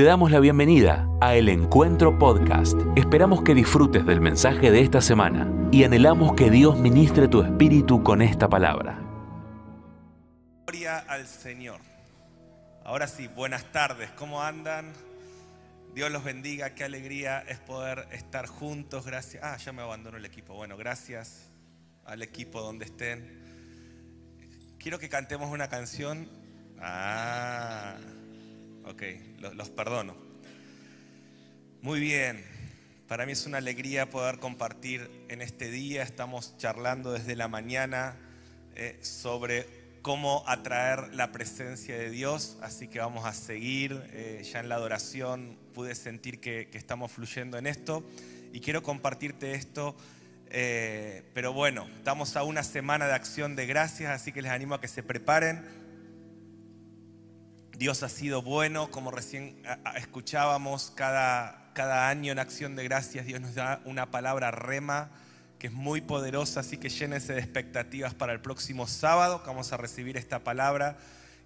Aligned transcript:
Te 0.00 0.06
damos 0.06 0.30
la 0.30 0.40
bienvenida 0.40 1.06
a 1.20 1.34
El 1.34 1.50
Encuentro 1.50 2.18
Podcast. 2.18 2.74
Esperamos 2.96 3.42
que 3.42 3.54
disfrutes 3.54 4.06
del 4.06 4.22
mensaje 4.22 4.70
de 4.70 4.80
esta 4.80 5.02
semana 5.02 5.52
y 5.70 5.84
anhelamos 5.84 6.32
que 6.32 6.50
Dios 6.50 6.78
ministre 6.78 7.28
tu 7.28 7.42
espíritu 7.42 8.02
con 8.02 8.22
esta 8.22 8.48
palabra. 8.48 8.98
Gloria 10.64 11.00
al 11.00 11.26
Señor. 11.26 11.82
Ahora 12.82 13.08
sí, 13.08 13.26
buenas 13.26 13.70
tardes, 13.72 14.10
¿cómo 14.12 14.42
andan? 14.42 14.90
Dios 15.94 16.10
los 16.10 16.24
bendiga, 16.24 16.74
qué 16.74 16.84
alegría 16.84 17.40
es 17.40 17.58
poder 17.58 18.08
estar 18.10 18.46
juntos. 18.46 19.04
Gracias. 19.04 19.44
Ah, 19.44 19.58
ya 19.58 19.74
me 19.74 19.82
abandonó 19.82 20.16
el 20.16 20.24
equipo. 20.24 20.54
Bueno, 20.54 20.78
gracias 20.78 21.50
al 22.06 22.22
equipo 22.22 22.62
donde 22.62 22.86
estén. 22.86 23.38
Quiero 24.78 24.98
que 24.98 25.10
cantemos 25.10 25.50
una 25.50 25.68
canción. 25.68 26.26
Ah, 26.80 27.98
ok, 28.84 29.02
los, 29.54 29.70
perdono. 29.70 30.16
Muy 31.82 32.00
bien, 32.00 32.44
para 33.08 33.26
mí 33.26 33.32
es 33.32 33.46
una 33.46 33.58
alegría 33.58 34.10
poder 34.10 34.38
compartir 34.38 35.10
en 35.28 35.42
este 35.42 35.70
día. 35.70 36.02
Estamos 36.02 36.56
charlando 36.58 37.12
desde 37.12 37.36
la 37.36 37.48
mañana 37.48 38.16
eh, 38.74 38.98
sobre 39.02 39.66
cómo 40.02 40.44
atraer 40.46 41.14
la 41.14 41.32
presencia 41.32 41.96
de 41.96 42.10
Dios, 42.10 42.58
así 42.62 42.88
que 42.88 42.98
vamos 43.00 43.24
a 43.24 43.32
seguir. 43.32 44.02
Eh, 44.12 44.42
ya 44.50 44.60
en 44.60 44.68
la 44.68 44.76
adoración 44.76 45.58
pude 45.74 45.94
sentir 45.94 46.40
que, 46.40 46.68
que 46.70 46.78
estamos 46.78 47.12
fluyendo 47.12 47.58
en 47.58 47.66
esto 47.66 48.04
y 48.52 48.60
quiero 48.60 48.82
compartirte 48.82 49.54
esto. 49.54 49.96
Eh, 50.52 51.22
pero 51.32 51.52
bueno, 51.52 51.88
estamos 51.96 52.36
a 52.36 52.42
una 52.42 52.64
semana 52.64 53.06
de 53.06 53.14
acción 53.14 53.54
de 53.54 53.66
gracias, 53.66 54.10
así 54.10 54.32
que 54.32 54.42
les 54.42 54.50
animo 54.50 54.74
a 54.74 54.80
que 54.80 54.88
se 54.88 55.02
preparen. 55.02 55.79
Dios 57.80 58.02
ha 58.02 58.10
sido 58.10 58.42
bueno, 58.42 58.90
como 58.90 59.10
recién 59.10 59.62
escuchábamos, 59.96 60.92
cada, 60.94 61.70
cada 61.72 62.10
año 62.10 62.30
en 62.30 62.38
acción 62.38 62.76
de 62.76 62.84
gracias 62.84 63.24
Dios 63.24 63.40
nos 63.40 63.54
da 63.54 63.80
una 63.86 64.10
palabra 64.10 64.50
rema 64.50 65.10
que 65.58 65.68
es 65.68 65.72
muy 65.72 66.02
poderosa, 66.02 66.60
así 66.60 66.76
que 66.76 66.90
llénense 66.90 67.32
de 67.32 67.40
expectativas 67.40 68.12
para 68.12 68.34
el 68.34 68.42
próximo 68.42 68.86
sábado, 68.86 69.42
que 69.42 69.48
vamos 69.48 69.72
a 69.72 69.78
recibir 69.78 70.18
esta 70.18 70.40
palabra, 70.40 70.98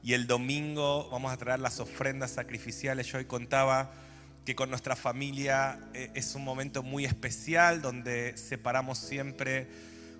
y 0.02 0.14
el 0.14 0.26
domingo 0.26 1.08
vamos 1.08 1.32
a 1.32 1.36
traer 1.36 1.60
las 1.60 1.78
ofrendas 1.78 2.32
sacrificiales. 2.32 3.06
Yo 3.06 3.18
hoy 3.18 3.26
contaba 3.26 3.92
que 4.44 4.56
con 4.56 4.70
nuestra 4.70 4.96
familia 4.96 5.78
eh, 5.94 6.10
es 6.14 6.34
un 6.34 6.42
momento 6.42 6.82
muy 6.82 7.04
especial 7.04 7.80
donde 7.80 8.36
separamos 8.36 8.98
siempre 8.98 9.68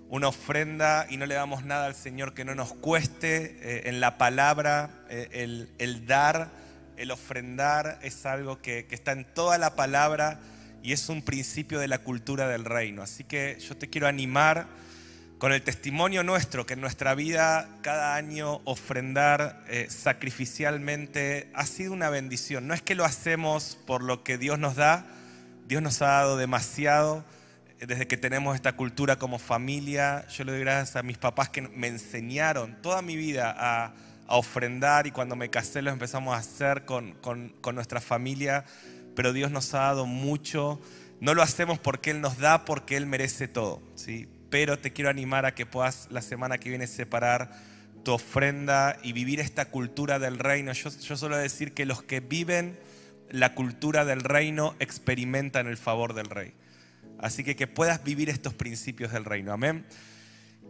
una 0.09 0.27
ofrenda 0.27 1.07
y 1.09 1.17
no 1.17 1.25
le 1.25 1.35
damos 1.35 1.65
nada 1.65 1.85
al 1.85 1.95
Señor 1.95 2.33
que 2.33 2.45
no 2.45 2.55
nos 2.55 2.73
cueste. 2.73 3.57
Eh, 3.61 3.89
en 3.89 3.99
la 3.99 4.17
palabra, 4.17 4.89
eh, 5.09 5.29
el, 5.31 5.69
el 5.77 6.05
dar, 6.05 6.51
el 6.97 7.11
ofrendar 7.11 7.99
es 8.01 8.25
algo 8.25 8.61
que, 8.61 8.85
que 8.85 8.95
está 8.95 9.11
en 9.11 9.25
toda 9.33 9.57
la 9.57 9.75
palabra 9.75 10.39
y 10.83 10.93
es 10.93 11.09
un 11.09 11.23
principio 11.23 11.79
de 11.79 11.87
la 11.87 11.99
cultura 11.99 12.47
del 12.47 12.65
reino. 12.65 13.01
Así 13.01 13.23
que 13.23 13.57
yo 13.59 13.75
te 13.75 13.89
quiero 13.89 14.07
animar 14.07 14.67
con 15.39 15.51
el 15.51 15.61
testimonio 15.61 16.23
nuestro, 16.23 16.65
que 16.65 16.73
en 16.73 16.81
nuestra 16.81 17.13
vida 17.13 17.67
cada 17.81 18.15
año 18.15 18.61
ofrendar 18.63 19.63
eh, 19.67 19.87
sacrificialmente 19.89 21.49
ha 21.53 21.65
sido 21.65 21.91
una 21.91 22.09
bendición. 22.09 22.67
No 22.67 22.73
es 22.73 22.81
que 22.81 22.95
lo 22.95 23.03
hacemos 23.03 23.77
por 23.85 24.01
lo 24.01 24.23
que 24.23 24.37
Dios 24.37 24.59
nos 24.59 24.75
da, 24.75 25.05
Dios 25.67 25.81
nos 25.81 26.01
ha 26.01 26.07
dado 26.07 26.37
demasiado. 26.37 27.25
Desde 27.79 28.07
que 28.07 28.17
tenemos 28.17 28.55
esta 28.55 28.73
cultura 28.73 29.17
como 29.17 29.37
familia, 29.37 30.25
yo 30.29 30.43
le 30.45 30.53
doy 30.53 30.61
gracias 30.61 30.95
a 30.95 31.03
mis 31.03 31.17
papás 31.17 31.49
que 31.49 31.61
me 31.61 31.87
enseñaron 31.87 32.81
toda 32.81 33.01
mi 33.01 33.15
vida 33.17 33.53
a, 33.57 33.93
a 34.27 34.35
ofrendar 34.37 35.07
y 35.07 35.11
cuando 35.11 35.35
me 35.35 35.49
casé 35.49 35.81
lo 35.81 35.91
empezamos 35.91 36.33
a 36.35 36.39
hacer 36.39 36.85
con, 36.85 37.13
con- 37.15 37.49
con 37.61 37.75
nuestra 37.75 37.99
familia, 37.99 38.63
pero 39.15 39.33
Dios 39.33 39.51
nos 39.51 39.73
ha 39.73 39.79
dado 39.79 40.05
mucho. 40.05 40.79
No 41.19 41.33
lo 41.33 41.41
hacemos 41.41 41.77
porque 41.77 42.11
Él 42.11 42.21
nos 42.21 42.37
da, 42.39 42.63
porque 42.65 42.95
Él 42.97 43.05
merece 43.05 43.47
todo, 43.47 43.81
¿sí? 43.95 44.27
Pero 44.49 44.79
te 44.79 44.93
quiero 44.93 45.09
animar 45.09 45.45
a 45.45 45.53
que 45.53 45.65
puedas 45.65 46.07
la 46.11 46.21
semana 46.21 46.57
que 46.57 46.69
viene 46.69 46.87
separar 46.87 47.51
tu 48.03 48.13
ofrenda 48.13 48.97
y 49.03 49.11
vivir 49.11 49.39
esta 49.41 49.65
cultura 49.65 50.17
del 50.17 50.39
reino. 50.39 50.71
Yo, 50.71 50.89
yo 50.91 51.17
suelo 51.17 51.35
decir 51.35 51.73
que 51.73 51.85
los 51.85 52.01
que 52.03 52.19
viven 52.21 52.79
la 53.29 53.53
cultura 53.53 54.05
del 54.05 54.21
reino 54.21 54.75
experimentan 54.79 55.67
el 55.67 55.77
favor 55.77 56.13
del 56.13 56.29
rey. 56.29 56.53
Así 57.19 57.43
que 57.43 57.55
que 57.55 57.67
puedas 57.67 58.03
vivir 58.03 58.29
estos 58.29 58.53
principios 58.53 59.11
del 59.11 59.25
reino. 59.25 59.53
Amén. 59.53 59.85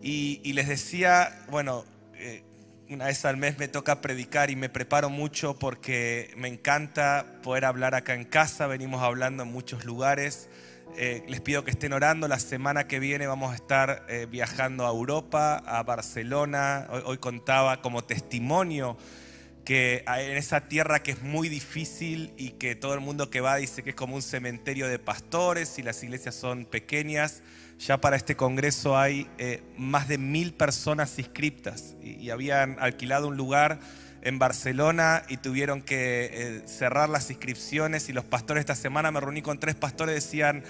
Y, 0.01 0.53
les 0.53 0.67
decía, 0.67 1.45
bueno, 1.49 1.85
eh, 2.15 2.43
una 2.89 3.05
vez 3.05 3.25
al 3.25 3.37
mes 3.37 3.57
me 3.57 3.67
toca 3.67 4.01
predicar 4.01 4.51
y 4.51 4.55
me 4.55 4.69
preparo 4.69 5.09
mucho 5.09 5.57
porque 5.57 6.31
me 6.37 6.47
encanta 6.47 7.25
poder 7.41 7.65
hablar 7.65 7.95
acá 7.95 8.13
en 8.13 8.25
casa. 8.25 8.67
Venimos 8.67 9.01
hablando 9.01 9.43
en 9.43 9.51
muchos 9.51 9.85
lugares. 9.85 10.49
Eh, 10.97 11.23
les 11.27 11.41
pido 11.41 11.63
que 11.63 11.71
estén 11.71 11.93
orando. 11.93 12.27
La 12.27 12.39
semana 12.39 12.87
que 12.87 12.99
viene 12.99 13.25
vamos 13.25 13.51
a 13.51 13.55
estar 13.55 14.05
eh, 14.07 14.27
viajando 14.29 14.85
a 14.85 14.89
Europa, 14.89 15.57
a 15.65 15.81
Barcelona. 15.83 16.87
Hoy 17.05 17.17
contaba 17.17 17.81
como 17.81 18.03
testimonio 18.03 18.97
que 19.65 20.05
en 20.07 20.37
esa 20.37 20.61
tierra 20.67 21.01
que 21.01 21.11
es 21.11 21.23
muy 21.23 21.49
difícil 21.49 22.31
y 22.37 22.51
que 22.51 22.75
todo 22.75 22.93
el 22.93 22.99
mundo 22.99 23.31
que 23.31 23.41
va 23.41 23.55
dice 23.57 23.81
que 23.81 23.89
es 23.89 23.95
como 23.95 24.15
un 24.15 24.21
cementerio 24.21 24.87
de 24.87 24.99
pastores 24.99 25.79
y 25.79 25.83
las 25.83 26.01
iglesias 26.03 26.35
son 26.35 26.65
pequeñas. 26.65 27.41
Ya 27.79 27.99
para 27.99 28.15
este 28.15 28.35
congreso 28.35 28.97
hay 28.97 29.27
eh, 29.39 29.61
más 29.75 30.07
de 30.07 30.19
mil 30.19 30.53
personas 30.53 31.17
inscriptas 31.17 31.95
y, 32.01 32.29
habían 32.29 32.77
alquilado 32.79 33.27
un 33.27 33.37
lugar 33.37 33.79
en 34.21 34.39
Barcelona 34.39 35.23
y 35.29 35.37
tuvieron 35.37 35.81
que 35.81 36.29
eh, 36.31 36.61
cerrar 36.67 37.09
las 37.09 37.29
inscripciones 37.29 38.07
y 38.07 38.13
los 38.13 38.23
pastores 38.23 38.61
esta 38.61 38.75
semana 38.75 39.11
me 39.11 39.19
reuní 39.19 39.41
con 39.41 39.59
tres 39.59 39.75
pastores 39.75 40.15
decían 40.15 40.63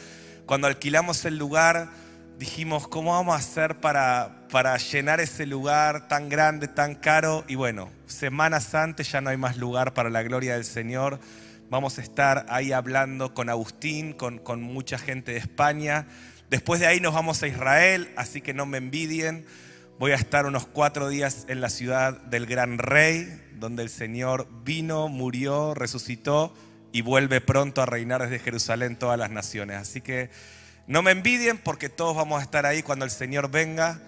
cuando 0.46 0.68
alquilamos 0.68 1.26
el 1.26 1.38
lugar 1.38 1.90
dijimos 2.38 2.88
cómo 2.88 3.12
vamos 3.12 3.36
a 3.36 3.40
hacer 3.40 3.80
para, 3.80 4.48
para 4.52 4.78
llenar 4.78 5.20
ese 5.20 5.46
lugar 5.46 6.08
tan 6.08 6.28
grande 6.28 6.68
tan 6.68 6.96
caro 6.96 7.46
y 7.48 7.56
bueno 7.56 7.90
semanas 8.08 8.76
antes 8.76 9.12
ya 9.12 9.22
no 9.22 9.30
hay 9.30 9.38
más 9.38 9.58
lugar 9.58 9.94
para 9.94 10.10
la 10.10 10.24
gloria 10.24 10.54
del 10.54 10.66
Señor. 10.66 11.20
Vamos 11.70 11.98
a 11.98 12.02
estar 12.02 12.46
ahí 12.50 12.72
hablando 12.72 13.34
con 13.34 13.50
Agustín 13.50 14.14
con, 14.14 14.40
con 14.40 14.62
mucha 14.62 14.98
gente 14.98 15.32
de 15.32 15.38
España. 15.38 16.08
Después 16.50 16.80
de 16.80 16.88
ahí 16.88 17.00
nos 17.00 17.14
vamos 17.14 17.42
a 17.42 17.48
Israel 17.48 18.12
así 18.18 18.42
que 18.42 18.54
no 18.54 18.66
me 18.66 18.78
envidien. 18.78 19.46
Voy 19.98 20.12
a 20.12 20.16
estar 20.16 20.46
unos 20.46 20.68
cuatro 20.68 21.08
días 21.08 21.46
en 21.48 21.62
la 21.62 21.70
ciudad 21.70 22.20
del 22.24 22.46
Gran 22.46 22.78
Rey, 22.78 23.42
donde 23.54 23.82
el 23.82 23.90
Señor 23.90 24.48
vino, 24.66 25.08
murió, 25.08 25.74
resucitó 25.74 26.54
y 26.92 27.02
vuelve 27.02 27.40
pronto 27.40 27.82
a 27.82 27.86
reinar 27.86 28.22
desde 28.22 28.40
Jerusalén 28.40 28.98
todas 28.98 29.18
las 29.18 29.32
naciones. 29.32 29.78
Así 29.78 30.02
que 30.02 30.30
no 30.88 31.02
me 31.02 31.12
envidien 31.12 31.58
porque 31.58 31.90
todos 31.90 32.16
vamos 32.16 32.40
a 32.40 32.44
estar 32.44 32.66
ahí 32.66 32.84
cuando 32.84 33.06
el 33.06 33.12
Señor 33.12 33.50
venga. 33.50 34.00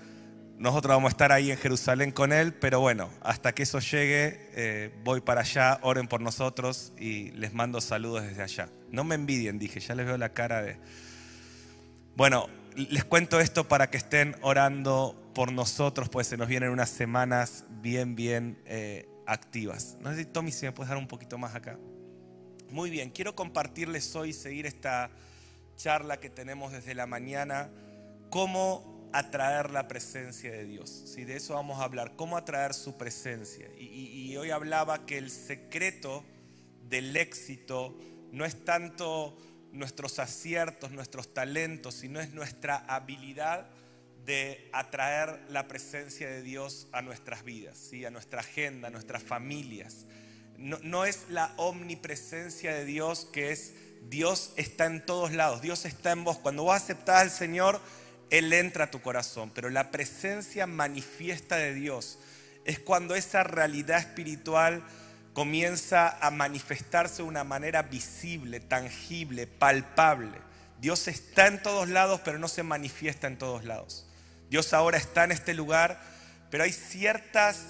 Nosotros 0.57 0.95
vamos 0.95 1.09
a 1.09 1.11
estar 1.11 1.31
ahí 1.31 1.51
en 1.51 1.57
Jerusalén 1.57 2.11
con 2.11 2.33
Él, 2.33 2.53
pero 2.53 2.79
bueno, 2.79 3.09
hasta 3.21 3.53
que 3.53 3.63
eso 3.63 3.79
llegue, 3.79 4.49
eh, 4.53 4.91
voy 5.03 5.21
para 5.21 5.41
allá, 5.41 5.79
oren 5.83 6.07
por 6.07 6.21
nosotros 6.21 6.93
y 6.97 7.31
les 7.31 7.53
mando 7.53 7.79
saludos 7.79 8.23
desde 8.23 8.41
allá. 8.41 8.69
No 8.89 9.03
me 9.03 9.15
envidien, 9.15 9.59
dije, 9.59 9.79
ya 9.79 9.93
les 9.93 10.05
veo 10.05 10.17
la 10.17 10.29
cara 10.29 10.63
de... 10.63 10.77
Bueno, 12.15 12.47
les 12.75 13.03
cuento 13.05 13.39
esto 13.39 13.67
para 13.67 13.91
que 13.91 13.97
estén 13.97 14.35
orando 14.41 15.31
por 15.35 15.51
nosotros, 15.51 16.09
pues 16.09 16.25
se 16.25 16.37
nos 16.37 16.47
vienen 16.47 16.69
unas 16.69 16.89
semanas 16.89 17.65
bien, 17.69 18.15
bien 18.15 18.59
eh, 18.65 19.07
activas. 19.27 19.97
No 19.99 20.13
sé 20.15 20.25
Tommy, 20.25 20.51
si 20.51 20.65
me 20.65 20.71
puedes 20.71 20.89
dar 20.89 20.97
un 20.97 21.07
poquito 21.07 21.37
más 21.37 21.53
acá. 21.53 21.77
Muy 22.71 22.89
bien, 22.89 23.11
quiero 23.11 23.35
compartirles 23.35 24.15
hoy, 24.15 24.33
seguir 24.33 24.65
esta 24.65 25.11
charla 25.77 26.19
que 26.19 26.29
tenemos 26.29 26.73
desde 26.73 26.93
la 26.93 27.05
mañana, 27.05 27.69
cómo 28.29 29.09
atraer 29.13 29.69
la 29.69 29.87
presencia 29.87 30.51
de 30.51 30.65
Dios. 30.65 30.89
¿sí? 30.89 31.23
De 31.23 31.37
eso 31.37 31.53
vamos 31.53 31.79
a 31.79 31.83
hablar, 31.83 32.15
cómo 32.15 32.35
atraer 32.35 32.73
su 32.73 32.97
presencia. 32.97 33.67
Y, 33.77 34.35
hoy 34.35 34.51
hablaba 34.51 35.05
que 35.05 35.17
el 35.17 35.31
secreto 35.31 36.25
del 36.89 37.15
éxito 37.15 37.97
no 38.31 38.45
es 38.45 38.65
tanto 38.65 39.37
nuestros 39.71 40.19
aciertos, 40.19 40.91
nuestros 40.91 41.33
talentos, 41.33 41.95
sino 41.95 42.19
es 42.19 42.33
nuestra 42.33 42.77
habilidad 42.77 43.69
de 44.25 44.69
atraer 44.73 45.39
la 45.49 45.67
presencia 45.67 46.27
de 46.27 46.41
Dios 46.41 46.87
a 46.91 47.01
nuestras 47.01 47.43
vidas, 47.43 47.77
¿sí? 47.77 48.03
a 48.03 48.09
nuestra 48.09 48.41
agenda, 48.41 48.89
a 48.89 48.91
nuestras 48.91 49.23
familias. 49.23 50.05
No, 50.57 50.79
no 50.83 51.05
es 51.05 51.29
la 51.29 51.53
omnipresencia 51.57 52.73
de 52.73 52.83
Dios 52.83 53.25
que 53.31 53.51
es 53.51 53.73
Dios 54.09 54.51
está 54.55 54.85
en 54.85 55.05
todos 55.05 55.31
lados, 55.31 55.61
Dios 55.61 55.85
está 55.85 56.11
en 56.11 56.23
vos. 56.23 56.37
Cuando 56.37 56.63
vos 56.63 56.75
aceptás 56.75 57.21
al 57.21 57.31
Señor, 57.31 57.81
Él 58.29 58.51
entra 58.53 58.85
a 58.85 58.91
tu 58.91 59.01
corazón, 59.01 59.51
pero 59.53 59.69
la 59.69 59.91
presencia 59.91 60.67
manifiesta 60.67 61.57
de 61.57 61.73
Dios 61.73 62.19
es 62.65 62.79
cuando 62.79 63.15
esa 63.15 63.43
realidad 63.43 63.99
espiritual 63.99 64.83
comienza 65.33 66.17
a 66.19 66.31
manifestarse 66.31 67.17
de 67.17 67.27
una 67.27 67.43
manera 67.43 67.83
visible, 67.83 68.59
tangible, 68.59 69.47
palpable. 69.47 70.39
Dios 70.79 71.07
está 71.07 71.47
en 71.47 71.61
todos 71.61 71.89
lados, 71.89 72.21
pero 72.23 72.39
no 72.39 72.47
se 72.47 72.63
manifiesta 72.63 73.27
en 73.27 73.37
todos 73.37 73.63
lados. 73.63 74.07
Dios 74.49 74.73
ahora 74.73 74.97
está 74.97 75.23
en 75.23 75.31
este 75.31 75.53
lugar, 75.53 76.01
pero 76.49 76.63
hay 76.63 76.71
ciertas 76.71 77.65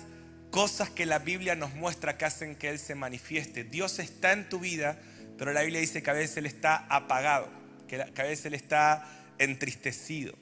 cosas 0.51 0.89
que 0.89 1.05
la 1.05 1.19
Biblia 1.19 1.55
nos 1.55 1.73
muestra 1.73 2.17
que 2.17 2.25
hacen 2.25 2.55
que 2.55 2.69
Él 2.69 2.79
se 2.79 2.95
manifieste. 2.95 3.63
Dios 3.63 3.99
está 3.99 4.31
en 4.31 4.49
tu 4.49 4.59
vida, 4.59 4.97
pero 5.37 5.53
la 5.53 5.61
Biblia 5.61 5.79
dice 5.79 6.01
que 6.03 6.09
a 6.09 6.13
veces 6.13 6.37
Él 6.37 6.45
está 6.45 6.85
apagado, 6.89 7.49
que 7.87 8.01
a 8.01 8.23
veces 8.23 8.45
Él 8.45 8.53
está 8.53 9.05
entristecido. 9.37 10.33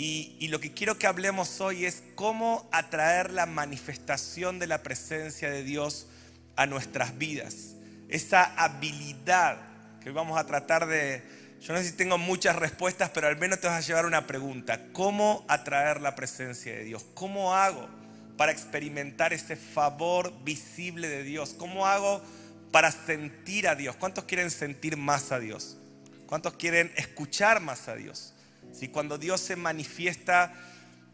Y, 0.00 0.46
lo 0.46 0.60
que 0.60 0.72
quiero 0.72 0.96
que 0.96 1.08
hablemos 1.08 1.60
hoy 1.60 1.84
es 1.84 2.04
cómo 2.14 2.68
atraer 2.70 3.32
la 3.32 3.46
manifestación 3.46 4.60
de 4.60 4.68
la 4.68 4.84
presencia 4.84 5.50
de 5.50 5.64
Dios 5.64 6.06
a 6.54 6.66
nuestras 6.66 7.18
vidas. 7.18 7.74
Esa 8.08 8.44
habilidad 8.54 9.58
que 10.00 10.10
hoy 10.10 10.14
vamos 10.14 10.38
a 10.38 10.46
tratar 10.46 10.86
de... 10.86 11.24
Yo 11.60 11.72
no 11.72 11.80
sé 11.80 11.86
si 11.86 11.96
tengo 11.96 12.16
muchas 12.16 12.54
respuestas, 12.54 13.10
pero 13.10 13.26
al 13.26 13.38
menos 13.38 13.60
te 13.60 13.66
vas 13.66 13.82
a 13.82 13.86
llevar 13.86 14.06
una 14.06 14.24
pregunta. 14.28 14.80
¿Cómo 14.92 15.44
atraer 15.48 16.00
la 16.00 16.14
presencia 16.14 16.72
de 16.76 16.84
Dios? 16.84 17.04
¿Cómo 17.14 17.56
hago 17.56 17.88
para 18.36 18.52
experimentar 18.52 19.32
ese 19.32 19.56
favor 19.56 20.32
visible 20.44 21.08
de 21.08 21.24
Dios? 21.24 21.56
¿Cómo 21.58 21.88
hago 21.88 22.22
para 22.70 22.90
sentir 22.92 23.68
a 23.68 23.74
Dios? 23.74 23.96
¿Cuántos 23.96 24.24
quieren 24.24 24.50
sentir 24.50 24.96
más 24.96 25.32
a 25.32 25.38
Dios? 25.38 25.78
¿Cuántos 26.26 26.54
quieren 26.54 26.92
escuchar 26.96 27.60
más 27.60 27.88
a 27.88 27.94
Dios? 27.94 28.34
Si 28.72 28.88
cuando 28.88 29.18
Dios 29.18 29.40
se 29.40 29.56
manifiesta, 29.56 30.52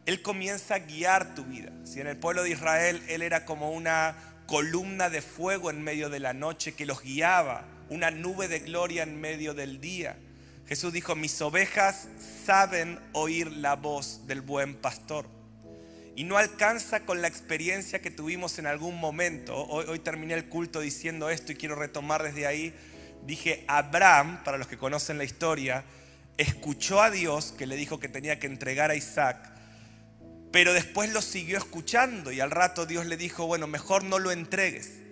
Él 0.06 0.22
comienza 0.22 0.74
a 0.74 0.78
guiar 0.80 1.34
tu 1.34 1.44
vida. 1.44 1.70
Si 1.84 2.00
en 2.00 2.08
el 2.08 2.16
pueblo 2.16 2.42
de 2.42 2.50
Israel 2.50 3.02
Él 3.08 3.22
era 3.22 3.44
como 3.44 3.70
una 3.70 4.16
columna 4.46 5.10
de 5.10 5.22
fuego 5.22 5.70
en 5.70 5.82
medio 5.82 6.10
de 6.10 6.20
la 6.20 6.32
noche 6.34 6.74
que 6.74 6.86
los 6.86 7.02
guiaba, 7.02 7.64
una 7.88 8.10
nube 8.10 8.48
de 8.48 8.60
gloria 8.60 9.02
en 9.02 9.20
medio 9.20 9.54
del 9.54 9.80
día. 9.80 10.16
Jesús 10.66 10.92
dijo, 10.92 11.14
mis 11.14 11.40
ovejas 11.42 12.08
saben 12.44 12.98
oír 13.12 13.52
la 13.52 13.76
voz 13.76 14.26
del 14.26 14.40
buen 14.40 14.74
pastor. 14.74 15.33
Y 16.16 16.24
no 16.24 16.36
alcanza 16.36 17.00
con 17.00 17.22
la 17.22 17.28
experiencia 17.28 18.00
que 18.00 18.10
tuvimos 18.10 18.58
en 18.58 18.66
algún 18.66 19.00
momento. 19.00 19.56
Hoy, 19.56 19.98
terminé 19.98 20.34
el 20.34 20.48
culto 20.48 20.80
diciendo 20.80 21.28
esto 21.28 21.52
y 21.52 21.56
quiero 21.56 21.74
retomar 21.74 22.22
desde 22.22 22.46
ahí. 22.46 22.74
Dije, 23.26 23.64
Abraham, 23.66 24.42
para 24.44 24.58
los 24.58 24.68
que 24.68 24.78
conocen 24.78 25.18
la 25.18 25.24
historia, 25.24 25.84
escuchó 26.36 27.02
a 27.02 27.10
Dios 27.10 27.52
que 27.56 27.66
le 27.66 27.76
dijo 27.76 27.98
que 27.98 28.08
tenía 28.08 28.38
que 28.38 28.46
entregar 28.46 28.90
a 28.90 28.96
Isaac, 28.96 29.50
pero 30.52 30.72
después 30.72 31.12
lo 31.12 31.20
siguió 31.20 31.58
escuchando 31.58 32.30
y 32.30 32.40
al 32.40 32.50
rato 32.50 32.86
Dios 32.86 33.06
le 33.06 33.16
dijo, 33.16 33.46
bueno, 33.46 33.66
mejor 33.66 34.04
no 34.04 34.18
lo 34.18 34.30
entregues. 34.30 35.03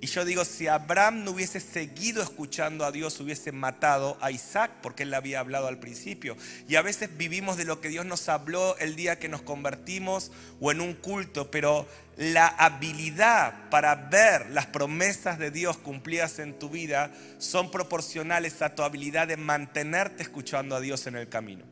Y 0.00 0.06
yo 0.06 0.24
digo, 0.24 0.44
si 0.44 0.68
Abraham 0.68 1.24
no 1.24 1.32
hubiese 1.32 1.58
seguido 1.58 2.22
escuchando 2.22 2.84
a 2.84 2.92
Dios, 2.92 3.18
hubiese 3.18 3.50
matado 3.50 4.16
a 4.20 4.30
Isaac, 4.30 4.70
porque 4.80 5.02
él 5.02 5.10
le 5.10 5.16
había 5.16 5.40
hablado 5.40 5.66
al 5.66 5.80
principio. 5.80 6.36
Y 6.68 6.76
a 6.76 6.82
veces 6.82 7.16
vivimos 7.16 7.56
de 7.56 7.64
lo 7.64 7.80
que 7.80 7.88
Dios 7.88 8.06
nos 8.06 8.28
habló 8.28 8.76
el 8.78 8.94
día 8.94 9.18
que 9.18 9.28
nos 9.28 9.42
convertimos 9.42 10.30
o 10.60 10.70
en 10.70 10.80
un 10.80 10.94
culto, 10.94 11.50
pero 11.50 11.88
la 12.16 12.46
habilidad 12.46 13.70
para 13.70 13.96
ver 13.96 14.50
las 14.50 14.66
promesas 14.66 15.38
de 15.38 15.50
Dios 15.50 15.76
cumplidas 15.78 16.38
en 16.38 16.56
tu 16.58 16.70
vida 16.70 17.10
son 17.38 17.72
proporcionales 17.72 18.62
a 18.62 18.76
tu 18.76 18.82
habilidad 18.82 19.26
de 19.26 19.36
mantenerte 19.36 20.22
escuchando 20.22 20.76
a 20.76 20.80
Dios 20.80 21.08
en 21.08 21.16
el 21.16 21.28
camino. 21.28 21.64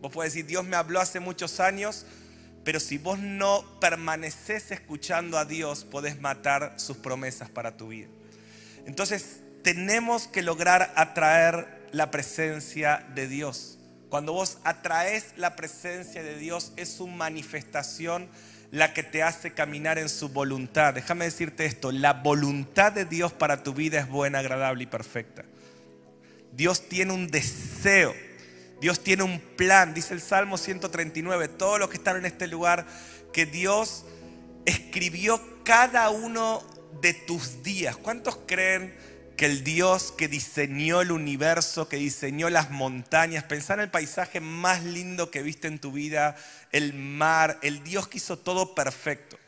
Vos 0.00 0.12
puedes 0.12 0.32
decir, 0.32 0.46
Dios 0.46 0.64
me 0.64 0.76
habló 0.76 1.00
hace 1.00 1.18
muchos 1.18 1.58
años, 1.58 2.06
pero 2.64 2.80
si 2.80 2.98
vos 2.98 3.18
no 3.18 3.64
permaneces 3.80 4.70
escuchando 4.70 5.38
a 5.38 5.44
Dios, 5.44 5.84
podés 5.84 6.20
matar 6.20 6.74
sus 6.76 6.96
promesas 6.96 7.50
para 7.50 7.76
tu 7.76 7.88
vida. 7.88 8.08
Entonces, 8.86 9.40
tenemos 9.62 10.26
que 10.26 10.42
lograr 10.42 10.92
atraer 10.96 11.88
la 11.92 12.10
presencia 12.10 13.06
de 13.14 13.28
Dios. 13.28 13.78
Cuando 14.08 14.32
vos 14.32 14.58
atraes 14.64 15.26
la 15.36 15.56
presencia 15.56 16.22
de 16.22 16.38
Dios, 16.38 16.72
es 16.76 16.88
su 16.88 17.06
manifestación 17.06 18.28
la 18.70 18.92
que 18.92 19.02
te 19.02 19.22
hace 19.22 19.52
caminar 19.52 19.98
en 19.98 20.08
su 20.08 20.30
voluntad. 20.30 20.94
Déjame 20.94 21.26
decirte 21.26 21.64
esto, 21.64 21.92
la 21.92 22.12
voluntad 22.12 22.92
de 22.92 23.04
Dios 23.04 23.32
para 23.32 23.62
tu 23.62 23.74
vida 23.74 24.00
es 24.00 24.08
buena, 24.08 24.40
agradable 24.40 24.84
y 24.84 24.86
perfecta. 24.86 25.44
Dios 26.52 26.88
tiene 26.88 27.12
un 27.12 27.28
deseo 27.28 28.14
Dios 28.80 29.00
tiene 29.00 29.22
un 29.22 29.40
plan, 29.40 29.94
dice 29.94 30.14
el 30.14 30.20
Salmo 30.20 30.58
139, 30.58 31.48
todos 31.48 31.78
los 31.78 31.88
que 31.88 31.96
están 31.96 32.16
en 32.16 32.26
este 32.26 32.46
lugar, 32.46 32.86
que 33.32 33.46
Dios 33.46 34.04
escribió 34.64 35.40
cada 35.64 36.10
uno 36.10 36.62
de 37.00 37.14
tus 37.14 37.62
días. 37.62 37.96
¿Cuántos 37.96 38.38
creen 38.46 38.94
que 39.36 39.46
el 39.46 39.64
Dios 39.64 40.12
que 40.16 40.28
diseñó 40.28 41.00
el 41.00 41.10
universo, 41.10 41.88
que 41.88 41.96
diseñó 41.96 42.50
las 42.50 42.70
montañas, 42.70 43.44
pensar 43.44 43.78
en 43.78 43.84
el 43.84 43.90
paisaje 43.90 44.40
más 44.40 44.84
lindo 44.84 45.30
que 45.30 45.42
viste 45.42 45.66
en 45.68 45.78
tu 45.78 45.92
vida, 45.92 46.36
el 46.70 46.94
mar, 46.94 47.58
el 47.62 47.82
Dios 47.82 48.08
que 48.08 48.18
hizo 48.18 48.38
todo 48.38 48.74
perfecto? 48.74 49.38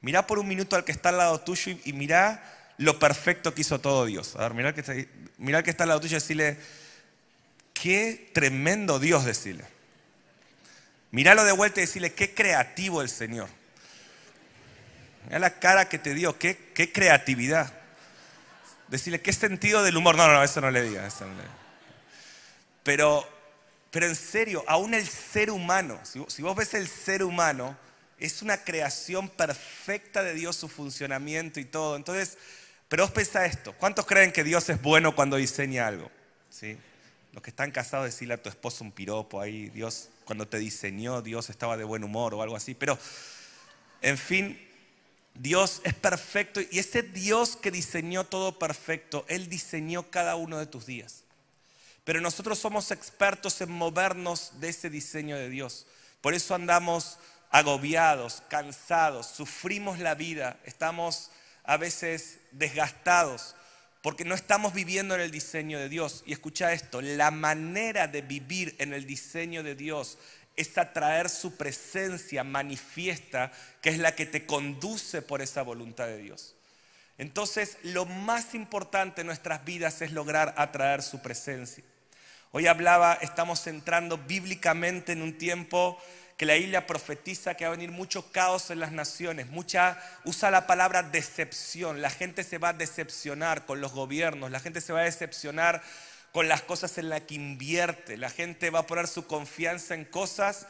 Mirá 0.00 0.26
por 0.26 0.38
un 0.38 0.48
minuto 0.48 0.76
al 0.76 0.84
que 0.84 0.92
está 0.92 1.08
al 1.10 1.18
lado 1.18 1.40
tuyo 1.40 1.76
y, 1.84 1.92
mirá 1.92 2.42
lo 2.78 2.98
perfecto 2.98 3.54
que 3.54 3.62
hizo 3.62 3.80
todo 3.80 4.04
Dios. 4.06 4.36
A 4.36 4.48
ver, 4.48 4.74
que 4.74 4.80
está, 4.80 4.92
al 4.92 5.62
que 5.64 5.70
está 5.70 5.84
al 5.84 5.88
lado 5.88 6.00
tuyo 6.00 6.16
y 6.16 6.20
decirle, 6.20 6.58
Qué 7.82 8.30
tremendo 8.32 8.98
Dios, 8.98 9.24
decirle. 9.24 9.64
Míralo 11.10 11.44
de 11.44 11.52
vuelta 11.52 11.80
y 11.80 11.84
decirle, 11.84 12.14
qué 12.14 12.34
creativo 12.34 13.02
el 13.02 13.08
Señor. 13.10 13.48
Mira 15.24 15.38
la 15.38 15.58
cara 15.58 15.88
que 15.88 15.98
te 15.98 16.14
dio, 16.14 16.38
qué, 16.38 16.56
qué 16.74 16.90
creatividad. 16.90 17.72
Decirle, 18.88 19.20
qué 19.20 19.32
sentido 19.32 19.82
del 19.82 19.96
humor. 19.96 20.16
No, 20.16 20.26
no, 20.26 20.42
eso 20.42 20.60
no 20.60 20.70
le 20.70 20.82
diga. 20.82 21.06
Pero, 22.82 23.28
pero 23.90 24.06
en 24.06 24.16
serio, 24.16 24.64
aún 24.66 24.94
el 24.94 25.06
ser 25.06 25.50
humano, 25.50 26.00
si, 26.02 26.24
si 26.28 26.42
vos 26.42 26.56
ves 26.56 26.72
el 26.74 26.88
ser 26.88 27.22
humano, 27.22 27.76
es 28.18 28.40
una 28.40 28.64
creación 28.64 29.28
perfecta 29.28 30.22
de 30.22 30.32
Dios, 30.32 30.56
su 30.56 30.68
funcionamiento 30.68 31.60
y 31.60 31.66
todo. 31.66 31.96
Entonces, 31.96 32.38
pero 32.88 33.02
vos 33.02 33.12
pensá 33.12 33.44
esto, 33.44 33.74
¿cuántos 33.74 34.06
creen 34.06 34.32
que 34.32 34.44
Dios 34.44 34.68
es 34.70 34.80
bueno 34.80 35.14
cuando 35.14 35.36
diseña 35.36 35.86
algo? 35.86 36.10
¿Sí? 36.48 36.78
Los 37.36 37.42
que 37.42 37.50
están 37.50 37.70
casados, 37.70 38.06
decirle 38.06 38.32
a 38.32 38.42
tu 38.42 38.48
esposo 38.48 38.82
un 38.82 38.92
piropo 38.92 39.42
ahí, 39.42 39.68
Dios, 39.68 40.08
cuando 40.24 40.48
te 40.48 40.58
diseñó, 40.58 41.20
Dios 41.20 41.50
estaba 41.50 41.76
de 41.76 41.84
buen 41.84 42.02
humor 42.02 42.32
o 42.32 42.40
algo 42.40 42.56
así. 42.56 42.74
Pero, 42.74 42.98
en 44.00 44.16
fin, 44.16 44.58
Dios 45.34 45.82
es 45.84 45.92
perfecto 45.92 46.62
y 46.62 46.78
ese 46.78 47.02
Dios 47.02 47.56
que 47.56 47.70
diseñó 47.70 48.24
todo 48.24 48.58
perfecto, 48.58 49.26
Él 49.28 49.50
diseñó 49.50 50.10
cada 50.10 50.36
uno 50.36 50.56
de 50.56 50.64
tus 50.64 50.86
días. 50.86 51.24
Pero 52.04 52.22
nosotros 52.22 52.58
somos 52.58 52.90
expertos 52.90 53.60
en 53.60 53.70
movernos 53.70 54.52
de 54.58 54.70
ese 54.70 54.88
diseño 54.88 55.36
de 55.36 55.50
Dios. 55.50 55.86
Por 56.22 56.32
eso 56.32 56.54
andamos 56.54 57.18
agobiados, 57.50 58.44
cansados, 58.48 59.26
sufrimos 59.26 59.98
la 59.98 60.14
vida, 60.14 60.58
estamos 60.64 61.30
a 61.64 61.76
veces 61.76 62.38
desgastados 62.52 63.55
porque 64.06 64.24
no 64.24 64.36
estamos 64.36 64.72
viviendo 64.72 65.16
en 65.16 65.20
el 65.20 65.32
diseño 65.32 65.80
de 65.80 65.88
Dios. 65.88 66.22
Y 66.26 66.32
escucha 66.32 66.72
esto, 66.72 67.02
la 67.02 67.32
manera 67.32 68.06
de 68.06 68.22
vivir 68.22 68.76
en 68.78 68.92
el 68.92 69.04
diseño 69.04 69.64
de 69.64 69.74
Dios 69.74 70.16
es 70.54 70.78
atraer 70.78 71.28
su 71.28 71.56
presencia 71.56 72.44
manifiesta, 72.44 73.50
que 73.82 73.90
es 73.90 73.98
la 73.98 74.14
que 74.14 74.24
te 74.24 74.46
conduce 74.46 75.22
por 75.22 75.42
esa 75.42 75.62
voluntad 75.62 76.06
de 76.06 76.18
Dios. 76.18 76.54
Entonces, 77.18 77.78
lo 77.82 78.06
más 78.06 78.54
importante 78.54 79.22
en 79.22 79.26
nuestras 79.26 79.64
vidas 79.64 80.00
es 80.00 80.12
lograr 80.12 80.54
atraer 80.56 81.02
su 81.02 81.20
presencia. 81.20 81.82
Hoy 82.52 82.68
hablaba, 82.68 83.14
estamos 83.14 83.66
entrando 83.66 84.18
bíblicamente 84.18 85.14
en 85.14 85.22
un 85.22 85.36
tiempo 85.36 86.00
que 86.36 86.46
la 86.46 86.54
Biblia 86.54 86.86
profetiza 86.86 87.54
que 87.54 87.64
va 87.64 87.72
a 87.72 87.76
venir 87.76 87.90
mucho 87.90 88.30
caos 88.30 88.70
en 88.70 88.80
las 88.80 88.92
naciones, 88.92 89.46
mucha 89.48 89.98
usa 90.24 90.50
la 90.50 90.66
palabra 90.66 91.02
decepción, 91.02 92.02
la 92.02 92.10
gente 92.10 92.44
se 92.44 92.58
va 92.58 92.70
a 92.70 92.72
decepcionar 92.74 93.64
con 93.64 93.80
los 93.80 93.92
gobiernos, 93.92 94.50
la 94.50 94.60
gente 94.60 94.82
se 94.82 94.92
va 94.92 95.00
a 95.00 95.04
decepcionar 95.04 95.82
con 96.32 96.48
las 96.48 96.60
cosas 96.60 96.98
en 96.98 97.08
las 97.08 97.22
que 97.22 97.34
invierte, 97.34 98.18
la 98.18 98.28
gente 98.28 98.68
va 98.68 98.80
a 98.80 98.86
poner 98.86 99.06
su 99.06 99.26
confianza 99.26 99.94
en 99.94 100.04
cosas 100.04 100.66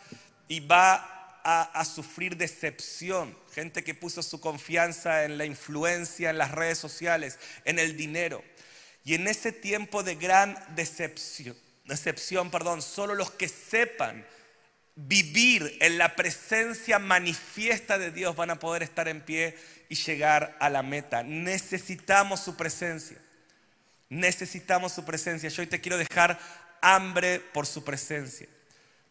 y 0.46 0.61
va 0.61 1.40
a, 1.42 1.62
a 1.62 1.85
sufrir 1.85 2.37
decepción, 2.37 3.37
gente 3.52 3.82
que 3.82 3.94
puso 3.94 4.23
su 4.23 4.40
confianza 4.40 5.25
en 5.25 5.37
la 5.37 5.46
influencia, 5.46 6.30
en 6.30 6.38
las 6.38 6.52
redes 6.52 6.78
sociales, 6.78 7.40
en 7.64 7.80
el 7.80 7.96
dinero. 7.96 8.44
Y 9.04 9.14
en 9.14 9.26
ese 9.26 9.50
tiempo 9.50 10.04
de 10.04 10.14
gran 10.14 10.56
decepción, 10.76 11.56
decepción, 11.85 12.50
perdón, 12.52 12.82
solo 12.82 13.16
los 13.16 13.32
que 13.32 13.49
sepan 13.49 14.25
vivir 14.97 15.76
en 15.81 15.99
la 15.99 16.17
presencia 16.17 16.99
manifiesta 16.99 17.99
de 17.99 18.11
Dios 18.11 18.35
van 18.35 18.50
a 18.50 18.59
poder 18.59 18.83
estar 18.83 19.09
en 19.09 19.21
pie 19.21 19.57
y 19.88 19.95
llegar 19.95 20.57
a 20.59 20.71
la 20.71 20.83
meta. 20.83 21.23
Necesitamos 21.23 22.41
su 22.41 22.57
presencia. 22.57 23.19
Necesitamos 24.09 24.93
su 24.93 25.05
presencia. 25.05 25.50
Yo 25.50 25.62
hoy 25.62 25.67
te 25.67 25.81
quiero 25.81 25.99
dejar 25.99 26.38
hambre 26.81 27.41
por 27.41 27.67
su 27.67 27.85
presencia. 27.85 28.49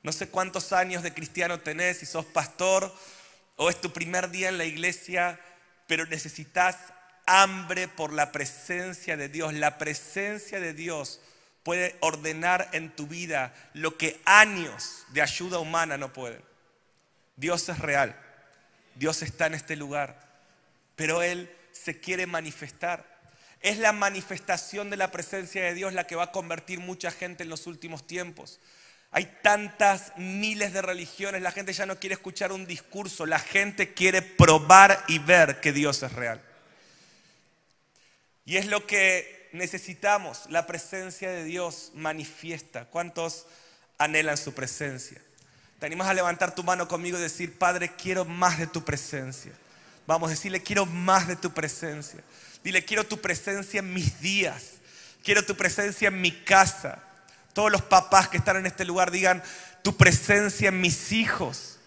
No 0.01 0.11
sé 0.11 0.27
cuántos 0.27 0.73
años 0.73 1.03
de 1.03 1.13
cristiano 1.13 1.59
tenés, 1.59 1.97
si 1.97 2.05
sos 2.05 2.25
pastor 2.25 2.93
o 3.55 3.69
es 3.69 3.79
tu 3.79 3.93
primer 3.93 4.29
día 4.31 4.49
en 4.49 4.57
la 4.57 4.65
iglesia, 4.65 5.39
pero 5.87 6.05
necesitas 6.07 6.77
hambre 7.25 7.87
por 7.87 8.11
la 8.11 8.31
presencia 8.31 9.17
de 9.17 9.29
Dios. 9.29 9.53
La 9.53 9.77
presencia 9.77 10.59
de 10.59 10.73
Dios 10.73 11.21
puede 11.65 11.95
ordenar 11.99 12.69
en 12.73 12.91
tu 12.91 13.07
vida 13.07 13.51
lo 13.73 13.97
que 13.97 14.21
años 14.23 15.03
de 15.09 15.23
ayuda 15.23 15.57
humana 15.57 15.97
no 15.97 16.13
pueden. 16.13 16.41
Dios 17.37 17.67
es 17.69 17.79
real. 17.79 18.15
Dios 18.93 19.23
está 19.23 19.47
en 19.47 19.55
este 19.55 19.75
lugar. 19.75 20.23
pero 20.95 21.23
Él 21.23 21.51
se 21.73 21.99
quiere 21.99 22.27
manifestar. 22.27 23.03
Es 23.61 23.79
la 23.79 23.91
manifestación 23.91 24.91
de 24.91 24.95
la 24.95 25.11
presencia 25.11 25.63
de 25.63 25.73
Dios 25.73 25.91
la 25.93 26.05
que 26.05 26.15
va 26.15 26.25
a 26.25 26.31
convertir 26.31 26.79
mucha 26.79 27.09
gente 27.09 27.43
en 27.43 27.49
los 27.49 27.65
últimos 27.65 28.05
tiempos. 28.05 28.59
Hay 29.09 29.25
tantas 29.41 30.15
miles 30.17 30.71
de 30.71 30.83
religiones, 30.83 31.41
la 31.41 31.51
gente 31.51 31.73
ya 31.73 31.87
no 31.87 31.99
quiere 31.99 32.13
escuchar 32.13 32.51
un 32.51 32.67
discurso, 32.67 33.25
la 33.25 33.39
gente 33.39 33.93
quiere 33.93 34.21
probar 34.21 35.03
y 35.07 35.17
ver 35.17 35.59
que 35.61 35.73
Dios 35.73 36.03
es 36.03 36.13
real. 36.13 36.41
Y 38.45 38.57
es 38.57 38.67
lo 38.67 38.85
que 38.85 39.34
necesitamos, 39.55 40.43
la 40.49 40.67
presencia 40.67 41.29
de 41.29 41.43
Dios 41.43 41.91
manifiesta. 41.95 42.85
¿Cuántos 42.85 43.45
anhelan 43.97 44.37
su 44.37 44.53
presencia? 44.53 45.21
Te 45.79 45.85
animas 45.85 46.07
a 46.07 46.13
levantar 46.13 46.55
tu 46.55 46.63
mano 46.63 46.87
conmigo 46.87 47.17
y 47.17 47.21
decir, 47.21 47.57
Padre, 47.57 47.91
quiero 47.95 48.25
más 48.25 48.57
de 48.59 48.67
tu 48.67 48.83
presencia. 48.83 49.51
Vamos 50.07 50.27
a 50.27 50.31
decirle, 50.31 50.61
quiero 50.61 50.85
más 50.85 51.27
de 51.27 51.35
tu 51.35 51.51
presencia. 51.53 52.21
Dile, 52.63 52.85
quiero 52.85 53.05
tu 53.05 53.19
presencia 53.19 53.79
en 53.79 53.93
mis 53.93 54.19
días. 54.21 54.73
Quiero 55.23 55.45
tu 55.45 55.55
presencia 55.55 56.07
en 56.07 56.21
mi 56.21 56.31
casa. 56.31 57.03
Todos 57.53 57.71
los 57.71 57.81
papás 57.81 58.29
que 58.29 58.37
están 58.37 58.57
en 58.57 58.65
este 58.65 58.85
lugar 58.85 59.11
digan, 59.11 59.43
tu 59.81 59.97
presencia 59.97 60.69
en 60.69 60.81
mis 60.81 61.11
hijos. 61.11 61.79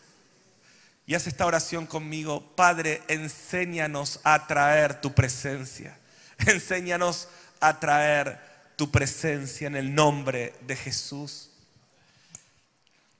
Y 1.06 1.14
haz 1.14 1.26
esta 1.26 1.46
oración 1.46 1.86
conmigo. 1.86 2.54
Padre, 2.54 3.02
enséñanos 3.08 4.20
a 4.24 4.46
traer 4.46 5.00
tu 5.00 5.14
presencia. 5.14 5.98
Enséñanos 6.46 7.28
a 7.60 7.80
traer 7.80 8.38
tu 8.76 8.90
presencia 8.90 9.66
en 9.66 9.76
el 9.76 9.94
nombre 9.94 10.54
de 10.62 10.76
Jesús. 10.76 11.50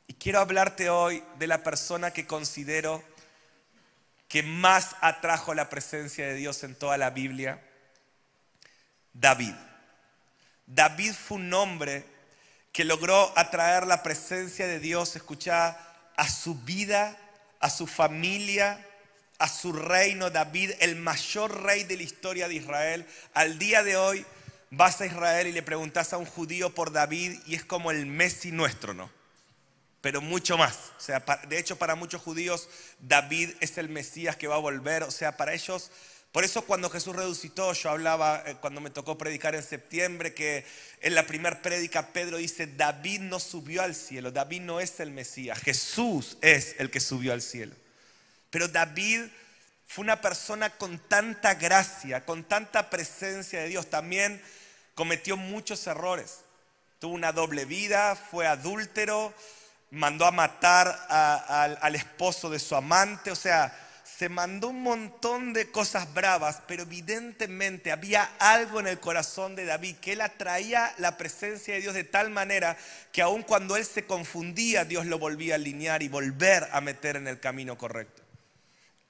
Y 0.07 0.15
quiero 0.15 0.41
hablarte 0.41 0.89
hoy 0.91 1.23
de 1.39 1.47
la 1.47 1.63
persona 1.63 2.13
que 2.13 2.27
considero 2.27 3.03
que 4.29 4.43
más 4.43 4.95
atrajo 5.01 5.55
la 5.55 5.69
presencia 5.69 6.27
de 6.27 6.35
Dios 6.35 6.63
en 6.63 6.75
toda 6.75 6.99
la 6.99 7.11
Biblia, 7.11 7.63
David. 9.15 9.55
David 10.67 11.13
fue 11.15 11.39
un 11.39 11.53
hombre 11.55 12.05
que 12.73 12.85
logró 12.85 13.33
atraer 13.37 13.87
la 13.87 14.03
presencia 14.03 14.67
de 14.67 14.79
Dios, 14.79 15.17
escucha, 15.17 15.77
a 16.17 16.29
su 16.29 16.55
vida, 16.55 17.17
a 17.59 17.71
su 17.71 17.87
familia, 17.87 18.85
a 19.39 19.49
su 19.49 19.73
reino. 19.73 20.31
David, 20.31 20.73
el 20.81 20.97
mayor 20.97 21.63
rey 21.63 21.85
de 21.85 21.97
la 21.97 22.03
historia 22.03 22.49
de 22.49 22.55
Israel. 22.55 23.07
Al 23.35 23.59
día 23.59 23.83
de 23.83 23.97
hoy 23.97 24.27
vas 24.71 25.01
a 25.01 25.07
Israel 25.07 25.47
y 25.47 25.53
le 25.53 25.63
preguntas 25.63 26.13
a 26.13 26.19
un 26.19 26.27
judío 26.27 26.75
por 26.75 26.93
David 26.93 27.39
y 27.47 27.55
es 27.55 27.65
como 27.65 27.91
el 27.91 28.07
Messi 28.07 28.53
nuestro, 28.53 28.95
¿no? 28.95 29.19
pero 30.01 30.21
mucho 30.21 30.57
más. 30.57 30.93
O 30.97 31.01
sea, 31.01 31.25
de 31.49 31.59
hecho 31.59 31.77
para 31.77 31.95
muchos 31.95 32.23
judíos 32.23 32.69
David 33.01 33.51
es 33.61 33.79
el 33.79 33.89
Mesías 33.89 34.37
que 34.37 34.47
va 34.47 34.57
a 34.57 34.59
volver. 34.61 35.03
O 35.03 35.11
sea, 35.11 35.37
para 35.37 35.55
ellos, 35.55 35.91
por 36.33 36.45
eso 36.45 36.63
cuando 36.63 36.91
Jesús 36.91 37.17
resucitó, 37.17 37.73
yo 37.73 37.91
hablaba 37.91 38.43
eh, 38.47 38.57
cuando 38.61 38.81
me 38.81 38.91
tocó 38.91 39.19
predicar 39.19 39.55
en 39.55 39.63
septiembre, 39.63 40.35
que 40.35 40.65
en 41.01 41.15
la 41.15 41.27
primera 41.27 41.61
prédica 41.63 42.13
Pedro 42.13 42.37
dice, 42.37 42.67
David 42.67 43.21
no 43.21 43.41
subió 43.41 43.83
al 43.83 43.95
cielo, 43.95 44.31
David 44.31 44.63
no 44.63 44.81
es 44.81 45.01
el 45.01 45.11
Mesías, 45.11 45.59
Jesús 45.59 46.39
es 46.41 46.77
el 46.79 46.91
que 46.91 47.01
subió 47.01 47.33
al 47.33 47.43
cielo. 47.43 47.75
Pero 48.51 48.69
David 48.69 49.27
fue 49.87 50.05
una 50.05 50.21
persona 50.21 50.71
con 50.71 50.99
tanta 50.99 51.55
gracia, 51.55 52.25
con 52.25 52.45
tanta 52.45 52.91
presencia 52.91 53.61
de 53.61 53.69
Dios, 53.69 53.89
también 53.89 54.43
cometió 54.95 55.37
muchos 55.37 55.87
errores. 55.87 56.41
Tuvo 56.99 57.15
una 57.15 57.33
doble 57.33 57.65
vida, 57.65 58.17
fue 58.17 58.47
adúltero, 58.47 59.33
mandó 59.91 60.27
a 60.27 60.31
matar 60.31 60.89
al 61.09 61.95
esposo 61.95 62.51
de 62.51 62.59
su 62.59 62.75
amante, 62.75 63.31
o 63.31 63.37
sea, 63.37 63.75
se 64.19 64.29
mandó 64.29 64.69
un 64.69 64.83
montón 64.83 65.53
de 65.53 65.71
cosas 65.71 66.13
bravas, 66.13 66.61
pero 66.67 66.83
evidentemente 66.83 67.93
había 67.93 68.29
algo 68.41 68.81
en 68.81 68.89
el 68.89 68.99
corazón 68.99 69.55
de 69.55 69.65
David 69.65 69.97
que 69.97 70.15
él 70.15 70.21
atraía 70.21 70.93
la 70.99 71.17
presencia 71.17 71.75
de 71.75 71.81
Dios 71.81 71.95
de 71.95 72.05
tal 72.05 72.29
manera 72.29 72.77
que 73.13 73.23
aun 73.23 73.43
cuando 73.43 73.77
él 73.77 73.85
se 73.85 74.07
confundía, 74.07 74.85
Dios 74.85 75.07
lo 75.07 75.19
volvía 75.19 75.55
a 75.55 75.57
alinear 75.57 76.03
y 76.03 76.09
volver 76.09 76.69
a 76.73 76.81
meter 76.81 77.17
en 77.17 77.29
el 77.29 77.39
camino 77.39 77.79
correcto. 77.79 78.28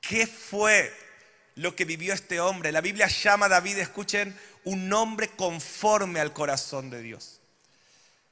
¿Qué 0.00 0.26
fue 0.26 0.92
lo 1.56 1.74
que 1.74 1.84
vivió 1.84 2.14
este 2.14 2.40
hombre? 2.40 2.72
La 2.72 2.80
Biblia 2.80 3.08
llama 3.08 3.46
a 3.46 3.50
David, 3.50 3.78
escuchen, 3.78 4.38
un 4.64 4.92
hombre 4.92 5.28
conforme 5.28 6.20
al 6.20 6.32
corazón 6.32 6.90
de 6.90 7.02
Dios. 7.02 7.40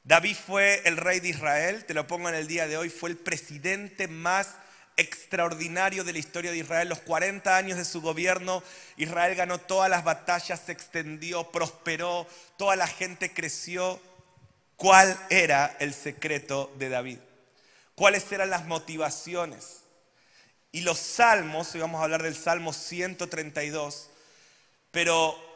David 0.04 0.37
fue 0.37 0.82
el 0.85 0.96
rey 0.96 1.20
de 1.20 1.30
Israel, 1.30 1.85
te 1.85 1.94
lo 1.94 2.06
pongo 2.06 2.28
en 2.28 2.37
el 2.37 2.46
día 2.46 2.68
de 2.68 2.76
hoy, 2.76 2.90
fue 2.90 3.11
el 3.11 3.16
presidente 3.16 4.06
más 4.06 4.54
extraordinario 4.96 6.04
de 6.04 6.12
la 6.12 6.18
historia 6.18 6.50
de 6.50 6.58
Israel. 6.58 6.88
Los 6.88 7.00
40 7.00 7.56
años 7.56 7.76
de 7.76 7.85
su 7.85 8.00
gobierno, 8.00 8.62
Israel 8.96 9.35
ganó 9.35 9.58
todas 9.58 9.90
las 9.90 10.04
batallas, 10.04 10.61
se 10.64 10.73
extendió, 10.73 11.50
prosperó, 11.50 12.26
toda 12.56 12.76
la 12.76 12.87
gente 12.87 13.32
creció. 13.32 14.00
¿Cuál 14.76 15.18
era 15.30 15.76
el 15.80 15.94
secreto 15.94 16.73
de 16.78 16.88
David? 16.88 17.18
¿Cuáles 17.94 18.30
eran 18.30 18.50
las 18.50 18.66
motivaciones? 18.66 19.75
Y 20.73 20.80
los 20.82 20.99
salmos, 20.99 21.75
hoy 21.75 21.80
vamos 21.80 22.00
a 22.00 22.04
hablar 22.04 22.23
del 22.23 22.37
Salmo 22.37 22.73
132, 22.73 24.11
pero 24.90 25.46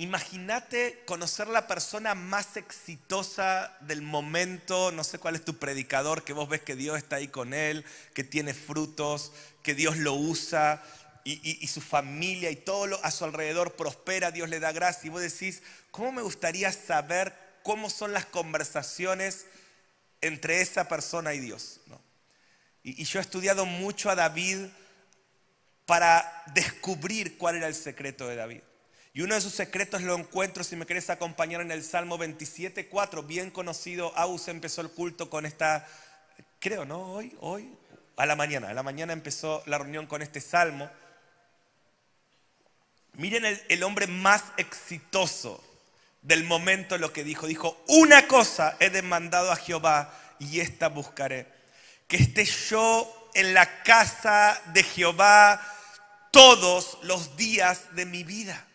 Imagínate 0.00 1.02
conocer 1.06 1.48
la 1.48 1.66
persona 1.66 2.14
más 2.14 2.56
exitosa 2.56 3.76
del 3.80 4.00
momento, 4.00 4.92
no 4.92 5.02
sé 5.02 5.18
cuál 5.18 5.34
es 5.34 5.44
tu 5.44 5.58
predicador, 5.58 6.22
que 6.22 6.32
vos 6.32 6.48
ves 6.48 6.60
que 6.60 6.76
Dios 6.76 6.96
está 6.96 7.16
ahí 7.16 7.26
con 7.26 7.52
él, 7.52 7.84
que 8.14 8.22
tiene 8.22 8.54
frutos, 8.54 9.32
que 9.64 9.74
Dios 9.74 9.96
lo 9.96 10.14
usa 10.14 10.84
y, 11.24 11.66
su 11.66 11.80
familia 11.80 12.48
y 12.52 12.54
todo 12.54 12.86
lo, 12.86 13.04
a 13.04 13.10
su 13.10 13.24
alrededor 13.24 13.74
prospera, 13.74 14.30
Dios 14.30 14.48
le 14.48 14.60
da 14.60 14.70
gracia. 14.70 15.08
Y 15.08 15.10
vos 15.10 15.20
decís, 15.20 15.64
¿cómo 15.90 16.12
me 16.12 16.22
gustaría 16.22 16.70
saber 16.70 17.34
cómo 17.64 17.90
son 17.90 18.12
las 18.12 18.24
conversaciones 18.24 19.46
entre 20.20 20.60
esa 20.60 20.86
persona 20.86 21.34
y 21.34 21.40
Dios? 21.40 21.80
Y 22.96 23.04
yo 23.04 23.18
he 23.18 23.22
estudiado 23.22 23.66
mucho 23.66 24.10
a 24.10 24.14
David 24.14 24.66
para 25.86 26.42
descubrir 26.54 27.38
cuál 27.38 27.56
era 27.56 27.66
el 27.66 27.74
secreto 27.74 28.28
de 28.28 28.36
David. 28.36 28.60
Y 29.14 29.22
uno 29.22 29.34
de 29.34 29.40
sus 29.40 29.54
secretos 29.54 30.02
lo 30.02 30.14
encuentro, 30.14 30.62
si 30.62 30.76
me 30.76 30.86
quieres 30.86 31.10
acompañar, 31.10 31.60
en 31.60 31.72
el 31.72 31.82
Salmo 31.82 32.18
27.4, 32.18 33.26
bien 33.26 33.50
conocido. 33.50 34.16
Aus 34.16 34.48
empezó 34.48 34.80
el 34.80 34.90
culto 34.90 35.28
con 35.30 35.46
esta, 35.46 35.88
creo, 36.60 36.84
¿no? 36.84 37.14
Hoy, 37.14 37.34
hoy, 37.40 37.68
a 38.16 38.26
la 38.26 38.36
mañana. 38.36 38.68
A 38.68 38.74
la 38.74 38.82
mañana 38.82 39.12
empezó 39.12 39.62
la 39.66 39.78
reunión 39.78 40.06
con 40.06 40.22
este 40.22 40.40
Salmo. 40.40 40.88
Miren 43.14 43.44
el, 43.44 43.60
el 43.68 43.82
hombre 43.82 44.06
más 44.06 44.44
exitoso 44.56 45.64
del 46.22 46.44
momento 46.44 46.98
lo 46.98 47.12
que 47.12 47.24
dijo. 47.24 47.46
Dijo, 47.46 47.82
una 47.88 48.28
cosa 48.28 48.76
he 48.78 48.90
demandado 48.90 49.50
a 49.50 49.56
Jehová 49.56 50.14
y 50.38 50.60
esta 50.60 50.88
buscaré. 50.88 51.57
Que 52.08 52.16
esté 52.16 52.44
yo 52.44 53.30
en 53.34 53.54
la 53.54 53.84
casa 53.84 54.60
de 54.72 54.82
Jehová 54.82 55.60
todos 56.32 56.98
los 57.02 57.36
días 57.36 57.94
de 57.94 58.04
mi 58.06 58.24
vida 58.24 58.68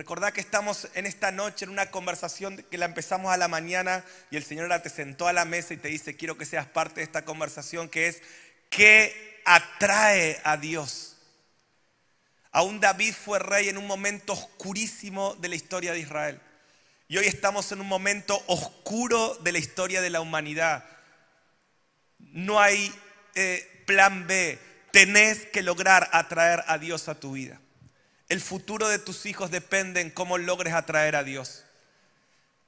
Recordad 0.00 0.32
que 0.32 0.40
estamos 0.40 0.88
en 0.94 1.04
esta 1.04 1.32
noche 1.32 1.64
en 1.64 1.70
una 1.70 1.90
conversación 1.90 2.56
que 2.70 2.78
la 2.78 2.86
empezamos 2.86 3.32
a 3.32 3.36
la 3.36 3.48
mañana 3.48 4.04
y 4.30 4.36
el 4.36 4.44
Señor 4.44 4.70
te 4.80 4.88
sentó 4.88 5.26
a 5.26 5.32
la 5.32 5.44
mesa 5.44 5.74
y 5.74 5.78
te 5.78 5.88
dice, 5.88 6.16
quiero 6.16 6.38
que 6.38 6.46
seas 6.46 6.66
parte 6.66 7.00
de 7.00 7.04
esta 7.04 7.24
conversación 7.24 7.88
que 7.88 8.06
es, 8.06 8.22
¿qué 8.70 9.42
atrae 9.44 10.40
a 10.44 10.56
Dios? 10.56 11.16
Aún 12.52 12.78
David 12.78 13.12
fue 13.12 13.40
rey 13.40 13.68
en 13.68 13.78
un 13.78 13.86
momento 13.86 14.32
oscurísimo 14.32 15.34
de 15.34 15.48
la 15.48 15.56
historia 15.56 15.92
de 15.92 15.98
Israel. 15.98 16.40
Y 17.08 17.18
hoy 17.18 17.26
estamos 17.26 17.70
en 17.72 17.80
un 17.80 17.88
momento 17.88 18.42
oscuro 18.46 19.34
de 19.42 19.52
la 19.52 19.58
historia 19.58 20.00
de 20.00 20.10
la 20.10 20.20
humanidad. 20.20 20.84
No 22.32 22.60
hay 22.60 22.94
eh, 23.34 23.82
plan 23.86 24.26
B. 24.26 24.58
Tenés 24.92 25.46
que 25.46 25.62
lograr 25.62 26.08
atraer 26.12 26.64
a 26.66 26.78
Dios 26.78 27.08
a 27.08 27.18
tu 27.18 27.32
vida. 27.32 27.60
El 28.28 28.40
futuro 28.40 28.88
de 28.88 28.98
tus 28.98 29.26
hijos 29.26 29.50
depende 29.50 30.00
en 30.00 30.10
cómo 30.10 30.38
logres 30.38 30.74
atraer 30.74 31.16
a 31.16 31.24
Dios. 31.24 31.64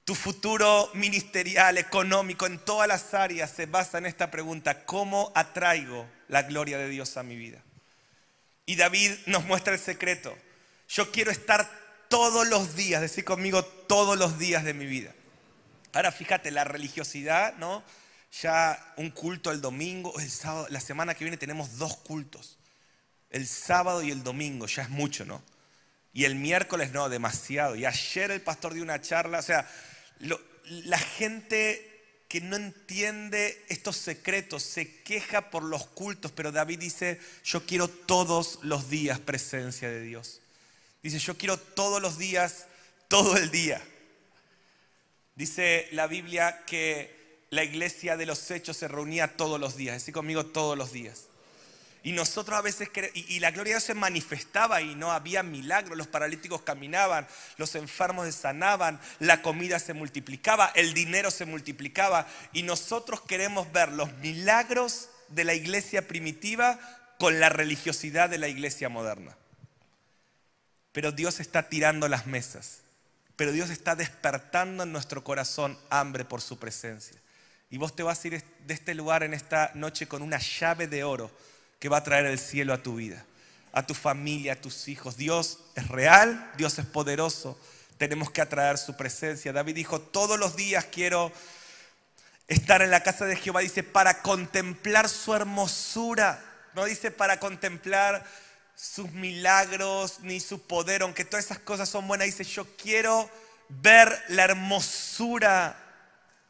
Tu 0.04 0.16
futuro 0.16 0.90
ministerial, 0.94 1.78
económico, 1.78 2.46
en 2.46 2.58
todas 2.58 2.88
las 2.88 3.14
áreas 3.14 3.50
se 3.50 3.66
basa 3.66 3.98
en 3.98 4.06
esta 4.06 4.30
pregunta, 4.32 4.84
¿cómo 4.84 5.30
atraigo 5.36 6.08
la 6.26 6.42
gloria 6.42 6.78
de 6.78 6.88
Dios 6.88 7.16
a 7.16 7.22
mi 7.22 7.36
vida? 7.36 7.62
Y 8.66 8.74
David 8.74 9.12
nos 9.26 9.44
muestra 9.44 9.72
el 9.72 9.78
secreto. 9.78 10.36
Yo 10.88 11.12
quiero 11.12 11.30
estar 11.30 11.70
todos 12.08 12.48
los 12.48 12.74
días, 12.74 13.00
decir 13.00 13.24
conmigo 13.24 13.64
todos 13.64 14.18
los 14.18 14.38
días 14.38 14.64
de 14.64 14.74
mi 14.74 14.86
vida. 14.86 15.14
Ahora 15.92 16.10
fíjate, 16.10 16.50
la 16.50 16.64
religiosidad, 16.64 17.54
¿no? 17.58 17.84
Ya 18.40 18.94
un 18.96 19.10
culto 19.10 19.50
el 19.50 19.60
domingo, 19.60 20.18
el 20.18 20.30
sábado, 20.30 20.66
la 20.70 20.80
semana 20.80 21.14
que 21.14 21.24
viene 21.24 21.36
tenemos 21.36 21.76
dos 21.76 21.96
cultos. 21.98 22.58
El 23.30 23.46
sábado 23.46 24.02
y 24.02 24.10
el 24.10 24.22
domingo, 24.22 24.66
ya 24.66 24.82
es 24.82 24.90
mucho, 24.90 25.24
¿no? 25.24 25.42
Y 26.14 26.24
el 26.24 26.34
miércoles 26.34 26.92
no, 26.92 27.08
demasiado. 27.08 27.76
Y 27.76 27.84
ayer 27.84 28.30
el 28.30 28.40
pastor 28.40 28.74
dio 28.74 28.82
una 28.82 29.00
charla, 29.00 29.38
o 29.38 29.42
sea, 29.42 29.70
la 30.66 30.98
gente 30.98 31.88
que 32.28 32.40
no 32.40 32.56
entiende 32.56 33.62
estos 33.68 33.96
secretos, 33.96 34.62
se 34.62 35.02
queja 35.02 35.50
por 35.50 35.62
los 35.62 35.86
cultos, 35.88 36.32
pero 36.32 36.50
David 36.50 36.78
dice, 36.78 37.20
yo 37.44 37.66
quiero 37.66 37.88
todos 37.88 38.58
los 38.62 38.88
días 38.88 39.20
presencia 39.20 39.90
de 39.90 40.00
Dios. 40.00 40.40
Dice, 41.02 41.18
yo 41.18 41.36
quiero 41.36 41.58
todos 41.58 42.00
los 42.00 42.16
días, 42.16 42.66
todo 43.08 43.36
el 43.36 43.50
día. 43.50 43.82
Dice 45.34 45.88
la 45.92 46.06
Biblia 46.06 46.64
que 46.64 47.21
la 47.52 47.62
iglesia 47.62 48.16
de 48.16 48.24
los 48.24 48.50
hechos 48.50 48.78
se 48.78 48.88
reunía 48.88 49.36
todos 49.36 49.60
los 49.60 49.76
días, 49.76 49.98
así 49.98 50.10
conmigo 50.10 50.46
todos 50.46 50.76
los 50.76 50.90
días. 50.90 51.26
Y 52.02 52.12
nosotros 52.12 52.58
a 52.58 52.62
veces, 52.62 52.88
y, 53.12 53.40
la 53.40 53.50
gloria 53.50 53.74
de 53.74 53.74
Dios 53.74 53.84
se 53.84 53.92
manifestaba 53.92 54.80
y 54.80 54.94
no 54.94 55.12
había 55.12 55.42
milagros, 55.42 55.98
los 55.98 56.06
paralíticos 56.06 56.62
caminaban, 56.62 57.28
los 57.58 57.74
enfermos 57.74 58.24
se 58.24 58.32
sanaban, 58.32 58.98
la 59.18 59.42
comida 59.42 59.78
se 59.78 59.92
multiplicaba, 59.92 60.72
el 60.74 60.94
dinero 60.94 61.30
se 61.30 61.44
multiplicaba. 61.44 62.26
Y 62.54 62.62
nosotros 62.62 63.20
queremos 63.20 63.70
ver 63.70 63.92
los 63.92 64.10
milagros 64.14 65.10
de 65.28 65.44
la 65.44 65.52
iglesia 65.52 66.08
primitiva 66.08 66.80
con 67.18 67.38
la 67.38 67.50
religiosidad 67.50 68.30
de 68.30 68.38
la 68.38 68.48
iglesia 68.48 68.88
moderna. 68.88 69.36
Pero 70.92 71.12
Dios 71.12 71.38
está 71.38 71.68
tirando 71.68 72.08
las 72.08 72.26
mesas, 72.26 72.78
pero 73.36 73.52
Dios 73.52 73.68
está 73.68 73.94
despertando 73.94 74.84
en 74.84 74.92
nuestro 74.92 75.22
corazón 75.22 75.78
hambre 75.90 76.24
por 76.24 76.40
su 76.40 76.58
presencia. 76.58 77.20
Y 77.72 77.78
vos 77.78 77.96
te 77.96 78.02
vas 78.02 78.22
a 78.22 78.28
ir 78.28 78.44
de 78.66 78.74
este 78.74 78.94
lugar 78.94 79.22
en 79.22 79.32
esta 79.32 79.70
noche 79.72 80.06
con 80.06 80.20
una 80.20 80.36
llave 80.38 80.88
de 80.88 81.04
oro 81.04 81.30
que 81.78 81.88
va 81.88 81.96
a 81.96 82.04
traer 82.04 82.26
el 82.26 82.38
cielo 82.38 82.74
a 82.74 82.82
tu 82.82 82.96
vida, 82.96 83.24
a 83.72 83.86
tu 83.86 83.94
familia, 83.94 84.52
a 84.52 84.60
tus 84.60 84.88
hijos. 84.88 85.16
Dios 85.16 85.58
es 85.74 85.88
real, 85.88 86.52
Dios 86.58 86.78
es 86.78 86.84
poderoso. 86.84 87.58
Tenemos 87.96 88.30
que 88.30 88.42
atraer 88.42 88.76
su 88.76 88.94
presencia. 88.94 89.54
David 89.54 89.74
dijo, 89.74 90.02
todos 90.02 90.38
los 90.38 90.54
días 90.54 90.84
quiero 90.92 91.32
estar 92.46 92.82
en 92.82 92.90
la 92.90 93.02
casa 93.02 93.24
de 93.24 93.36
Jehová. 93.36 93.60
Dice, 93.60 93.82
para 93.82 94.20
contemplar 94.20 95.08
su 95.08 95.34
hermosura. 95.34 96.44
No 96.74 96.84
dice 96.84 97.10
para 97.10 97.40
contemplar 97.40 98.22
sus 98.76 99.10
milagros 99.12 100.20
ni 100.20 100.40
su 100.40 100.60
poder, 100.60 101.00
aunque 101.00 101.24
todas 101.24 101.46
esas 101.46 101.60
cosas 101.60 101.88
son 101.88 102.06
buenas. 102.06 102.26
Dice, 102.26 102.44
yo 102.44 102.66
quiero 102.76 103.30
ver 103.70 104.22
la 104.28 104.44
hermosura 104.44 105.74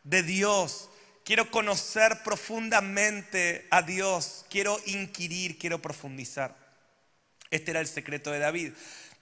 de 0.02 0.24
Dios. 0.24 0.88
Quiero 1.24 1.50
conocer 1.50 2.22
profundamente 2.24 3.66
a 3.70 3.82
Dios. 3.82 4.44
Quiero 4.50 4.80
inquirir, 4.86 5.56
quiero 5.56 5.80
profundizar. 5.80 6.56
Este 7.50 7.70
era 7.70 7.80
el 7.80 7.86
secreto 7.86 8.32
de 8.32 8.40
David. 8.40 8.72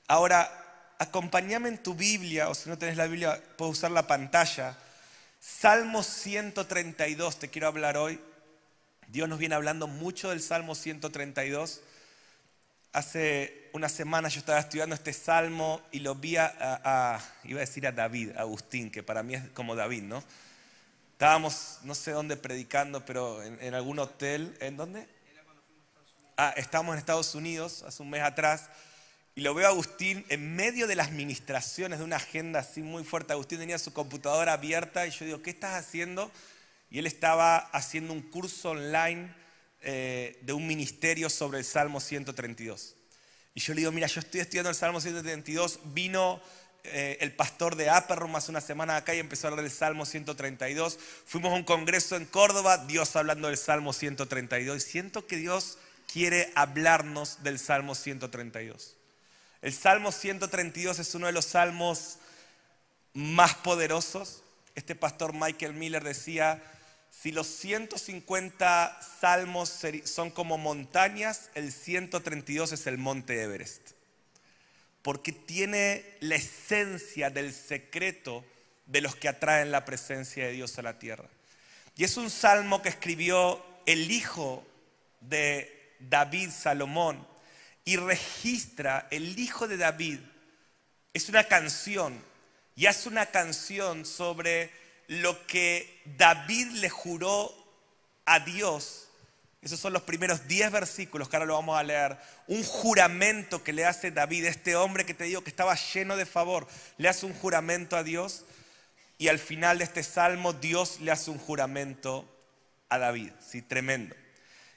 Ahora, 0.08 0.94
acompáñame 0.98 1.68
en 1.68 1.82
tu 1.82 1.94
Biblia, 1.94 2.48
o 2.48 2.54
si 2.54 2.70
no 2.70 2.78
tenés 2.78 2.96
la 2.96 3.06
Biblia, 3.06 3.42
puedes 3.56 3.78
usar 3.78 3.90
la 3.90 4.06
pantalla. 4.06 4.78
Salmo 5.40 6.02
132, 6.02 7.38
te 7.38 7.48
quiero 7.48 7.68
hablar 7.68 7.98
hoy. 7.98 8.18
Dios 9.08 9.28
nos 9.28 9.38
viene 9.38 9.54
hablando 9.54 9.86
mucho 9.86 10.30
del 10.30 10.40
Salmo 10.40 10.74
132. 10.74 11.82
Hace 12.92 13.68
una 13.72 13.88
semana 13.88 14.28
yo 14.28 14.40
estaba 14.40 14.58
estudiando 14.58 14.94
este 14.94 15.12
salmo 15.12 15.82
y 15.92 16.00
lo 16.00 16.14
vi 16.14 16.36
a, 16.36 17.20
iba 17.44 17.58
a 17.58 17.60
decir 17.60 17.86
a 17.86 17.92
David, 17.92 18.36
Agustín, 18.36 18.90
que 18.90 19.02
para 19.02 19.22
mí 19.22 19.34
es 19.34 19.42
como 19.50 19.76
David, 19.76 20.02
¿no? 20.02 20.24
Estábamos, 21.20 21.80
no 21.82 21.94
sé 21.94 22.12
dónde 22.12 22.38
predicando, 22.38 23.04
pero 23.04 23.42
en, 23.42 23.74
algún 23.74 23.98
hotel. 23.98 24.56
¿En 24.58 24.78
dónde? 24.78 25.06
Ah, 26.38 26.54
estábamos 26.56 26.94
en 26.94 26.98
Estados 26.98 27.34
Unidos 27.34 27.82
hace 27.82 28.02
un 28.02 28.08
mes 28.08 28.22
atrás. 28.22 28.70
Y 29.34 29.42
lo 29.42 29.52
veo 29.52 29.66
a 29.66 29.68
Agustín 29.68 30.24
en 30.30 30.56
medio 30.56 30.86
de 30.86 30.94
las 30.96 31.10
ministraciones 31.12 31.98
de 31.98 32.06
una 32.06 32.16
agenda 32.16 32.60
así 32.60 32.80
muy 32.80 33.04
fuerte. 33.04 33.34
Agustín 33.34 33.58
tenía 33.58 33.78
su 33.78 33.92
computadora 33.92 34.54
abierta 34.54 35.06
y 35.06 35.10
yo 35.10 35.26
digo, 35.26 35.42
¿qué 35.42 35.50
estás 35.50 35.74
haciendo? 35.74 36.32
Y 36.88 37.00
él 37.00 37.06
estaba 37.06 37.58
haciendo 37.58 38.14
un 38.14 38.22
curso 38.22 38.70
online 38.70 39.30
eh, 39.82 40.38
de 40.40 40.54
un 40.54 40.66
ministerio 40.66 41.28
sobre 41.28 41.58
el 41.58 41.66
Salmo 41.66 42.00
132. 42.00 42.96
Y 43.54 43.60
yo 43.60 43.74
le 43.74 43.80
digo, 43.80 43.92
mira, 43.92 44.06
yo 44.06 44.20
estoy 44.20 44.40
estudiando 44.40 44.70
el 44.70 44.74
Salmo 44.74 45.02
132, 45.02 45.80
vino 45.92 46.40
eh, 46.84 47.18
el 47.20 47.32
pastor 47.32 47.76
de 47.76 47.90
Aperrum 47.90 48.34
hace 48.36 48.50
una 48.50 48.60
semana 48.60 48.96
acá 48.96 49.14
y 49.14 49.18
empezó 49.18 49.46
a 49.46 49.50
hablar 49.50 49.64
del 49.64 49.72
Salmo 49.72 50.06
132. 50.06 50.98
Fuimos 51.26 51.52
a 51.52 51.56
un 51.56 51.64
congreso 51.64 52.16
en 52.16 52.24
Córdoba, 52.24 52.78
Dios 52.78 53.14
hablando 53.16 53.48
del 53.48 53.58
Salmo 53.58 53.92
132. 53.92 54.76
Y 54.76 54.80
siento 54.80 55.26
que 55.26 55.36
Dios 55.36 55.78
quiere 56.12 56.50
hablarnos 56.54 57.42
del 57.42 57.58
Salmo 57.58 57.94
132. 57.94 58.96
El 59.62 59.72
Salmo 59.74 60.10
132 60.10 60.98
es 60.98 61.14
uno 61.14 61.26
de 61.26 61.32
los 61.32 61.44
salmos 61.44 62.18
más 63.12 63.54
poderosos. 63.56 64.42
Este 64.74 64.94
pastor 64.94 65.34
Michael 65.34 65.74
Miller 65.74 66.02
decía, 66.02 66.62
si 67.10 67.30
los 67.32 67.46
150 67.46 69.00
salmos 69.20 69.80
son 70.04 70.30
como 70.30 70.56
montañas, 70.56 71.50
el 71.54 71.72
132 71.72 72.72
es 72.72 72.86
el 72.86 72.96
monte 72.96 73.42
Everest 73.42 73.99
porque 75.02 75.32
tiene 75.32 76.04
la 76.20 76.36
esencia 76.36 77.30
del 77.30 77.52
secreto 77.52 78.44
de 78.86 79.00
los 79.00 79.16
que 79.16 79.28
atraen 79.28 79.70
la 79.70 79.84
presencia 79.84 80.46
de 80.46 80.52
Dios 80.52 80.78
a 80.78 80.82
la 80.82 80.98
tierra. 80.98 81.28
Y 81.96 82.04
es 82.04 82.16
un 82.16 82.30
salmo 82.30 82.82
que 82.82 82.88
escribió 82.88 83.64
el 83.86 84.10
hijo 84.10 84.66
de 85.20 85.94
David, 86.00 86.50
Salomón, 86.50 87.26
y 87.84 87.96
registra 87.96 89.08
el 89.10 89.38
hijo 89.38 89.68
de 89.68 89.76
David. 89.76 90.20
Es 91.12 91.28
una 91.28 91.44
canción, 91.44 92.22
y 92.76 92.86
es 92.86 93.06
una 93.06 93.26
canción 93.26 94.06
sobre 94.06 94.70
lo 95.08 95.46
que 95.46 96.00
David 96.16 96.68
le 96.72 96.88
juró 96.88 97.54
a 98.24 98.40
Dios 98.40 99.09
esos 99.62 99.78
son 99.78 99.92
los 99.92 100.02
primeros 100.02 100.48
10 100.48 100.72
versículos 100.72 101.28
que 101.28 101.36
ahora 101.36 101.46
lo 101.46 101.54
vamos 101.54 101.78
a 101.78 101.82
leer. 101.82 102.16
Un 102.46 102.64
juramento 102.64 103.62
que 103.62 103.74
le 103.74 103.84
hace 103.84 104.10
David, 104.10 104.46
este 104.46 104.74
hombre 104.74 105.04
que 105.04 105.12
te 105.12 105.24
digo 105.24 105.44
que 105.44 105.50
estaba 105.50 105.74
lleno 105.74 106.16
de 106.16 106.24
favor, 106.24 106.66
le 106.96 107.08
hace 107.08 107.26
un 107.26 107.34
juramento 107.34 107.96
a 107.96 108.02
Dios 108.02 108.44
y 109.18 109.28
al 109.28 109.38
final 109.38 109.78
de 109.78 109.84
este 109.84 110.02
salmo 110.02 110.54
Dios 110.54 111.00
le 111.00 111.10
hace 111.10 111.30
un 111.30 111.38
juramento 111.38 112.26
a 112.88 112.96
David. 112.96 113.32
Sí, 113.46 113.60
tremendo. 113.60 114.16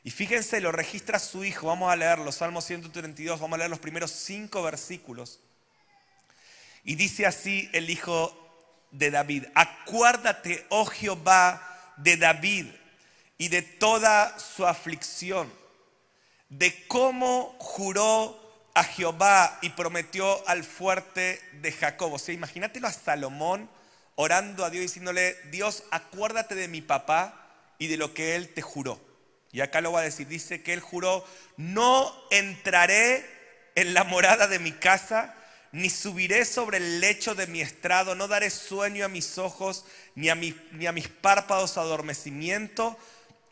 Y 0.04 0.12
fíjense, 0.12 0.60
lo 0.60 0.74
registra 0.74 1.18
su 1.18 1.46
hijo. 1.46 1.68
Vamos 1.68 1.90
a 1.90 1.96
leer 1.96 2.20
los 2.20 2.36
Salmos 2.36 2.66
132, 2.66 3.40
vamos 3.40 3.56
a 3.56 3.60
leer 3.60 3.70
los 3.70 3.80
primeros 3.80 4.12
5 4.12 4.62
versículos. 4.64 5.40
Y 6.84 6.96
dice 6.96 7.26
así 7.26 7.70
el 7.72 7.90
hijo 7.90 8.38
de 8.92 9.12
David, 9.12 9.46
acuérdate, 9.56 10.66
oh 10.68 10.86
Jehová, 10.86 11.94
de 11.96 12.18
David 12.18 12.68
y 13.44 13.50
de 13.50 13.62
toda 13.62 14.40
su 14.40 14.66
aflicción, 14.66 15.52
de 16.48 16.88
cómo 16.88 17.58
juró 17.60 18.72
a 18.74 18.86
Jehová 18.86 19.60
y 19.62 19.72
prometió 19.72 20.48
al 20.48 20.64
fuerte 20.64 21.42
de 21.60 21.74
Jacob. 21.74 22.14
O 22.14 22.20
sea, 22.20 22.34
imagínatelo 22.34 22.88
a 22.88 22.94
Salomón 22.94 23.70
orando 24.16 24.64
a 24.64 24.70
Dios 24.70 24.84
diciéndole, 24.84 25.36
Dios, 25.52 25.84
acuérdate 25.92 26.56
de 26.56 26.70
mi 26.70 26.80
papá 26.80 27.50
y 27.78 27.88
de 27.88 27.98
lo 27.98 28.14
que 28.14 28.38
él 28.38 28.54
te 28.54 28.62
juró. 28.62 28.98
Y 29.52 29.60
acá 29.60 29.82
lo 29.82 29.92
va 29.92 30.00
a 30.00 30.04
decir, 30.04 30.26
dice 30.26 30.64
que 30.64 30.72
él 30.72 30.80
juró, 30.80 31.26
no 31.58 32.16
entraré 32.32 33.26
en 33.76 33.94
la 33.94 34.06
morada 34.06 34.48
de 34.48 34.60
mi 34.60 34.72
casa, 34.72 35.36
ni 35.74 35.90
subiré 35.90 36.46
sobre 36.46 36.78
el 36.78 37.02
lecho 37.02 37.36
de 37.36 37.48
mi 37.48 37.60
estrado, 37.60 38.16
no 38.16 38.30
daré 38.30 38.50
sueño 38.50 39.04
a 39.04 39.10
mis 39.10 39.38
ojos, 39.38 39.84
ni 40.16 40.30
a, 40.30 40.36
ni 40.36 40.86
a 40.86 40.94
mis 40.94 41.10
párpados 41.10 41.78
adormecimiento, 41.78 42.98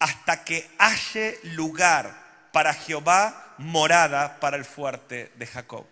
hasta 0.02 0.44
que 0.44 0.68
halle 0.80 1.40
lugar 1.44 2.50
para 2.52 2.74
Jehová, 2.74 3.54
morada 3.60 4.40
para 4.40 4.58
el 4.58 4.66
fuerte 4.66 5.32
de 5.36 5.46
Jacob. 5.46 5.86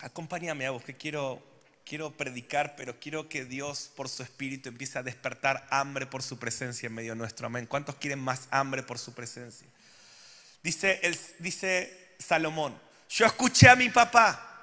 Acompáñame 0.00 0.66
a 0.66 0.70
vos, 0.72 0.84
que 0.84 0.94
quiero, 0.94 1.42
quiero 1.86 2.10
predicar, 2.10 2.76
pero 2.76 3.00
quiero 3.00 3.30
que 3.30 3.46
Dios 3.46 3.90
por 3.96 4.10
su 4.10 4.22
espíritu 4.22 4.68
empiece 4.68 4.98
a 4.98 5.02
despertar 5.02 5.66
hambre 5.70 6.04
por 6.04 6.22
su 6.22 6.38
presencia 6.38 6.88
en 6.88 6.94
medio 6.94 7.14
nuestro. 7.14 7.46
Amén. 7.46 7.64
¿Cuántos 7.64 7.94
quieren 7.94 8.18
más 8.18 8.46
hambre 8.50 8.82
por 8.82 8.98
su 8.98 9.14
presencia? 9.14 9.66
Dice, 10.62 11.00
dice 11.38 12.14
Salomón, 12.18 12.78
yo 13.08 13.24
escuché 13.24 13.70
a 13.70 13.74
mi 13.74 13.88
papá 13.88 14.57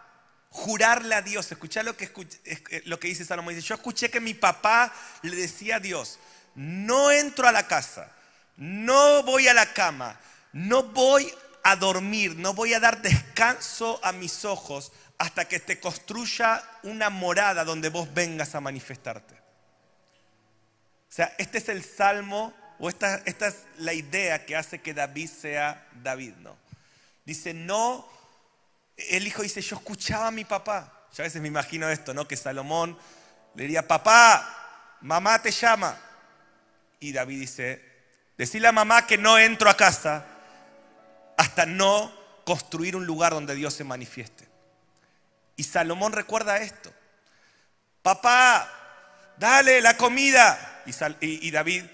jurarle 0.55 1.15
a 1.15 1.21
Dios. 1.21 1.51
Escuchá 1.51 1.83
lo 1.83 1.97
que, 1.97 2.09
eh, 2.45 2.81
lo 2.85 2.99
que 2.99 3.09
dice 3.09 3.25
Salomón. 3.25 3.53
Dice, 3.53 3.67
yo 3.67 3.75
escuché 3.75 4.09
que 4.09 4.21
mi 4.21 4.33
papá 4.33 4.93
le 5.21 5.35
decía 5.35 5.75
a 5.75 5.79
Dios, 5.79 6.17
no 6.55 7.11
entro 7.11 7.47
a 7.47 7.51
la 7.51 7.67
casa, 7.67 8.11
no 8.55 9.23
voy 9.23 9.47
a 9.49 9.53
la 9.53 9.73
cama, 9.73 10.17
no 10.53 10.83
voy 10.83 11.31
a 11.63 11.75
dormir, 11.75 12.35
no 12.37 12.53
voy 12.53 12.73
a 12.73 12.79
dar 12.79 13.01
descanso 13.01 13.99
a 14.01 14.13
mis 14.13 14.45
ojos 14.45 14.93
hasta 15.17 15.45
que 15.45 15.59
te 15.59 15.79
construya 15.79 16.63
una 16.83 17.09
morada 17.09 17.65
donde 17.65 17.89
vos 17.89 18.13
vengas 18.13 18.55
a 18.55 18.61
manifestarte. 18.61 19.33
O 19.33 21.13
sea, 21.15 21.35
este 21.37 21.57
es 21.57 21.69
el 21.69 21.83
salmo, 21.83 22.53
o 22.79 22.89
esta, 22.89 23.15
esta 23.25 23.47
es 23.47 23.55
la 23.77 23.93
idea 23.93 24.45
que 24.45 24.55
hace 24.55 24.79
que 24.79 24.93
David 24.93 25.29
sea 25.29 25.85
David, 26.01 26.33
¿no? 26.39 26.57
Dice, 27.25 27.53
no 27.53 28.07
el 28.97 29.27
hijo 29.27 29.41
dice, 29.41 29.62
yo 29.62 29.75
escuchaba 29.77 30.27
a 30.27 30.31
mi 30.31 30.45
papá. 30.45 30.91
Yo 31.15 31.23
a 31.23 31.25
veces 31.25 31.41
me 31.41 31.47
imagino 31.47 31.89
esto, 31.89 32.13
¿no? 32.13 32.27
Que 32.27 32.38
Salomón 32.38 32.97
le 33.55 33.63
diría, 33.63 33.88
papá, 33.88 34.97
mamá 35.01 35.41
te 35.41 35.51
llama. 35.51 35.97
Y 36.99 37.12
David 37.12 37.39
dice, 37.39 37.81
decirle 38.38 38.67
a 38.67 38.71
mamá 38.71 39.08
que 39.08 39.17
no 39.17 39.38
entro 39.38 39.69
a 39.69 39.77
casa 39.77 40.25
hasta 41.38 41.65
no 41.65 42.12
construir 42.45 42.95
un 42.95 43.05
lugar 43.05 43.34
donde 43.34 43.55
Dios 43.55 43.73
se 43.73 43.84
manifieste. 43.84 44.47
Y 45.55 45.63
Salomón 45.63 46.12
recuerda 46.12 46.58
esto. 46.58 46.93
Papá, 48.01 48.69
dale 49.38 49.81
la 49.81 49.97
comida. 49.97 50.84
Y, 51.21 51.51
David, 51.51 51.86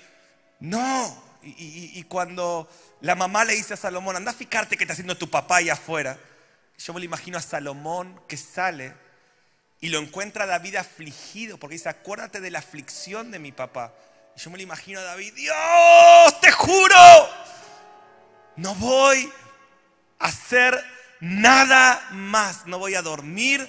no. 0.59 1.23
Y, 1.43 2.03
cuando 2.03 2.69
la 3.01 3.15
mamá 3.15 3.45
le 3.45 3.53
dice 3.53 3.75
a 3.75 3.77
Salomón, 3.77 4.15
anda 4.15 4.31
a 4.31 4.35
fijarte 4.35 4.77
que 4.77 4.83
está 4.83 4.93
haciendo 4.93 5.17
tu 5.17 5.29
papá 5.29 5.57
allá 5.57 5.73
afuera. 5.73 6.17
Yo 6.77 6.93
me 6.93 6.99
lo 6.99 7.05
imagino 7.05 7.37
a 7.37 7.41
Salomón 7.41 8.21
que 8.27 8.37
sale 8.37 8.93
y 9.79 9.89
lo 9.89 9.99
encuentra 9.99 10.43
a 10.43 10.47
David 10.47 10.75
afligido 10.75 11.57
porque 11.57 11.75
dice, 11.75 11.89
acuérdate 11.89 12.39
de 12.39 12.51
la 12.51 12.59
aflicción 12.59 13.31
de 13.31 13.39
mi 13.39 13.51
papá. 13.51 13.93
Y 14.35 14.39
yo 14.39 14.49
me 14.49 14.57
lo 14.57 14.63
imagino 14.63 14.99
a 14.99 15.03
David, 15.03 15.33
Dios, 15.33 16.41
te 16.41 16.51
juro, 16.51 17.29
no 18.55 18.75
voy 18.75 19.31
a 20.19 20.25
hacer 20.25 20.83
nada 21.21 22.07
más. 22.11 22.65
No 22.65 22.79
voy 22.79 22.95
a 22.95 23.01
dormir, 23.01 23.67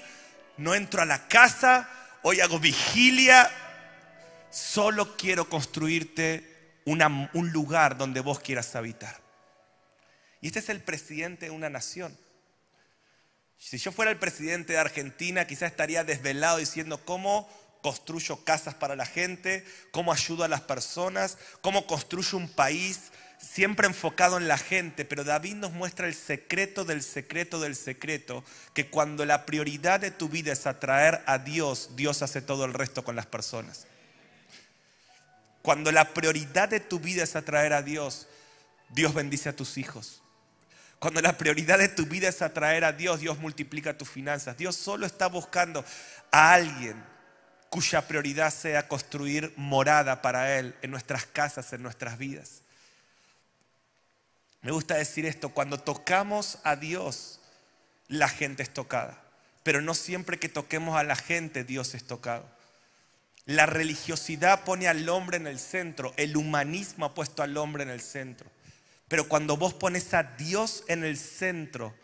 no 0.57 0.75
entro 0.75 1.01
a 1.01 1.07
la 1.07 1.29
casa, 1.29 1.89
hoy 2.23 2.41
hago 2.41 2.59
vigilia. 2.59 3.51
Solo 4.51 5.17
quiero 5.17 5.49
construirte 5.49 6.81
un 6.85 7.53
lugar 7.53 7.97
donde 7.97 8.21
vos 8.21 8.41
quieras 8.41 8.75
habitar. 8.75 9.21
Y 10.41 10.49
este 10.49 10.59
es 10.59 10.69
el 10.69 10.83
presidente 10.83 11.47
de 11.47 11.51
una 11.53 11.71
nación. 11.71 12.19
Si 13.63 13.79
yo 13.79 13.93
fuera 13.93 14.11
el 14.11 14.19
presidente 14.19 14.73
de 14.73 14.81
Argentina, 14.81 15.47
quizás 15.47 15.71
estaría 15.71 16.03
desvelado 16.03 16.59
diciendo 16.59 17.01
cómo 17.05 17.49
construyo 17.81 18.45
casas 18.45 18.75
para 18.75 18.97
la 18.97 19.07
gente, 19.07 19.65
cómo 19.93 20.13
ayudo 20.13 20.43
a 20.43 20.49
las 20.49 20.63
personas, 20.63 21.39
cómo 21.61 21.87
construyo 21.87 22.39
un 22.39 22.49
país 22.49 23.13
siempre 23.39 23.87
enfocado 23.87 24.37
en 24.37 24.49
la 24.49 24.59
gente, 24.59 25.05
pero 25.05 25.23
David 25.23 25.55
nos 25.55 25.73
muestra 25.73 26.09
el 26.09 26.15
secreto 26.15 26.85
del 26.85 27.05
secreto 27.05 27.61
del 27.61 27.77
secreto, 27.77 28.45
que 28.75 28.89
cuando 28.89 29.25
la 29.25 29.47
prioridad 29.47 30.01
de 30.01 30.11
tu 30.11 30.29
vida 30.29 30.53
es 30.53 30.67
atraer 30.67 31.23
a 31.27 31.39
Dios, 31.39 31.91
Dios 31.95 32.21
hace 32.23 32.43
todo 32.43 32.65
el 32.65 32.75
resto 32.75 33.05
con 33.05 33.15
las 33.15 33.27
personas. 33.27 33.87
Cuando 35.63 35.93
la 35.93 36.13
prioridad 36.13 36.69
de 36.69 36.81
tu 36.81 36.99
vida 36.99 37.23
es 37.23 37.37
atraer 37.37 37.73
a 37.73 37.83
Dios, 37.83 38.27
Dios 38.91 39.15
bendice 39.15 39.49
a 39.49 39.57
tus 39.57 39.79
hijos. 39.79 40.22
Cuando 41.03 41.21
la 41.21 41.37
prioridad 41.37 41.81
de 41.81 41.89
tu 41.89 42.07
vida 42.07 42.29
es 42.29 42.43
atraer 42.43 42.85
a 42.85 42.93
Dios, 42.93 43.19
Dios 43.19 43.37
multiplica 43.41 43.99
tus 43.99 44.09
finanzas. 44.09 44.57
Dios 44.57 44.77
solo 44.77 45.05
está 45.05 45.27
buscando 45.27 45.85
a 46.31 46.55
alguien 46.55 47.03
cuya 47.71 48.07
prioridad 48.07 48.55
sea 48.55 48.87
construir 48.87 49.53
morada 49.57 50.23
para 50.23 50.57
Él 50.57 50.77
en 50.81 50.93
nuestras 50.93 51.27
casas, 51.27 51.73
en 51.73 51.83
nuestras 51.83 52.19
vidas. 52.19 52.63
Me 54.61 54.71
gusta 54.71 54.95
decir 54.95 55.27
esto, 55.27 55.49
cuando 55.49 55.77
tocamos 55.77 56.61
a 56.63 56.77
Dios, 56.77 57.41
la 58.07 58.29
gente 58.29 58.63
es 58.63 58.73
tocada. 58.73 59.21
Pero 59.65 59.83
no 59.83 59.95
siempre 59.95 60.39
que 60.39 60.49
toquemos 60.49 60.97
a 60.97 61.03
la 61.03 61.17
gente, 61.17 61.65
Dios 61.65 61.97
es 61.97 62.05
tocado. 62.05 62.49
La 63.45 63.67
religiosidad 63.67 64.63
pone 64.63 64.87
al 64.87 65.09
hombre 65.09 65.39
en 65.39 65.49
el 65.49 65.59
centro, 65.59 66.15
el 66.17 66.37
humanismo 66.37 67.07
ha 67.07 67.15
puesto 67.15 67.43
al 67.43 67.57
hombre 67.57 67.83
en 67.83 67.91
el 67.91 68.01
centro. 68.01 68.49
Pero 69.13 69.29
cuando 69.29 69.59
vos 69.59 69.75
pones 69.75 70.15
a 70.15 70.23
Dios 70.23 70.85
en 70.89 71.05
el 71.05 71.19
centro, 71.19 71.95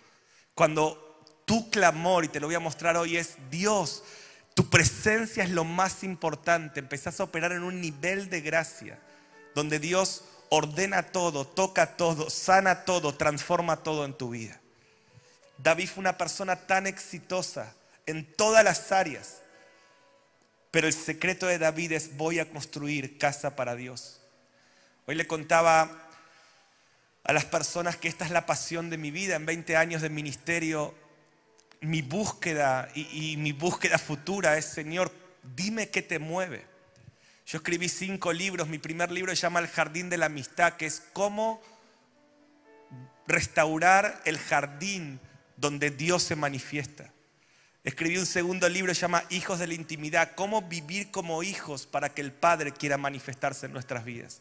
cuando 0.54 1.24
tu 1.46 1.70
clamor, 1.70 2.26
y 2.26 2.28
te 2.28 2.38
lo 2.38 2.48
voy 2.48 2.54
a 2.54 2.60
mostrar 2.60 2.98
hoy, 2.98 3.16
es 3.16 3.36
Dios, 3.48 4.04
tu 4.52 4.68
presencia 4.68 5.42
es 5.42 5.48
lo 5.48 5.64
más 5.64 6.04
importante, 6.04 6.80
empezás 6.80 7.18
a 7.18 7.24
operar 7.24 7.52
en 7.52 7.62
un 7.62 7.80
nivel 7.80 8.28
de 8.28 8.42
gracia, 8.42 8.98
donde 9.54 9.78
Dios 9.78 10.24
ordena 10.50 11.02
todo, 11.02 11.46
toca 11.46 11.96
todo, 11.96 12.28
sana 12.28 12.84
todo, 12.84 13.14
transforma 13.14 13.82
todo 13.82 14.04
en 14.04 14.12
tu 14.12 14.28
vida. 14.28 14.60
David 15.56 15.88
fue 15.88 16.02
una 16.02 16.18
persona 16.18 16.56
tan 16.66 16.86
exitosa 16.86 17.72
en 18.04 18.30
todas 18.34 18.62
las 18.62 18.92
áreas, 18.92 19.38
pero 20.70 20.86
el 20.86 20.92
secreto 20.92 21.46
de 21.46 21.56
David 21.56 21.92
es 21.92 22.18
voy 22.18 22.38
a 22.38 22.50
construir 22.50 23.16
casa 23.16 23.56
para 23.56 23.76
Dios. 23.76 24.20
Hoy 25.06 25.14
le 25.14 25.26
contaba 25.26 26.04
a 27.28 27.34
las 27.34 27.44
personas 27.44 27.96
que 27.98 28.08
esta 28.08 28.24
es 28.24 28.30
la 28.30 28.46
pasión 28.46 28.88
de 28.88 28.96
mi 28.96 29.10
vida. 29.10 29.36
En 29.36 29.44
20 29.44 29.76
años 29.76 30.00
de 30.00 30.08
ministerio, 30.08 30.94
mi 31.82 32.00
búsqueda 32.00 32.88
y, 32.94 33.36
mi 33.36 33.52
búsqueda 33.52 33.98
futura 33.98 34.56
es, 34.56 34.64
Señor, 34.64 35.12
dime 35.54 35.90
qué 35.90 36.00
te 36.00 36.18
mueve. 36.18 36.64
Yo 37.46 37.58
escribí 37.58 37.90
cinco 37.90 38.32
libros. 38.32 38.68
Mi 38.68 38.78
primer 38.78 39.12
libro 39.12 39.36
se 39.36 39.42
llama 39.42 39.60
El 39.60 39.68
Jardín 39.68 40.08
de 40.08 40.16
la 40.16 40.26
Amistad, 40.26 40.72
que 40.76 40.86
es 40.86 41.02
cómo 41.12 41.60
restaurar 43.26 44.22
el 44.24 44.38
jardín 44.38 45.20
donde 45.58 45.90
Dios 45.90 46.22
se 46.22 46.34
manifiesta. 46.34 47.12
Escribí 47.84 48.16
un 48.16 48.24
segundo 48.24 48.70
libro 48.70 48.94
se 48.94 49.02
llama 49.02 49.22
Hijos 49.28 49.58
de 49.58 49.66
la 49.66 49.74
Intimidad, 49.74 50.32
cómo 50.34 50.62
vivir 50.62 51.10
como 51.10 51.42
hijos 51.42 51.86
para 51.86 52.08
que 52.08 52.22
el 52.22 52.32
Padre 52.32 52.72
quiera 52.72 52.96
manifestarse 52.96 53.66
en 53.66 53.74
nuestras 53.74 54.06
vidas. 54.06 54.40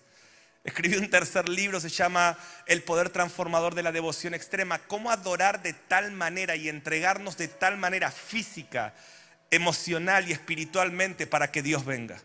Escribí 0.63 0.97
un 0.97 1.09
tercer 1.09 1.47
libro, 1.47 1.79
se 1.79 1.89
llama 1.89 2.37
El 2.65 2.83
poder 2.83 3.09
transformador 3.09 3.73
de 3.73 3.83
la 3.83 3.91
devoción 3.91 4.33
extrema. 4.33 4.79
Cómo 4.79 5.11
adorar 5.11 5.61
de 5.61 5.73
tal 5.73 6.11
manera 6.11 6.55
y 6.55 6.67
entregarnos 6.69 7.37
de 7.37 7.47
tal 7.47 7.77
manera 7.77 8.11
física, 8.11 8.93
emocional 9.49 10.27
y 10.27 10.33
espiritualmente 10.33 11.25
para 11.25 11.51
que 11.51 11.61
Dios 11.61 11.85
venga. 11.85 12.21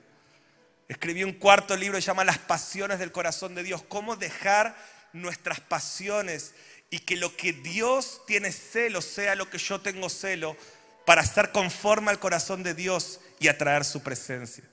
Escribí 0.88 1.24
un 1.24 1.32
cuarto 1.32 1.76
libro, 1.76 2.00
se 2.00 2.06
llama 2.06 2.24
Las 2.24 2.38
pasiones 2.38 2.98
del 2.98 3.12
corazón 3.12 3.54
de 3.54 3.62
Dios. 3.62 3.82
Cómo 3.88 4.16
dejar 4.16 4.76
nuestras 5.12 5.60
pasiones 5.60 6.54
y 6.90 6.98
que 6.98 7.16
lo 7.16 7.36
que 7.36 7.52
Dios 7.52 8.22
tiene 8.26 8.52
celo 8.52 9.00
sea 9.00 9.34
lo 9.34 9.48
que 9.48 9.58
yo 9.58 9.80
tengo 9.80 10.10
celo 10.10 10.56
para 11.06 11.22
estar 11.22 11.52
conforme 11.52 12.10
al 12.10 12.18
corazón 12.18 12.62
de 12.62 12.74
Dios 12.74 13.20
y 13.38 13.48
atraer 13.48 13.84
su 13.84 14.02
presencia. 14.02 14.64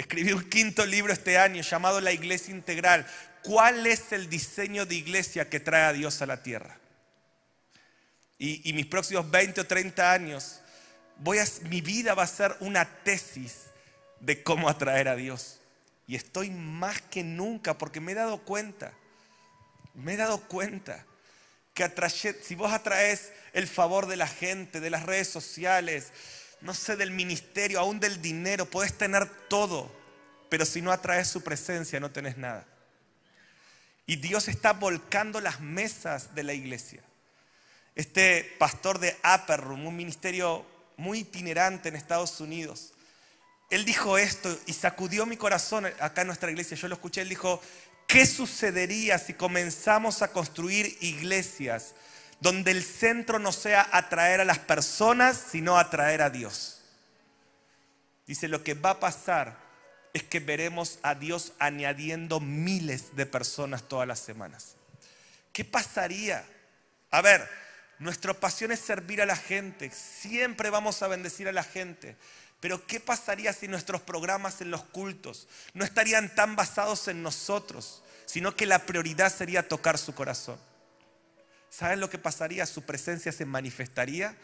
Escribí 0.00 0.32
un 0.32 0.48
quinto 0.48 0.86
libro 0.86 1.12
este 1.12 1.36
año 1.36 1.60
llamado 1.60 2.00
La 2.00 2.10
Iglesia 2.10 2.54
Integral. 2.54 3.06
¿Cuál 3.42 3.86
es 3.86 4.12
el 4.12 4.30
diseño 4.30 4.86
de 4.86 4.94
iglesia 4.94 5.50
que 5.50 5.60
trae 5.60 5.82
a 5.82 5.92
Dios 5.92 6.22
a 6.22 6.26
la 6.26 6.42
tierra? 6.42 6.78
Y, 8.38 8.72
mis 8.72 8.86
próximos 8.86 9.30
20 9.30 9.60
o 9.60 9.66
30 9.66 10.10
años, 10.10 10.62
voy 11.18 11.36
a, 11.38 11.44
mi 11.68 11.82
vida 11.82 12.14
va 12.14 12.22
a 12.22 12.26
ser 12.26 12.56
una 12.60 12.86
tesis 12.86 13.64
de 14.20 14.42
cómo 14.42 14.70
atraer 14.70 15.06
a 15.06 15.16
Dios. 15.16 15.60
Y 16.06 16.16
estoy 16.16 16.48
más 16.48 17.02
que 17.02 17.22
nunca 17.22 17.76
porque 17.76 18.00
me 18.00 18.12
he 18.12 18.14
dado 18.14 18.38
cuenta, 18.38 18.94
me 19.92 20.14
he 20.14 20.16
dado 20.16 20.40
cuenta 20.48 21.04
que 21.74 21.92
si 22.42 22.54
vos 22.54 22.72
atraes 22.72 23.34
el 23.52 23.68
favor 23.68 24.06
de 24.06 24.16
la 24.16 24.28
gente, 24.28 24.80
de 24.80 24.88
las 24.88 25.02
redes 25.02 25.28
sociales, 25.28 26.10
no 26.62 26.74
sé, 26.74 26.96
del 26.96 27.10
ministerio, 27.10 27.80
aún 27.80 28.00
del 28.00 28.20
dinero, 28.20 28.66
puedes 28.66 28.96
tener 28.96 29.28
todo, 29.48 29.90
pero 30.48 30.64
si 30.64 30.82
no 30.82 30.92
atraes 30.92 31.28
su 31.28 31.42
presencia 31.42 32.00
no 32.00 32.10
tenés 32.10 32.36
nada. 32.36 32.66
Y 34.06 34.16
Dios 34.16 34.48
está 34.48 34.72
volcando 34.72 35.40
las 35.40 35.60
mesas 35.60 36.34
de 36.34 36.42
la 36.42 36.52
iglesia. 36.52 37.02
Este 37.94 38.56
pastor 38.58 38.98
de 38.98 39.16
Upper 39.24 39.60
Room, 39.60 39.86
un 39.86 39.96
ministerio 39.96 40.66
muy 40.96 41.20
itinerante 41.20 41.88
en 41.88 41.96
Estados 41.96 42.40
Unidos, 42.40 42.92
él 43.70 43.84
dijo 43.84 44.18
esto 44.18 44.58
y 44.66 44.72
sacudió 44.72 45.26
mi 45.26 45.36
corazón 45.36 45.86
acá 45.86 46.22
en 46.22 46.26
nuestra 46.26 46.50
iglesia. 46.50 46.76
Yo 46.76 46.88
lo 46.88 46.96
escuché, 46.96 47.20
él 47.20 47.28
dijo, 47.28 47.62
¿qué 48.08 48.26
sucedería 48.26 49.16
si 49.18 49.34
comenzamos 49.34 50.22
a 50.22 50.32
construir 50.32 50.98
iglesias 51.00 51.94
donde 52.40 52.70
el 52.70 52.82
centro 52.82 53.38
no 53.38 53.52
sea 53.52 53.88
atraer 53.92 54.40
a 54.40 54.44
las 54.44 54.58
personas, 54.58 55.36
sino 55.50 55.78
atraer 55.78 56.22
a 56.22 56.30
Dios. 56.30 56.80
Dice, 58.26 58.48
lo 58.48 58.64
que 58.64 58.74
va 58.74 58.90
a 58.90 59.00
pasar 59.00 59.58
es 60.14 60.22
que 60.22 60.40
veremos 60.40 60.98
a 61.02 61.14
Dios 61.14 61.52
añadiendo 61.58 62.40
miles 62.40 63.14
de 63.14 63.26
personas 63.26 63.82
todas 63.88 64.08
las 64.08 64.20
semanas. 64.20 64.76
¿Qué 65.52 65.64
pasaría? 65.64 66.44
A 67.10 67.20
ver, 67.20 67.48
nuestra 67.98 68.32
pasión 68.32 68.72
es 68.72 68.80
servir 68.80 69.20
a 69.20 69.26
la 69.26 69.36
gente, 69.36 69.90
siempre 69.90 70.70
vamos 70.70 71.02
a 71.02 71.08
bendecir 71.08 71.48
a 71.48 71.52
la 71.52 71.64
gente, 71.64 72.16
pero 72.60 72.86
¿qué 72.86 73.00
pasaría 73.00 73.52
si 73.52 73.68
nuestros 73.68 74.00
programas 74.00 74.60
en 74.60 74.70
los 74.70 74.84
cultos 74.84 75.48
no 75.74 75.84
estarían 75.84 76.34
tan 76.34 76.56
basados 76.56 77.08
en 77.08 77.22
nosotros, 77.22 78.02
sino 78.26 78.54
que 78.54 78.66
la 78.66 78.86
prioridad 78.86 79.34
sería 79.34 79.68
tocar 79.68 79.98
su 79.98 80.14
corazón? 80.14 80.58
¿Saben 81.70 82.00
lo 82.00 82.10
que 82.10 82.18
pasaría? 82.18 82.66
Su 82.66 82.82
presencia 82.82 83.32
se 83.32 83.46
manifestaría 83.46 84.36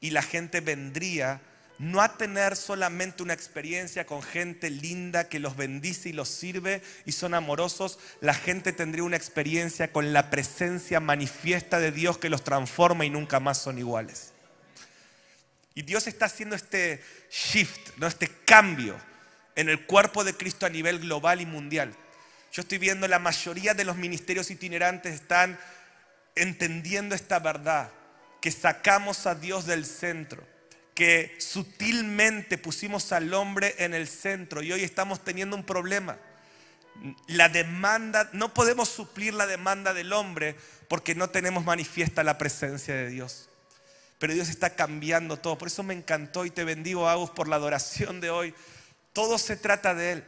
y 0.00 0.10
la 0.10 0.22
gente 0.22 0.60
vendría 0.60 1.40
no 1.78 2.02
a 2.02 2.16
tener 2.16 2.56
solamente 2.56 3.22
una 3.22 3.34
experiencia 3.34 4.04
con 4.04 4.22
gente 4.22 4.68
linda 4.68 5.28
que 5.28 5.38
los 5.38 5.56
bendice 5.56 6.08
y 6.08 6.12
los 6.12 6.28
sirve 6.28 6.82
y 7.06 7.12
son 7.12 7.34
amorosos, 7.34 8.00
la 8.20 8.34
gente 8.34 8.72
tendría 8.72 9.04
una 9.04 9.16
experiencia 9.16 9.92
con 9.92 10.12
la 10.12 10.28
presencia 10.28 10.98
manifiesta 10.98 11.78
de 11.78 11.92
Dios 11.92 12.18
que 12.18 12.30
los 12.30 12.42
transforma 12.42 13.04
y 13.04 13.10
nunca 13.10 13.38
más 13.38 13.58
son 13.58 13.78
iguales. 13.78 14.32
Y 15.74 15.82
Dios 15.82 16.08
está 16.08 16.26
haciendo 16.26 16.56
este 16.56 17.00
shift, 17.30 17.96
¿no? 17.98 18.08
este 18.08 18.28
cambio 18.44 18.96
en 19.54 19.68
el 19.68 19.86
cuerpo 19.86 20.24
de 20.24 20.34
Cristo 20.34 20.66
a 20.66 20.70
nivel 20.70 20.98
global 20.98 21.40
y 21.40 21.46
mundial. 21.46 21.94
Yo 22.50 22.62
estoy 22.62 22.78
viendo 22.78 23.06
la 23.06 23.20
mayoría 23.20 23.74
de 23.74 23.84
los 23.84 23.96
ministerios 23.96 24.50
itinerantes 24.50 25.14
están 25.14 25.56
entendiendo 26.42 27.14
esta 27.14 27.38
verdad, 27.38 27.90
que 28.40 28.50
sacamos 28.50 29.26
a 29.26 29.34
Dios 29.34 29.66
del 29.66 29.84
centro, 29.84 30.46
que 30.94 31.36
sutilmente 31.38 32.58
pusimos 32.58 33.12
al 33.12 33.32
hombre 33.34 33.74
en 33.78 33.94
el 33.94 34.08
centro 34.08 34.62
y 34.62 34.72
hoy 34.72 34.82
estamos 34.82 35.22
teniendo 35.24 35.56
un 35.56 35.64
problema. 35.64 36.18
La 37.28 37.48
demanda, 37.48 38.28
no 38.32 38.52
podemos 38.52 38.88
suplir 38.88 39.34
la 39.34 39.46
demanda 39.46 39.94
del 39.94 40.12
hombre 40.12 40.56
porque 40.88 41.14
no 41.14 41.30
tenemos 41.30 41.64
manifiesta 41.64 42.24
la 42.24 42.38
presencia 42.38 42.94
de 42.94 43.08
Dios. 43.08 43.48
Pero 44.18 44.34
Dios 44.34 44.48
está 44.48 44.70
cambiando 44.70 45.36
todo. 45.36 45.56
Por 45.56 45.68
eso 45.68 45.82
me 45.82 45.94
encantó 45.94 46.44
y 46.44 46.50
te 46.50 46.64
bendigo, 46.64 47.08
Agus, 47.08 47.30
por 47.30 47.46
la 47.46 47.56
adoración 47.56 48.20
de 48.20 48.30
hoy. 48.30 48.54
Todo 49.12 49.38
se 49.38 49.56
trata 49.56 49.94
de 49.94 50.12
Él. 50.12 50.24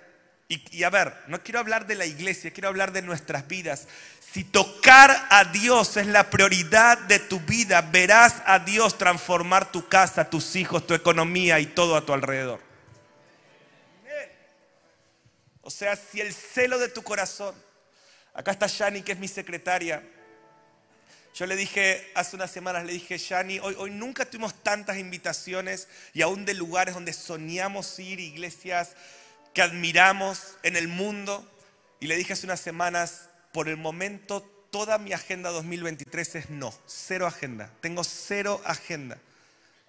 Y, 0.49 0.83
a 0.83 0.91
ver, 0.91 1.15
no 1.29 1.45
quiero 1.45 1.61
hablar 1.61 1.87
de 1.87 1.95
la 1.95 2.07
iglesia, 2.07 2.53
quiero 2.53 2.69
hablar 2.69 2.91
de 2.91 3.03
nuestras 3.03 3.47
vidas. 3.47 3.87
Si 4.33 4.45
tocar 4.45 5.27
a 5.29 5.45
Dios 5.45 5.97
es 5.97 6.07
la 6.07 6.31
prioridad 6.31 6.99
de 6.99 7.19
tu 7.19 7.41
vida, 7.41 7.81
verás 7.83 8.37
a 8.47 8.61
Dios 8.61 8.97
transformar 8.97 9.73
tu 9.73 9.89
casa, 9.89 10.31
tus 10.31 10.55
hijos, 10.55 10.87
tu 10.87 10.95
economía 10.95 11.59
y 11.59 11.67
todo 11.67 11.97
a 11.97 12.07
tu 12.07 12.13
alrededor. 12.13 12.61
O 15.63 15.71
sea, 15.71 15.97
si 15.97 16.21
el 16.21 16.33
celo 16.33 16.79
de 16.79 16.89
tu 16.89 17.03
corazón, 17.03 17.55
acá 18.33 18.53
está 18.53 18.69
Shani, 18.69 19.03
que 19.03 19.13
es 19.13 19.19
mi 19.19 19.27
secretaria, 19.27 20.03
yo 21.35 21.47
le 21.47 21.57
dije 21.57 22.13
hace 22.15 22.37
unas 22.37 22.53
semanas, 22.53 22.85
le 22.85 22.93
dije, 22.93 23.19
Shani, 23.19 23.59
hoy, 23.59 23.75
hoy 23.79 23.91
nunca 23.91 24.27
tuvimos 24.27 24.55
tantas 24.63 24.99
invitaciones 24.99 25.89
y 26.13 26.23
aún 26.23 26.45
de 26.45 26.55
lugares 26.55 26.95
donde 26.95 27.13
soñamos 27.13 27.99
ir, 27.99 28.21
iglesias 28.21 28.91
que 29.55 29.63
admiramos 29.63 30.57
en 30.63 30.77
el 30.77 30.87
mundo. 30.87 31.49
Y 31.99 32.07
le 32.07 32.17
dije 32.17 32.33
hace 32.33 32.47
unas 32.47 32.61
semanas, 32.61 33.30
por 33.53 33.69
el 33.69 33.77
momento 33.77 34.43
toda 34.71 34.99
mi 34.99 35.13
agenda 35.13 35.51
2023 35.51 36.35
es 36.37 36.51
no, 36.51 36.73
cero 36.87 37.27
agenda. 37.27 37.71
Tengo 37.81 38.05
cero 38.05 38.61
agenda. 38.65 39.19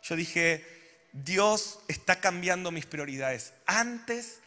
Yo 0.03 0.15
dije, 0.15 0.65
Dios 1.13 1.79
está 1.87 2.19
cambiando 2.19 2.71
mis 2.71 2.85
prioridades. 2.85 3.53
Antes, 3.65 4.39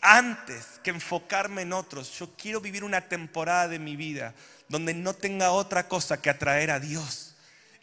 antes 0.00 0.80
que 0.82 0.90
enfocarme 0.90 1.62
en 1.62 1.72
otros, 1.72 2.18
yo 2.18 2.30
quiero 2.36 2.60
vivir 2.60 2.84
una 2.84 3.08
temporada 3.08 3.68
de 3.68 3.78
mi 3.78 3.96
vida 3.96 4.34
donde 4.68 4.94
no 4.94 5.14
tenga 5.14 5.50
otra 5.50 5.88
cosa 5.88 6.20
que 6.20 6.30
atraer 6.30 6.70
a 6.70 6.80
Dios. 6.80 7.34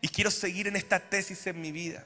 Y 0.01 0.09
quiero 0.09 0.31
seguir 0.31 0.67
en 0.67 0.75
esta 0.75 0.99
tesis 0.99 1.47
en 1.47 1.59
mi 1.59 1.71
vida. 1.71 2.05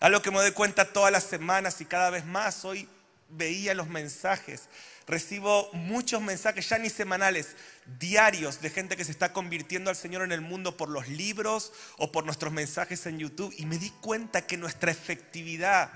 Algo 0.00 0.22
que 0.22 0.30
me 0.30 0.38
doy 0.38 0.52
cuenta 0.52 0.92
todas 0.92 1.10
las 1.10 1.24
semanas 1.24 1.80
y 1.80 1.84
cada 1.84 2.10
vez 2.10 2.24
más. 2.24 2.64
Hoy 2.64 2.88
veía 3.28 3.74
los 3.74 3.88
mensajes. 3.88 4.68
Recibo 5.06 5.70
muchos 5.72 6.20
mensajes, 6.20 6.68
ya 6.68 6.78
ni 6.78 6.90
semanales, 6.90 7.56
diarios 7.98 8.60
de 8.60 8.68
gente 8.68 8.96
que 8.96 9.04
se 9.04 9.10
está 9.10 9.32
convirtiendo 9.32 9.88
al 9.88 9.96
Señor 9.96 10.22
en 10.22 10.32
el 10.32 10.42
mundo 10.42 10.76
por 10.76 10.90
los 10.90 11.08
libros 11.08 11.72
o 11.96 12.12
por 12.12 12.24
nuestros 12.24 12.52
mensajes 12.52 13.06
en 13.06 13.18
YouTube. 13.18 13.54
Y 13.56 13.64
me 13.64 13.78
di 13.78 13.90
cuenta 13.90 14.46
que 14.46 14.58
nuestra 14.58 14.90
efectividad 14.90 15.90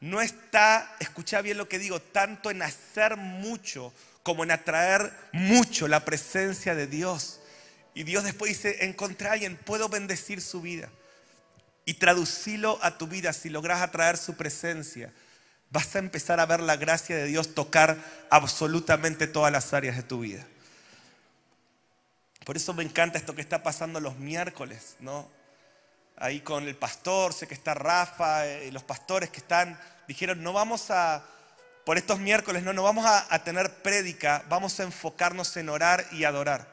no 0.00 0.20
está, 0.20 0.94
escucha 1.00 1.40
bien 1.40 1.58
lo 1.58 1.68
que 1.68 1.78
digo, 1.78 2.00
tanto 2.00 2.50
en 2.50 2.62
hacer 2.62 3.16
mucho 3.16 3.92
como 4.22 4.44
en 4.44 4.52
atraer 4.52 5.12
mucho 5.32 5.88
la 5.88 6.04
presencia 6.04 6.74
de 6.74 6.86
Dios. 6.86 7.40
Y 7.92 8.04
Dios 8.04 8.24
después 8.24 8.50
dice, 8.50 8.84
encontré 8.84 9.28
a 9.28 9.32
alguien, 9.32 9.56
puedo 9.56 9.88
bendecir 9.88 10.40
su 10.40 10.60
vida. 10.60 10.90
Y 11.86 11.94
traducirlo 11.94 12.78
a 12.82 12.96
tu 12.98 13.06
vida 13.08 13.32
si 13.32 13.50
logras 13.50 13.82
atraer 13.82 14.16
su 14.16 14.36
presencia 14.36 15.12
vas 15.74 15.96
a 15.96 15.98
empezar 15.98 16.38
a 16.38 16.46
ver 16.46 16.60
la 16.60 16.76
gracia 16.76 17.16
de 17.16 17.24
Dios 17.24 17.52
tocar 17.52 17.98
absolutamente 18.30 19.26
todas 19.26 19.50
las 19.50 19.74
áreas 19.74 19.96
de 19.96 20.04
tu 20.04 20.20
vida. 20.20 20.46
Por 22.44 22.56
eso 22.56 22.72
me 22.74 22.84
encanta 22.84 23.18
esto 23.18 23.34
que 23.34 23.40
está 23.40 23.64
pasando 23.64 23.98
los 23.98 24.16
miércoles, 24.16 24.94
¿no? 25.00 25.28
Ahí 26.16 26.42
con 26.42 26.68
el 26.68 26.76
pastor, 26.76 27.32
sé 27.32 27.48
que 27.48 27.54
está 27.54 27.74
Rafa, 27.74 28.46
eh, 28.46 28.70
los 28.70 28.84
pastores 28.84 29.30
que 29.30 29.38
están, 29.38 29.76
dijeron, 30.06 30.44
no 30.44 30.52
vamos 30.52 30.92
a, 30.92 31.24
por 31.84 31.98
estos 31.98 32.20
miércoles, 32.20 32.62
no, 32.62 32.72
no 32.72 32.84
vamos 32.84 33.04
a, 33.04 33.26
a 33.34 33.42
tener 33.42 33.82
prédica, 33.82 34.44
vamos 34.48 34.78
a 34.78 34.84
enfocarnos 34.84 35.56
en 35.56 35.70
orar 35.70 36.06
y 36.12 36.22
adorar. 36.22 36.68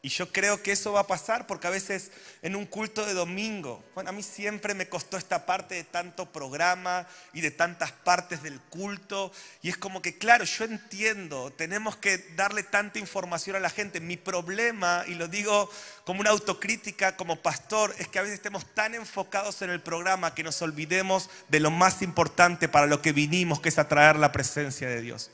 Y 0.00 0.10
yo 0.10 0.30
creo 0.32 0.62
que 0.62 0.70
eso 0.70 0.92
va 0.92 1.00
a 1.00 1.06
pasar 1.08 1.48
porque 1.48 1.66
a 1.66 1.70
veces 1.70 2.12
en 2.42 2.54
un 2.54 2.66
culto 2.66 3.04
de 3.04 3.14
domingo, 3.14 3.84
bueno, 3.96 4.10
a 4.10 4.12
mí 4.12 4.22
siempre 4.22 4.72
me 4.72 4.88
costó 4.88 5.16
esta 5.16 5.44
parte 5.44 5.74
de 5.74 5.82
tanto 5.82 6.30
programa 6.30 7.08
y 7.32 7.40
de 7.40 7.50
tantas 7.50 7.90
partes 7.90 8.40
del 8.44 8.60
culto. 8.60 9.32
Y 9.60 9.70
es 9.70 9.76
como 9.76 10.00
que, 10.00 10.16
claro, 10.16 10.44
yo 10.44 10.64
entiendo, 10.64 11.52
tenemos 11.52 11.96
que 11.96 12.18
darle 12.36 12.62
tanta 12.62 13.00
información 13.00 13.56
a 13.56 13.60
la 13.60 13.70
gente. 13.70 13.98
Mi 13.98 14.16
problema, 14.16 15.02
y 15.08 15.14
lo 15.14 15.26
digo 15.26 15.68
como 16.04 16.20
una 16.20 16.30
autocrítica 16.30 17.16
como 17.16 17.42
pastor, 17.42 17.92
es 17.98 18.06
que 18.06 18.20
a 18.20 18.22
veces 18.22 18.36
estemos 18.36 18.72
tan 18.74 18.94
enfocados 18.94 19.62
en 19.62 19.70
el 19.70 19.80
programa 19.80 20.32
que 20.32 20.44
nos 20.44 20.62
olvidemos 20.62 21.28
de 21.48 21.58
lo 21.58 21.72
más 21.72 22.02
importante 22.02 22.68
para 22.68 22.86
lo 22.86 23.02
que 23.02 23.10
vinimos, 23.10 23.60
que 23.60 23.70
es 23.70 23.78
atraer 23.78 24.14
la 24.14 24.30
presencia 24.30 24.88
de 24.88 25.00
Dios. 25.00 25.32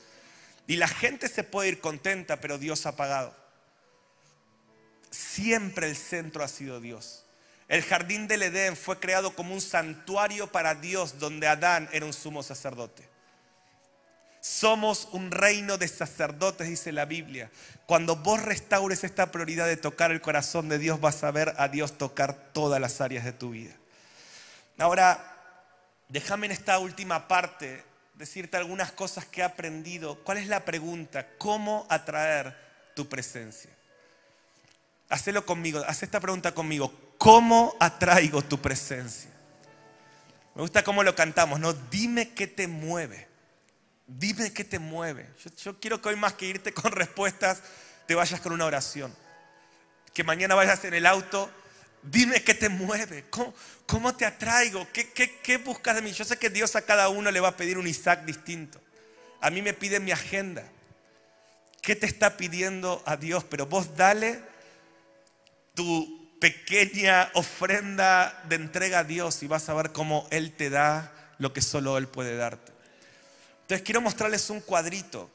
Y 0.65 0.77
la 0.77 0.87
gente 0.87 1.27
se 1.27 1.43
puede 1.43 1.69
ir 1.69 1.79
contenta, 1.79 2.41
pero 2.41 2.57
Dios 2.57 2.87
ha 2.87 2.95
pagado. 2.95 3.44
Siempre 5.15 5.87
el 5.87 5.95
centro 5.95 6.43
ha 6.43 6.47
sido 6.49 6.81
Dios. 6.81 7.23
El 7.69 7.83
jardín 7.83 8.27
del 8.27 8.43
Edén 8.43 8.75
fue 8.75 8.99
creado 8.99 9.33
como 9.33 9.53
un 9.53 9.61
santuario 9.61 10.51
para 10.51 10.75
Dios 10.75 11.19
donde 11.19 11.47
Adán 11.47 11.87
era 11.93 12.05
un 12.05 12.11
sumo 12.11 12.43
sacerdote. 12.43 13.07
Somos 14.41 15.07
un 15.13 15.31
reino 15.31 15.77
de 15.77 15.87
sacerdotes, 15.87 16.67
dice 16.67 16.91
la 16.91 17.05
Biblia. 17.05 17.49
Cuando 17.85 18.17
vos 18.17 18.41
restaures 18.41 19.03
esta 19.05 19.31
prioridad 19.31 19.67
de 19.67 19.77
tocar 19.77 20.11
el 20.11 20.21
corazón 20.21 20.67
de 20.67 20.77
Dios, 20.79 20.99
vas 20.99 21.23
a 21.23 21.31
ver 21.31 21.53
a 21.57 21.69
Dios 21.69 21.97
tocar 21.97 22.51
todas 22.51 22.81
las 22.81 22.99
áreas 22.99 23.23
de 23.23 23.31
tu 23.31 23.51
vida. 23.51 23.73
Ahora, 24.77 25.33
déjame 26.09 26.47
en 26.47 26.51
esta 26.51 26.77
última 26.77 27.27
parte 27.27 27.83
decirte 28.15 28.57
algunas 28.57 28.91
cosas 28.91 29.25
que 29.25 29.41
he 29.41 29.43
aprendido. 29.45 30.23
¿Cuál 30.23 30.39
es 30.39 30.47
la 30.47 30.65
pregunta? 30.65 31.25
¿Cómo 31.37 31.87
atraer 31.89 32.55
tu 32.95 33.07
presencia? 33.07 33.74
Hacelo 35.09 35.45
conmigo, 35.45 35.83
haz 35.87 36.03
esta 36.03 36.19
pregunta 36.19 36.53
conmigo. 36.53 36.91
¿Cómo 37.17 37.75
atraigo 37.79 38.41
tu 38.41 38.59
presencia? 38.59 39.29
Me 40.55 40.61
gusta 40.61 40.83
cómo 40.83 41.03
lo 41.03 41.15
cantamos, 41.15 41.59
¿no? 41.59 41.73
Dime 41.73 42.33
qué 42.33 42.47
te 42.47 42.67
mueve. 42.67 43.27
Dime 44.07 44.53
qué 44.53 44.63
te 44.63 44.79
mueve. 44.79 45.29
Yo, 45.63 45.79
quiero 45.79 46.01
que 46.01 46.09
hoy 46.09 46.15
más 46.15 46.33
que 46.33 46.45
irte 46.45 46.73
con 46.73 46.91
respuestas, 46.93 47.61
te 48.07 48.15
vayas 48.15 48.39
con 48.41 48.53
una 48.53 48.65
oración. 48.65 49.13
Que 50.13 50.23
mañana 50.23 50.55
vayas 50.55 50.83
en 50.85 50.93
el 50.93 51.05
auto, 51.05 51.51
dime 52.01 52.41
qué 52.43 52.53
te 52.53 52.69
mueve. 52.69 53.25
¿Cómo, 53.85 54.15
te 54.15 54.25
atraigo? 54.25 54.87
¿Qué, 54.93 55.11
¿Qué 55.11 55.57
buscas 55.57 55.95
de 55.95 56.01
mí? 56.01 56.13
Yo 56.13 56.23
sé 56.23 56.37
que 56.37 56.49
Dios 56.49 56.75
a 56.75 56.83
cada 56.83 57.09
uno 57.09 57.31
le 57.31 57.39
va 57.39 57.49
a 57.49 57.57
pedir 57.57 57.77
un 57.77 57.87
Isaac 57.87 58.23
distinto. 58.23 58.79
A 59.41 59.49
mí 59.49 59.61
me 59.61 59.73
pide 59.73 59.99
mi 59.99 60.11
agenda. 60.11 60.63
¿Qué 61.81 61.95
te 61.95 62.05
está 62.05 62.37
pidiendo 62.37 63.03
a 63.05 63.17
Dios? 63.17 63.43
Pero 63.43 63.65
vos 63.65 63.95
dale 63.95 64.41
tu 65.75 66.37
pequeña 66.39 67.29
ofrenda 67.33 68.43
de 68.47 68.55
entrega 68.55 68.99
a 68.99 69.03
Dios 69.03 69.43
y 69.43 69.47
vas 69.47 69.69
a 69.69 69.73
ver 69.73 69.91
cómo 69.91 70.27
Él 70.31 70.51
te 70.53 70.69
da 70.69 71.11
lo 71.37 71.53
que 71.53 71.61
solo 71.61 71.97
Él 71.97 72.07
puede 72.07 72.35
darte. 72.35 72.71
Entonces 73.61 73.83
quiero 73.83 74.01
mostrarles 74.01 74.49
un 74.49 74.61
cuadrito 74.61 75.29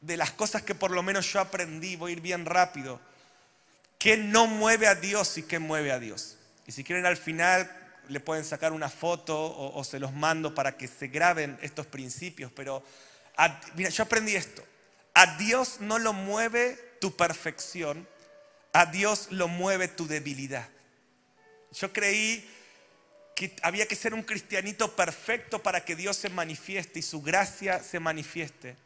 de 0.00 0.16
las 0.16 0.32
cosas 0.32 0.62
que 0.62 0.74
por 0.74 0.90
lo 0.90 1.02
menos 1.02 1.32
yo 1.32 1.40
aprendí, 1.40 1.96
voy 1.96 2.10
a 2.10 2.12
ir 2.12 2.20
bien 2.20 2.44
rápido. 2.44 3.00
¿Qué 3.98 4.18
no 4.18 4.46
mueve 4.46 4.86
a 4.86 4.94
Dios 4.94 5.38
y 5.38 5.44
qué 5.44 5.58
mueve 5.58 5.90
a 5.90 5.98
Dios? 5.98 6.36
Y 6.66 6.72
si 6.72 6.84
quieren 6.84 7.06
al 7.06 7.16
final 7.16 7.70
le 8.08 8.20
pueden 8.20 8.44
sacar 8.44 8.72
una 8.72 8.90
foto 8.90 9.34
o, 9.34 9.82
se 9.82 9.98
los 9.98 10.12
mando 10.12 10.54
para 10.54 10.76
que 10.76 10.88
se 10.88 11.08
graben 11.08 11.58
estos 11.62 11.86
principios, 11.86 12.52
pero 12.54 12.82
mira, 13.76 13.88
yo 13.88 14.02
aprendí 14.02 14.36
esto. 14.36 14.62
A 15.14 15.38
Dios 15.38 15.80
no 15.80 15.98
lo 15.98 16.12
mueve 16.12 16.96
tu 17.00 17.16
perfección, 17.16 18.06
a 18.74 18.86
Dios 18.86 19.28
lo 19.30 19.46
mueve 19.46 19.86
tu 19.86 20.06
debilidad. 20.06 20.68
Yo 21.70 21.92
creí 21.92 22.44
que 23.36 23.54
había 23.62 23.86
que 23.86 23.94
ser 23.94 24.14
un 24.14 24.22
cristianito 24.24 24.96
perfecto 24.96 25.62
para 25.62 25.84
que 25.84 25.94
Dios 25.94 26.16
se 26.16 26.28
manifieste 26.28 26.98
y 26.98 27.02
su 27.02 27.22
gracia 27.22 27.82
se 27.82 28.00
manifieste. 28.00 28.76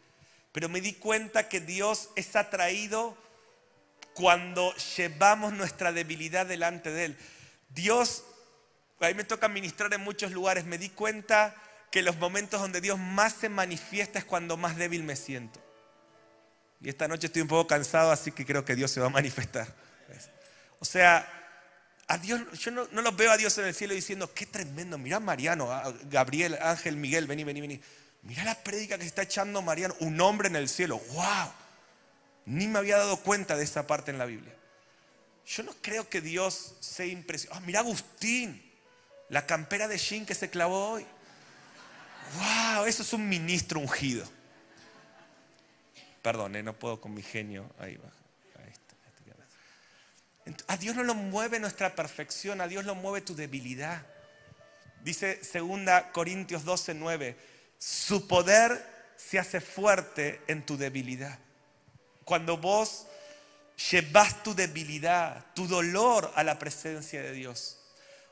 Pero 0.53 0.69
me 0.69 0.83
di 0.83 0.93
cuenta 0.93 1.49
que 1.49 1.61
Dios 1.61 2.11
es 2.17 2.37
atraído 2.37 3.17
cuando 4.13 4.75
llevamos 4.97 5.55
nuestra 5.55 5.91
debilidad 5.91 6.45
delante 6.45 6.91
de 6.91 7.07
Él. 7.07 7.19
Dios, 7.71 8.25
a 9.01 9.09
mí 9.09 9.15
me 9.15 9.25
toca 9.25 9.49
ministrar 9.49 9.93
en 9.95 10.03
muchos 10.03 10.33
lugares, 10.33 10.67
me 10.67 10.77
di 10.77 10.91
cuenta 10.91 11.55
que 11.91 12.03
los 12.03 12.19
momentos 12.19 12.61
donde 12.61 12.83
Dios 12.83 12.99
más 12.99 13.33
se 13.33 13.49
manifiesta 13.49 14.19
es 14.19 14.27
cuando 14.27 14.59
más 14.59 14.77
débil 14.77 15.03
me 15.03 15.17
siento. 15.17 15.61
Y 16.81 16.89
esta 16.89 17.09
noche 17.09 17.27
estoy 17.27 17.43
un 17.43 17.49
poco 17.49 17.67
cansado, 17.67 18.11
así 18.13 18.31
que 18.33 18.47
creo 18.47 18.65
que 18.65 18.77
Dios 18.77 18.91
se 18.91 19.01
va 19.01 19.07
a 19.07 19.11
manifestar. 19.11 19.67
O 20.81 20.85
sea, 20.85 21.29
a 22.07 22.19
Dios, 22.19 22.41
yo 22.59 22.71
no, 22.71 22.89
no 22.93 23.03
lo 23.03 23.13
veo 23.13 23.31
a 23.33 23.37
Dios 23.37 23.59
en 23.59 23.67
el 23.67 23.75
cielo 23.75 23.95
diciendo, 23.95 24.33
qué 24.33 24.47
tremendo, 24.47 24.97
mira 24.97 25.21
Mariano, 25.21 25.69
Gabriel, 26.05 26.57
Ángel, 26.63 26.97
Miguel, 26.97 27.27
vení, 27.27 27.45
vení, 27.45 27.61
vení. 27.61 27.81
Mira 28.23 28.45
la 28.45 28.55
prédica 28.55 28.99
que 28.99 29.07
está 29.07 29.23
echando 29.23 29.63
Mariano, 29.63 29.95
un 30.01 30.21
hombre 30.21 30.49
en 30.49 30.57
el 30.57 30.69
cielo. 30.69 30.99
¡Wow! 31.13 31.53
Ni 32.47 32.67
me 32.67 32.79
había 32.79 32.97
dado 32.97 33.19
cuenta 33.19 33.57
de 33.57 33.65
esa 33.65 33.87
parte 33.87 34.11
en 34.11 34.19
la 34.19 34.25
Biblia. 34.25 34.55
Yo 35.47 35.63
no 35.63 35.73
creo 35.81 36.09
que 36.09 36.21
Dios 36.21 36.75
se 36.81 37.07
impresionado. 37.09 37.61
Ah, 37.61 37.67
mira 37.67 37.81
Agustín, 37.81 38.63
la 39.29 39.47
campera 39.47 39.89
de 39.89 39.99
Shin 39.99 40.27
que 40.27 40.35
se 40.35 40.51
clavó 40.51 40.93
hoy. 40.93 41.07
¡Wow! 42.37 42.85
Eso 42.87 43.03
es 43.03 43.13
un 43.13 43.29
ministro 43.29 43.81
ungido. 43.81 44.29
Perdón, 46.23 46.53
no 46.65 46.79
puedo 46.79 47.01
con 47.01 47.15
mi 47.15 47.23
genio. 47.23 47.71
Ahí 47.79 47.97
va. 47.97 48.11
A 50.67 50.77
Dios 50.77 50.97
no 50.97 51.03
lo 51.03 51.15
mueve 51.15 51.61
nuestra 51.61 51.95
perfección, 51.95 52.61
a 52.61 52.69
Dios 52.69 52.85
lo 52.85 52.95
mueve 52.95 53.21
tu 53.21 53.35
debilidad. 53.35 54.05
Dice 55.03 55.41
2 55.53 55.81
Corintios 56.13 56.65
12, 56.65 56.95
9, 56.95 57.37
su 57.79 58.27
poder 58.27 58.85
se 59.17 59.39
hace 59.39 59.61
fuerte 59.61 60.41
en 60.47 60.65
tu 60.65 60.77
debilidad. 60.77 61.39
Cuando 62.25 62.57
vos 62.57 63.07
llevas 63.91 64.43
tu 64.43 64.55
debilidad, 64.55 65.47
tu 65.55 65.67
dolor 65.67 66.33
a 66.35 66.45
la 66.45 66.59
presencia 66.59 67.23
de 67.23 67.33
Dios. 67.33 67.79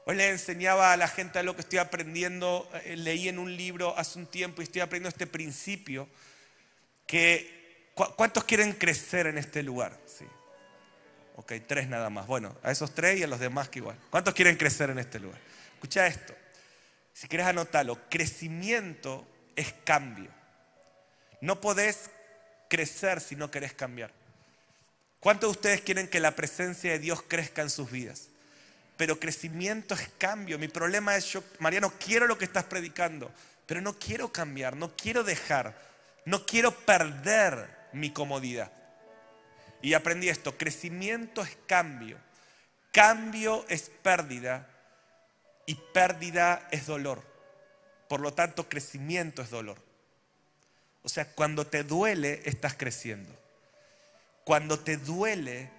Hoy 0.04 0.16
le 0.16 0.28
enseñaba 0.28 0.92
a 0.92 0.96
la 0.96 1.08
gente 1.08 1.42
lo 1.42 1.54
que 1.54 1.62
estoy 1.62 1.78
aprendiendo, 1.78 2.68
eh, 2.84 2.96
leí 2.96 3.28
en 3.28 3.38
un 3.38 3.56
libro 3.56 3.96
hace 3.98 4.18
un 4.18 4.26
tiempo 4.26 4.62
y 4.62 4.64
estoy 4.64 4.80
aprendiendo 4.80 5.08
este 5.08 5.26
principio, 5.26 6.08
que 7.06 7.55
¿cuántos 7.96 8.44
quieren 8.44 8.72
crecer 8.72 9.26
en 9.26 9.38
este 9.38 9.62
lugar? 9.62 9.96
Sí. 10.06 10.26
Ok, 11.36 11.52
tres 11.66 11.88
nada 11.88 12.10
más. 12.10 12.26
Bueno, 12.26 12.56
a 12.62 12.70
esos 12.70 12.94
tres 12.94 13.18
y 13.18 13.22
a 13.22 13.26
los 13.26 13.40
demás 13.40 13.68
que 13.68 13.80
igual. 13.80 13.98
¿Cuántos 14.10 14.34
quieren 14.34 14.56
crecer 14.56 14.90
en 14.90 14.98
este 14.98 15.18
lugar? 15.18 15.38
Escucha 15.74 16.06
esto. 16.06 16.34
Si 17.12 17.28
quieres 17.28 17.46
anotarlo, 17.46 17.98
crecimiento 18.08 19.26
es 19.54 19.74
cambio. 19.84 20.30
No 21.40 21.60
podés 21.60 22.10
crecer 22.68 23.20
si 23.20 23.36
no 23.36 23.50
querés 23.50 23.72
cambiar. 23.72 24.10
¿Cuántos 25.20 25.48
de 25.48 25.52
ustedes 25.52 25.80
quieren 25.80 26.08
que 26.08 26.20
la 26.20 26.36
presencia 26.36 26.92
de 26.92 26.98
Dios 26.98 27.22
crezca 27.26 27.62
en 27.62 27.70
sus 27.70 27.90
vidas? 27.90 28.28
Pero 28.96 29.20
crecimiento 29.20 29.94
es 29.94 30.08
cambio. 30.18 30.58
Mi 30.58 30.68
problema 30.68 31.16
es 31.16 31.26
yo, 31.32 31.42
Mariano, 31.58 31.92
quiero 31.98 32.26
lo 32.26 32.38
que 32.38 32.46
estás 32.46 32.64
predicando, 32.64 33.30
pero 33.66 33.80
no 33.80 33.98
quiero 33.98 34.32
cambiar, 34.32 34.76
no 34.76 34.96
quiero 34.96 35.22
dejar, 35.22 35.76
no 36.24 36.46
quiero 36.46 36.74
perder 36.74 37.75
mi 37.92 38.10
comodidad. 38.10 38.72
Y 39.82 39.94
aprendí 39.94 40.28
esto, 40.28 40.56
crecimiento 40.56 41.42
es 41.42 41.56
cambio, 41.66 42.18
cambio 42.92 43.64
es 43.68 43.90
pérdida 44.02 44.68
y 45.66 45.74
pérdida 45.74 46.66
es 46.70 46.86
dolor. 46.86 47.22
Por 48.08 48.20
lo 48.20 48.32
tanto, 48.32 48.68
crecimiento 48.68 49.42
es 49.42 49.50
dolor. 49.50 49.78
O 51.02 51.08
sea, 51.08 51.24
cuando 51.32 51.66
te 51.66 51.84
duele, 51.84 52.42
estás 52.44 52.74
creciendo. 52.74 53.32
Cuando 54.44 54.78
te 54.78 54.96
duele 54.96 55.70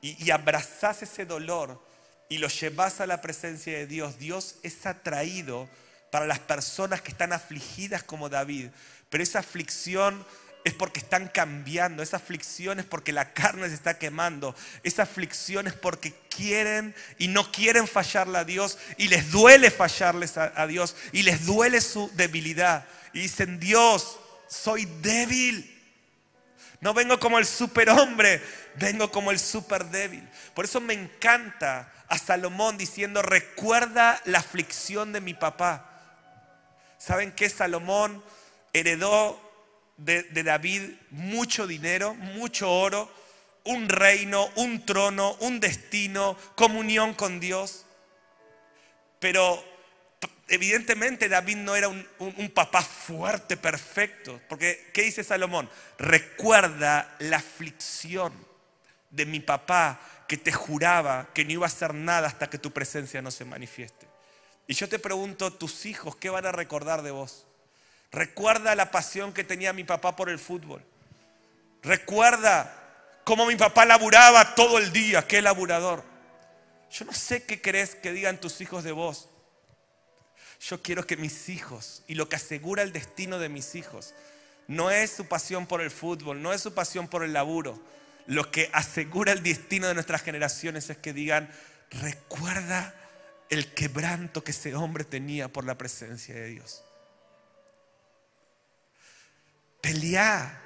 y, 0.00 0.30
abrazas 0.30 1.02
ese 1.02 1.24
dolor 1.24 1.80
y 2.28 2.38
lo 2.38 2.48
llevas 2.48 3.00
a 3.00 3.06
la 3.06 3.20
presencia 3.20 3.76
de 3.78 3.86
Dios, 3.86 4.18
Dios 4.18 4.56
es 4.62 4.86
atraído 4.86 5.68
para 6.10 6.26
las 6.26 6.40
personas 6.40 7.00
que 7.00 7.12
están 7.12 7.32
afligidas 7.32 8.02
como 8.02 8.28
David. 8.28 8.70
Pero 9.08 9.22
esa 9.22 9.38
aflicción 9.38 10.24
es 10.64 10.74
porque 10.74 11.00
están 11.00 11.28
cambiando, 11.28 12.02
esa 12.02 12.18
aflicción 12.18 12.78
es 12.78 12.86
porque 12.86 13.12
la 13.12 13.32
carne 13.32 13.68
se 13.68 13.74
está 13.74 13.98
quemando, 13.98 14.54
esa 14.82 15.02
aflicción 15.02 15.66
es 15.66 15.72
porque 15.72 16.14
quieren 16.28 16.94
y 17.18 17.28
no 17.28 17.50
quieren 17.50 17.88
fallarle 17.88 18.38
a 18.38 18.44
Dios 18.44 18.78
y 18.96 19.08
les 19.08 19.30
duele 19.30 19.70
fallarles 19.70 20.36
a, 20.38 20.66
Dios 20.66 20.96
y 21.12 21.22
les 21.22 21.46
duele 21.46 21.80
su 21.80 22.10
debilidad. 22.14 22.86
Y 23.12 23.20
dicen, 23.22 23.58
Dios, 23.58 24.18
soy 24.48 24.86
débil. 25.02 25.68
No 26.80 26.94
vengo 26.94 27.18
como 27.18 27.38
el 27.38 27.46
superhombre, 27.46 28.42
vengo 28.76 29.10
como 29.10 29.30
el 29.30 29.38
super 29.38 29.86
débil. 29.86 30.28
Por 30.54 30.64
eso 30.64 30.80
me 30.80 30.94
encanta 30.94 31.92
a 32.08 32.18
Salomón 32.18 32.76
diciendo, 32.78 33.22
recuerda 33.22 34.20
la 34.24 34.38
aflicción 34.38 35.12
de 35.12 35.20
mi 35.20 35.34
papá. 35.34 35.88
¿Saben 36.98 37.32
qué? 37.32 37.48
Salomón 37.48 38.22
heredó 38.72 39.51
de, 39.96 40.22
David 40.42 40.82
mucho 41.10 41.66
dinero, 41.66 42.14
mucho 42.14 42.70
oro, 42.70 43.12
un 43.64 43.88
reino, 43.88 44.48
un 44.56 44.84
trono, 44.84 45.36
un 45.40 45.60
destino, 45.60 46.36
comunión 46.54 47.14
con 47.14 47.40
Dios. 47.40 47.84
Pero 49.18 49.62
evidentemente 50.48 51.28
David 51.28 51.56
no 51.56 51.76
era 51.76 51.88
un, 51.88 52.06
un, 52.18 52.50
papá 52.50 52.82
fuerte, 52.82 53.56
perfecto. 53.56 54.40
Porque, 54.48 54.90
¿qué 54.92 55.02
dice 55.02 55.22
Salomón? 55.22 55.70
Recuerda 55.98 57.14
la 57.20 57.36
aflicción 57.36 58.32
de 59.10 59.26
mi 59.26 59.40
papá 59.40 60.00
que 60.26 60.36
te 60.38 60.52
juraba 60.52 61.28
que 61.34 61.44
no 61.44 61.52
iba 61.52 61.66
a 61.66 61.68
hacer 61.68 61.94
nada 61.94 62.26
hasta 62.26 62.48
que 62.48 62.58
tu 62.58 62.72
presencia 62.72 63.22
no 63.22 63.30
se 63.30 63.44
manifieste. 63.44 64.06
Y 64.66 64.74
yo 64.74 64.88
te 64.88 64.98
pregunto, 64.98 65.52
tus 65.52 65.86
hijos, 65.86 66.16
¿qué 66.16 66.30
van 66.30 66.46
a 66.46 66.52
recordar 66.52 67.02
de 67.02 67.10
vos? 67.10 67.46
Recuerda 68.12 68.74
la 68.74 68.90
pasión 68.90 69.32
que 69.32 69.42
tenía 69.42 69.72
mi 69.72 69.84
papá 69.84 70.14
por 70.14 70.28
el 70.28 70.38
fútbol. 70.38 70.84
Recuerda 71.82 72.72
cómo 73.24 73.46
mi 73.46 73.56
papá 73.56 73.86
laburaba 73.86 74.54
todo 74.54 74.78
el 74.78 74.92
día, 74.92 75.26
qué 75.26 75.40
laburador. 75.40 76.04
Yo 76.90 77.06
no 77.06 77.14
sé 77.14 77.44
qué 77.44 77.62
querés 77.62 77.94
que 77.94 78.12
digan 78.12 78.38
tus 78.38 78.60
hijos 78.60 78.84
de 78.84 78.92
vos. 78.92 79.30
Yo 80.60 80.82
quiero 80.82 81.06
que 81.06 81.16
mis 81.16 81.48
hijos, 81.48 82.02
y 82.06 82.14
lo 82.14 82.28
que 82.28 82.36
asegura 82.36 82.82
el 82.82 82.92
destino 82.92 83.38
de 83.38 83.48
mis 83.48 83.74
hijos, 83.74 84.14
no 84.68 84.90
es 84.90 85.10
su 85.10 85.26
pasión 85.26 85.66
por 85.66 85.80
el 85.80 85.90
fútbol, 85.90 86.42
no 86.42 86.52
es 86.52 86.60
su 86.60 86.74
pasión 86.74 87.08
por 87.08 87.24
el 87.24 87.32
laburo. 87.32 87.82
Lo 88.26 88.50
que 88.50 88.70
asegura 88.72 89.32
el 89.32 89.42
destino 89.42 89.88
de 89.88 89.94
nuestras 89.94 90.22
generaciones 90.22 90.88
es 90.90 90.98
que 90.98 91.12
digan, 91.12 91.50
recuerda 91.90 92.94
el 93.48 93.72
quebranto 93.72 94.44
que 94.44 94.52
ese 94.52 94.74
hombre 94.74 95.04
tenía 95.04 95.48
por 95.48 95.64
la 95.64 95.76
presencia 95.76 96.34
de 96.34 96.46
Dios. 96.48 96.84
Pelea 99.82 100.60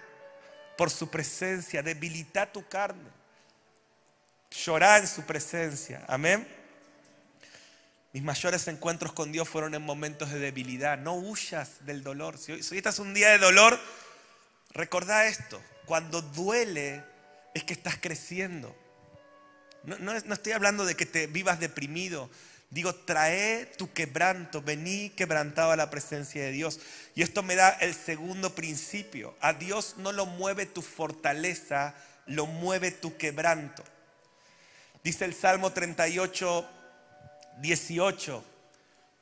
por 0.77 0.91
su 0.91 1.11
presencia, 1.11 1.83
debilita 1.83 2.53
tu 2.53 2.69
carne. 2.69 3.11
Llorar 4.65 5.01
en 5.01 5.09
su 5.09 5.23
presencia. 5.23 6.05
Amén. 6.07 6.47
Mis 8.13 8.23
mayores 8.23 8.69
encuentros 8.69 9.13
con 9.13 9.33
Dios 9.33 9.49
fueron 9.49 9.75
en 9.75 9.83
momentos 9.83 10.31
de 10.31 10.39
debilidad. 10.39 10.99
No 10.99 11.15
huyas 11.15 11.85
del 11.85 12.03
dolor. 12.03 12.39
Si 12.39 12.53
hoy, 12.53 12.61
estás 12.61 12.99
un 12.99 13.15
día 13.15 13.31
de 13.31 13.39
dolor, 13.39 13.81
recordá 14.71 15.27
esto. 15.27 15.61
Cuando 15.87 16.23
duele 16.23 17.03
es 17.55 17.65
que 17.65 17.73
estás 17.73 17.97
creciendo. 17.99 18.77
No 19.83 20.13
estoy 20.13 20.53
hablando 20.53 20.85
de 20.85 20.95
que 20.95 21.07
te 21.07 21.27
vivas 21.27 21.59
deprimido. 21.59 22.31
Digo, 22.71 22.95
trae 22.95 23.67
tu 23.79 23.93
quebranto, 23.93 24.61
vení 24.61 25.11
quebrantado 25.11 25.71
a 25.71 25.77
la 25.77 25.89
presencia 25.89 26.43
de 26.43 26.51
Dios. 26.51 26.81
Y 27.15 27.23
esto 27.23 27.43
me 27.43 27.55
da 27.55 27.71
el 27.71 27.95
segundo 27.95 28.55
principio. 28.55 29.37
A 29.41 29.53
Dios 29.53 29.95
no 29.99 30.13
lo 30.13 30.27
mueve 30.27 30.67
tu 30.67 30.83
fortaleza, 30.83 31.95
lo 32.27 32.47
mueve 32.47 32.91
tu 32.91 33.17
quebranto. 33.17 33.85
Dice 35.05 35.25
el 35.25 35.35
Salmo 35.35 35.73
38, 35.73 36.69
18. 37.59 38.45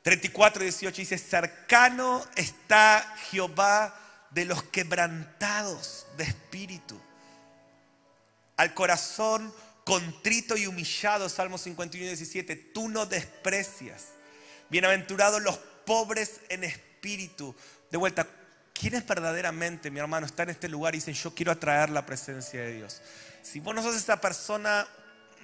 34, 0.02 0.62
18 0.62 0.96
dice, 0.96 1.18
cercano 1.18 2.22
está 2.36 3.14
Jehová 3.30 3.94
de 4.30 4.44
los 4.44 4.62
quebrantados 4.64 6.06
de 6.16 6.24
espíritu, 6.24 7.00
al 8.56 8.74
corazón 8.74 9.54
contrito 9.84 10.56
y 10.56 10.66
humillado, 10.66 11.28
Salmo 11.28 11.58
51, 11.58 12.08
17, 12.08 12.56
tú 12.56 12.88
no 12.88 13.06
desprecias. 13.06 14.08
Bienaventurados 14.70 15.42
los 15.42 15.58
pobres 15.58 16.40
en 16.48 16.64
espíritu. 16.64 17.54
De 17.90 17.98
vuelta, 17.98 18.26
¿quiénes 18.72 19.06
verdaderamente, 19.06 19.90
mi 19.90 20.00
hermano, 20.00 20.26
está 20.26 20.42
en 20.44 20.50
este 20.50 20.68
lugar 20.68 20.94
y 20.94 20.98
dicen, 20.98 21.14
yo 21.14 21.34
quiero 21.34 21.52
atraer 21.52 21.90
la 21.90 22.06
presencia 22.06 22.60
de 22.62 22.72
Dios? 22.72 23.02
Si 23.42 23.60
vos 23.60 23.74
no 23.74 23.82
sos 23.82 23.94
esa 23.94 24.20
persona, 24.20 24.88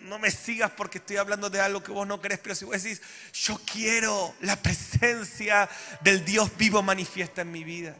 no 0.04 0.18
me 0.18 0.30
sigas 0.30 0.70
porque 0.70 0.98
estoy 0.98 1.18
hablando 1.18 1.50
de 1.50 1.60
algo 1.60 1.82
que 1.82 1.92
vos 1.92 2.06
no 2.06 2.20
querés, 2.20 2.38
pero 2.38 2.54
si 2.54 2.64
vos 2.64 2.82
decís, 2.82 3.02
yo 3.34 3.60
quiero 3.70 4.34
la 4.40 4.56
presencia 4.56 5.68
del 6.00 6.24
Dios 6.24 6.56
vivo 6.56 6.82
manifiesta 6.82 7.42
en 7.42 7.52
mi 7.52 7.62
vida. 7.62 7.94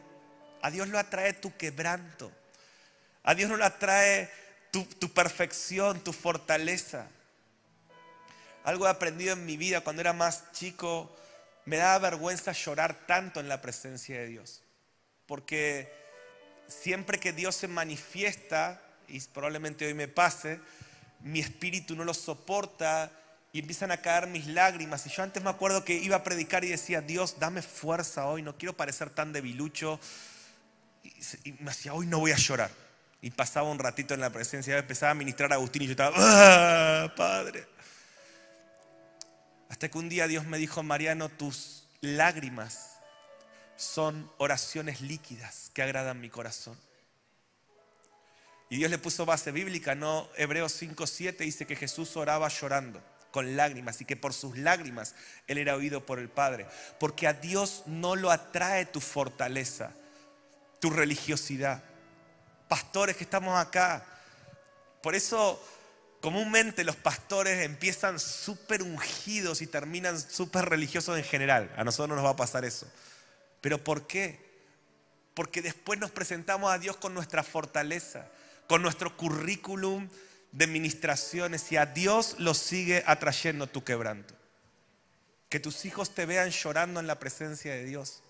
A 0.63 0.71
Dios 0.71 0.87
lo 0.87 0.97
atrae 0.97 1.33
tu 1.33 1.55
quebranto. 1.55 2.31
A 3.23 3.35
Dios 3.35 3.49
no 3.49 3.57
lo 3.57 3.65
atrae 3.65 4.40
tu, 4.71 5.09
perfección, 5.09 5.99
tu 5.99 6.13
fortaleza. 6.13 7.07
Algo 8.63 8.87
he 8.87 8.89
aprendido 8.89 9.33
en 9.33 9.45
mi 9.45 9.57
vida 9.57 9.81
cuando 9.81 10.01
era 10.01 10.13
más 10.13 10.51
chico, 10.53 11.13
me 11.65 11.77
daba 11.77 12.09
vergüenza 12.09 12.53
llorar 12.53 13.05
tanto 13.05 13.39
en 13.39 13.49
la 13.49 13.61
presencia 13.61 14.19
de 14.19 14.27
Dios. 14.27 14.63
Porque 15.25 15.91
siempre 16.67 17.19
que 17.19 17.33
Dios 17.33 17.55
se 17.55 17.67
manifiesta, 17.67 18.81
y 19.07 19.19
probablemente 19.19 19.85
hoy 19.85 19.93
me 19.93 20.07
pase, 20.07 20.59
mi 21.19 21.39
espíritu 21.39 21.95
no 21.95 22.03
lo 22.03 22.13
soporta 22.13 23.11
y 23.51 23.59
empiezan 23.59 23.91
a 23.91 23.97
caer 23.97 24.27
mis 24.27 24.47
lágrimas. 24.47 25.05
Y 25.05 25.09
yo 25.09 25.23
antes 25.23 25.43
me 25.43 25.49
acuerdo 25.49 25.83
que 25.83 25.95
iba 25.95 26.15
a 26.15 26.23
predicar 26.23 26.63
y 26.63 26.69
decía, 26.69 27.01
Dios, 27.01 27.39
dame 27.39 27.61
fuerza 27.61 28.25
hoy, 28.27 28.41
no 28.41 28.57
quiero 28.57 28.73
parecer 28.73 29.09
tan 29.09 29.33
debilucho. 29.33 29.99
Y 31.43 31.51
me 31.53 31.71
decía, 31.71 31.93
hoy 31.93 32.07
no 32.07 32.19
voy 32.19 32.31
a 32.31 32.37
llorar. 32.37 32.71
Y 33.21 33.31
pasaba 33.31 33.69
un 33.69 33.79
ratito 33.79 34.13
en 34.13 34.19
la 34.19 34.31
presencia, 34.31 34.77
empezaba 34.77 35.11
a 35.11 35.15
ministrar 35.15 35.51
a 35.51 35.55
Agustín 35.55 35.83
y 35.83 35.85
yo 35.85 35.91
estaba, 35.91 36.15
¡ah, 36.17 37.13
Padre! 37.15 37.67
Hasta 39.69 39.89
que 39.89 39.97
un 39.97 40.09
día 40.09 40.27
Dios 40.27 40.45
me 40.45 40.57
dijo, 40.57 40.83
Mariano, 40.83 41.29
tus 41.29 41.87
lágrimas 42.01 42.97
son 43.77 44.29
oraciones 44.37 45.01
líquidas 45.01 45.71
que 45.73 45.81
agradan 45.81 46.19
mi 46.19 46.29
corazón. 46.29 46.77
Y 48.69 48.77
Dios 48.77 48.89
le 48.89 48.97
puso 48.97 49.25
base 49.25 49.51
bíblica, 49.51 49.95
no 49.95 50.29
Hebreos 50.37 50.81
5.7 50.81 51.37
dice 51.37 51.67
que 51.67 51.75
Jesús 51.75 52.15
oraba 52.15 52.47
llorando 52.47 53.01
con 53.31 53.57
lágrimas 53.57 53.99
y 54.01 54.05
que 54.05 54.15
por 54.15 54.33
sus 54.33 54.57
lágrimas 54.57 55.15
Él 55.47 55.57
era 55.57 55.75
oído 55.75 56.05
por 56.05 56.19
el 56.19 56.29
Padre. 56.29 56.67
Porque 56.99 57.27
a 57.27 57.33
Dios 57.33 57.83
no 57.85 58.15
lo 58.15 58.31
atrae 58.31 58.85
tu 58.85 59.01
fortaleza, 59.01 59.91
tu 60.79 60.89
religiosidad. 60.89 61.83
Pastores 62.71 63.17
que 63.17 63.25
estamos 63.25 63.59
acá, 63.59 64.01
por 65.03 65.13
eso 65.13 65.61
comúnmente 66.21 66.85
los 66.85 66.95
pastores 66.95 67.65
empiezan 67.65 68.17
súper 68.17 68.81
ungidos 68.81 69.61
y 69.61 69.67
terminan 69.67 70.17
súper 70.17 70.69
religiosos 70.69 71.17
en 71.17 71.25
general. 71.25 71.69
A 71.75 71.83
nosotros 71.83 72.07
no 72.07 72.15
nos 72.15 72.23
va 72.23 72.29
a 72.29 72.35
pasar 72.37 72.63
eso. 72.63 72.89
¿Pero 73.59 73.83
por 73.83 74.07
qué? 74.07 74.39
Porque 75.33 75.61
después 75.61 75.99
nos 75.99 76.11
presentamos 76.11 76.71
a 76.71 76.77
Dios 76.77 76.95
con 76.95 77.13
nuestra 77.13 77.43
fortaleza, 77.43 78.29
con 78.67 78.81
nuestro 78.81 79.17
currículum 79.17 80.07
de 80.53 80.67
ministraciones 80.67 81.69
y 81.73 81.75
a 81.75 81.85
Dios 81.87 82.37
lo 82.39 82.53
sigue 82.53 83.03
atrayendo 83.05 83.67
tu 83.67 83.83
quebranto. 83.83 84.33
Que 85.49 85.59
tus 85.59 85.83
hijos 85.83 86.15
te 86.15 86.25
vean 86.25 86.51
llorando 86.51 87.01
en 87.01 87.07
la 87.07 87.19
presencia 87.19 87.73
de 87.73 87.83
Dios. 87.83 88.23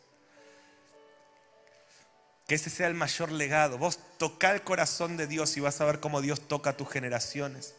Que 2.51 2.55
ese 2.55 2.69
sea 2.69 2.87
el 2.87 2.95
mayor 2.95 3.31
legado. 3.31 3.77
Vos 3.77 3.97
toca 4.17 4.51
el 4.51 4.61
corazón 4.61 5.15
de 5.15 5.25
Dios 5.25 5.55
y 5.55 5.61
vas 5.61 5.79
a 5.79 5.85
ver 5.85 6.01
cómo 6.01 6.19
Dios 6.19 6.49
toca 6.49 6.71
a 6.71 6.75
tus 6.75 6.89
generaciones. 6.89 7.75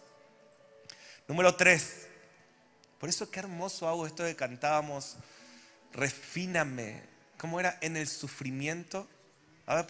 Número 1.28 1.54
tres. 1.56 2.06
Por 2.98 3.10
eso 3.10 3.30
qué 3.30 3.40
hermoso 3.40 3.86
hago 3.86 4.06
esto 4.06 4.24
que 4.24 4.34
cantábamos. 4.34 5.16
Refíname. 5.92 7.02
¿Cómo 7.36 7.60
era? 7.60 7.76
En 7.82 7.98
el 7.98 8.08
sufrimiento. 8.08 9.06
A 9.66 9.74
ver, 9.74 9.86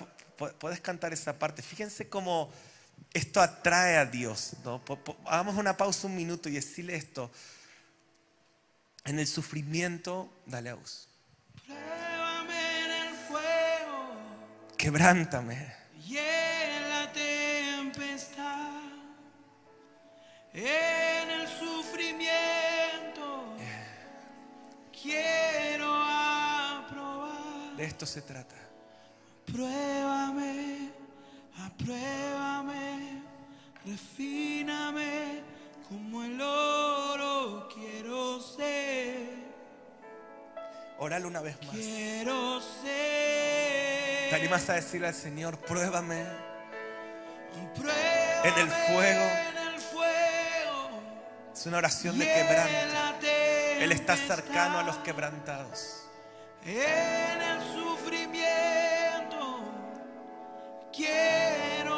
puedes 0.58 0.80
cantar 0.80 1.12
esa 1.12 1.38
parte. 1.38 1.62
Fíjense 1.62 2.08
cómo 2.08 2.52
esto 3.14 3.40
atrae 3.40 3.98
a 3.98 4.04
Dios. 4.04 4.54
Hagamos 5.26 5.54
una 5.54 5.76
pausa 5.76 6.08
un 6.08 6.16
minuto 6.16 6.48
y 6.48 6.54
decirle 6.54 6.96
esto. 6.96 7.30
En 9.04 9.20
el 9.20 9.28
sufrimiento, 9.28 10.28
dale 10.44 10.70
a 10.70 10.74
vos. 10.74 11.08
Quebrántame. 14.82 15.72
Y 16.08 16.16
en 16.16 16.90
la 16.90 17.12
tempestad. 17.12 18.80
En 20.52 21.30
el 21.30 21.46
sufrimiento. 21.46 23.54
Quiero 25.00 25.94
aprobar. 25.94 27.76
De 27.76 27.84
esto 27.84 28.06
se 28.06 28.22
trata. 28.22 28.56
Pruébame 29.46 30.90
Apruébame, 31.58 33.22
refíname 33.86 35.42
como 35.88 36.24
el 36.24 36.40
oro 36.40 37.68
quiero 37.72 38.40
ser. 38.40 39.28
Órale 40.98 41.26
una 41.26 41.40
vez 41.40 41.56
más. 41.62 41.70
Quiero 41.70 42.60
ser. 42.60 43.41
¿Te 44.32 44.36
animas 44.36 44.66
a 44.70 44.72
decirle 44.72 45.08
al 45.08 45.14
Señor, 45.14 45.58
pruébame? 45.58 46.24
Pruébame 47.74 48.48
en 48.48 48.58
el 48.58 48.70
fuego. 48.70 49.26
Es 51.54 51.66
una 51.66 51.76
oración 51.76 52.18
de 52.18 52.24
quebranto. 52.24 53.26
Él 53.78 53.92
está 53.92 54.16
cercano 54.16 54.78
a 54.78 54.84
los 54.84 54.96
quebrantados. 55.00 56.04
En 56.64 57.42
el 57.42 57.60
sufrimiento. 57.74 59.60
Quiero. 60.96 61.92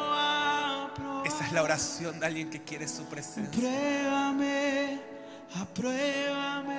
Esa 1.24 1.46
es 1.46 1.52
la 1.52 1.62
oración 1.62 2.18
de 2.18 2.26
alguien 2.26 2.50
que 2.50 2.64
quiere 2.64 2.88
su 2.88 3.04
presencia. 3.04 3.46
Apruébame, 3.46 5.00
apruébame, 5.54 6.73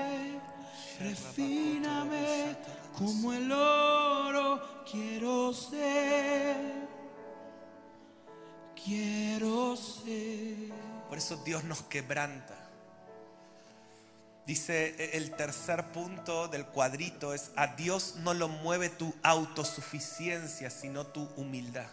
refíname 1.00 2.56
como 2.98 3.34
el 3.34 3.52
oro 3.52 4.86
quiero 4.90 5.54
ser. 5.54 6.58
Quiero 8.84 9.76
ser. 9.76 10.72
Por 11.10 11.18
eso 11.18 11.38
Dios 11.38 11.64
nos 11.64 11.82
quebranta. 11.84 12.56
Dice 14.46 14.96
e, 14.98 15.18
el 15.18 15.32
tercer 15.32 15.92
punto 15.92 16.48
del 16.48 16.66
cuadrito 16.66 17.34
es, 17.34 17.52
a 17.56 17.76
Dios 17.76 18.16
no 18.18 18.34
lo 18.34 18.48
mueve 18.48 18.90
tu 18.90 19.14
autosuficiencia, 19.24 20.70
sino 20.70 21.08
tu 21.08 21.24
humildad. 21.36 21.88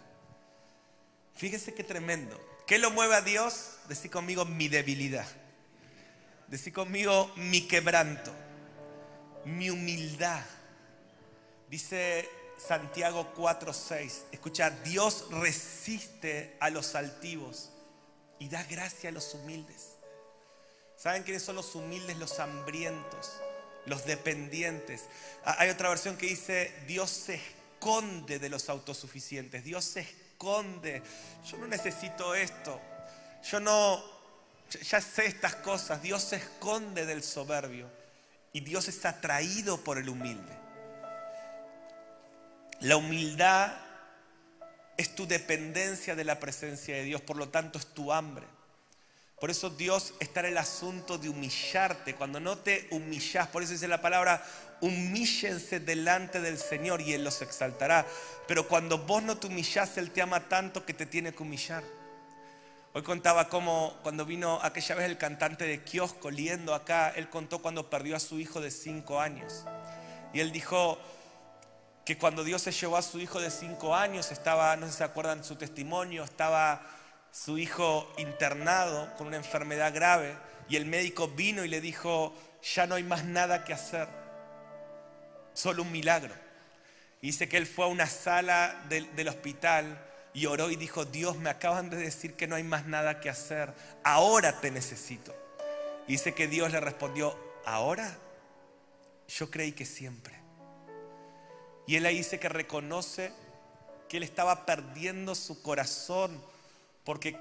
Fíjese 1.34 1.74
qué 1.74 1.82
tremendo. 1.82 2.38
¿Qué 2.66 2.78
lo 2.78 2.90
mueve 2.90 3.14
a 3.14 3.22
Dios? 3.22 3.78
Decí 3.88 4.08
conmigo 4.08 4.44
mi 4.44 4.68
debilidad. 4.68 5.26
Decí 6.48 6.70
conmigo 6.70 7.32
mi 7.36 7.62
quebranto, 7.62 8.30
mi 9.44 9.70
humildad. 9.70 10.44
Dice 11.68 12.28
Santiago 12.58 13.32
4:6. 13.34 14.24
Escucha, 14.32 14.70
Dios 14.70 15.26
resiste 15.30 16.56
a 16.60 16.70
los 16.70 16.94
altivos 16.94 17.70
y 18.38 18.48
da 18.48 18.62
gracia 18.64 19.10
a 19.10 19.12
los 19.12 19.34
humildes. 19.34 19.96
¿Saben 20.96 21.22
quiénes 21.22 21.42
son 21.42 21.56
los 21.56 21.74
humildes? 21.74 22.16
Los 22.18 22.38
hambrientos, 22.38 23.32
los 23.86 24.04
dependientes. 24.04 25.04
Ah, 25.44 25.56
hay 25.58 25.70
otra 25.70 25.88
versión 25.88 26.16
que 26.16 26.26
dice, 26.26 26.72
Dios 26.86 27.10
se 27.10 27.34
esconde 27.34 28.38
de 28.38 28.48
los 28.48 28.68
autosuficientes. 28.68 29.64
Dios 29.64 29.84
se 29.84 30.00
esconde 30.00 30.22
yo 30.42 31.56
no 31.58 31.66
necesito 31.68 32.34
esto. 32.34 32.80
Yo 33.48 33.60
no, 33.60 34.02
ya 34.70 35.00
sé 35.00 35.26
estas 35.26 35.56
cosas. 35.56 36.02
Dios 36.02 36.22
se 36.22 36.36
esconde 36.36 37.06
del 37.06 37.22
soberbio 37.22 38.01
y 38.52 38.60
Dios 38.60 38.88
es 38.88 39.04
atraído 39.04 39.78
por 39.78 39.98
el 39.98 40.08
humilde. 40.08 40.52
La 42.80 42.96
humildad 42.96 43.72
es 44.96 45.14
tu 45.14 45.26
dependencia 45.26 46.14
de 46.14 46.24
la 46.24 46.40
presencia 46.40 46.96
de 46.96 47.04
Dios, 47.04 47.20
por 47.20 47.36
lo 47.36 47.48
tanto 47.48 47.78
es 47.78 47.86
tu 47.86 48.12
hambre. 48.12 48.46
Por 49.40 49.50
eso 49.50 49.70
Dios 49.70 50.14
está 50.20 50.40
en 50.40 50.46
el 50.46 50.58
asunto 50.58 51.18
de 51.18 51.28
humillarte. 51.28 52.14
Cuando 52.14 52.38
no 52.38 52.58
te 52.58 52.86
humillas, 52.90 53.48
por 53.48 53.62
eso 53.62 53.72
dice 53.72 53.88
la 53.88 54.00
palabra, 54.00 54.44
humíllense 54.80 55.80
delante 55.80 56.40
del 56.40 56.58
Señor 56.58 57.00
y 57.00 57.12
Él 57.14 57.24
los 57.24 57.42
exaltará. 57.42 58.06
Pero 58.46 58.68
cuando 58.68 58.98
vos 58.98 59.22
no 59.22 59.36
te 59.38 59.48
humillás, 59.48 59.96
Él 59.98 60.12
te 60.12 60.22
ama 60.22 60.48
tanto 60.48 60.86
que 60.86 60.94
te 60.94 61.06
tiene 61.06 61.32
que 61.32 61.42
humillar. 61.42 61.82
Hoy 62.94 63.02
contaba 63.02 63.48
cómo 63.48 63.98
cuando 64.02 64.26
vino 64.26 64.60
aquella 64.62 64.94
vez 64.96 65.06
el 65.06 65.16
cantante 65.16 65.64
de 65.64 65.82
kiosco 65.82 66.30
liendo 66.30 66.74
acá, 66.74 67.08
él 67.16 67.30
contó 67.30 67.60
cuando 67.60 67.88
perdió 67.88 68.14
a 68.16 68.20
su 68.20 68.38
hijo 68.38 68.60
de 68.60 68.70
cinco 68.70 69.18
años. 69.18 69.64
Y 70.34 70.40
él 70.40 70.52
dijo 70.52 70.98
que 72.04 72.18
cuando 72.18 72.44
Dios 72.44 72.60
se 72.60 72.70
llevó 72.70 72.98
a 72.98 73.02
su 73.02 73.18
hijo 73.18 73.40
de 73.40 73.50
cinco 73.50 73.96
años, 73.96 74.30
estaba, 74.30 74.76
no 74.76 74.84
sé 74.84 74.92
si 74.92 74.98
se 74.98 75.04
acuerdan 75.04 75.42
su 75.42 75.56
testimonio, 75.56 76.22
estaba 76.22 76.82
su 77.30 77.56
hijo 77.56 78.12
internado 78.18 79.08
con 79.16 79.28
una 79.28 79.38
enfermedad 79.38 79.94
grave 79.94 80.36
y 80.68 80.76
el 80.76 80.84
médico 80.84 81.28
vino 81.28 81.64
y 81.64 81.68
le 81.68 81.80
dijo, 81.80 82.34
ya 82.74 82.86
no 82.86 82.96
hay 82.96 83.04
más 83.04 83.24
nada 83.24 83.64
que 83.64 83.72
hacer, 83.72 84.06
solo 85.54 85.82
un 85.82 85.92
milagro. 85.92 86.34
Y 87.22 87.28
dice 87.28 87.48
que 87.48 87.56
él 87.56 87.66
fue 87.66 87.86
a 87.86 87.88
una 87.88 88.06
sala 88.06 88.84
del, 88.90 89.16
del 89.16 89.28
hospital 89.28 90.11
y 90.34 90.46
oró 90.46 90.70
y 90.70 90.76
dijo, 90.76 91.04
Dios, 91.04 91.36
me 91.36 91.50
acaban 91.50 91.90
de 91.90 91.96
decir 91.96 92.34
que 92.34 92.46
no 92.46 92.56
hay 92.56 92.62
más 92.62 92.86
nada 92.86 93.20
que 93.20 93.28
hacer, 93.28 93.72
ahora 94.02 94.60
te 94.60 94.70
necesito. 94.70 95.34
Y 96.06 96.12
dice 96.12 96.34
que 96.34 96.48
Dios 96.48 96.72
le 96.72 96.80
respondió, 96.80 97.38
¿ahora? 97.64 98.16
Yo 99.28 99.50
creí 99.50 99.72
que 99.72 99.86
siempre. 99.86 100.34
Y 101.86 101.96
él 101.96 102.06
ahí 102.06 102.18
dice 102.18 102.38
que 102.38 102.48
reconoce 102.48 103.32
que 104.08 104.16
él 104.16 104.22
estaba 104.22 104.66
perdiendo 104.66 105.34
su 105.34 105.62
corazón 105.62 106.42
porque 107.04 107.36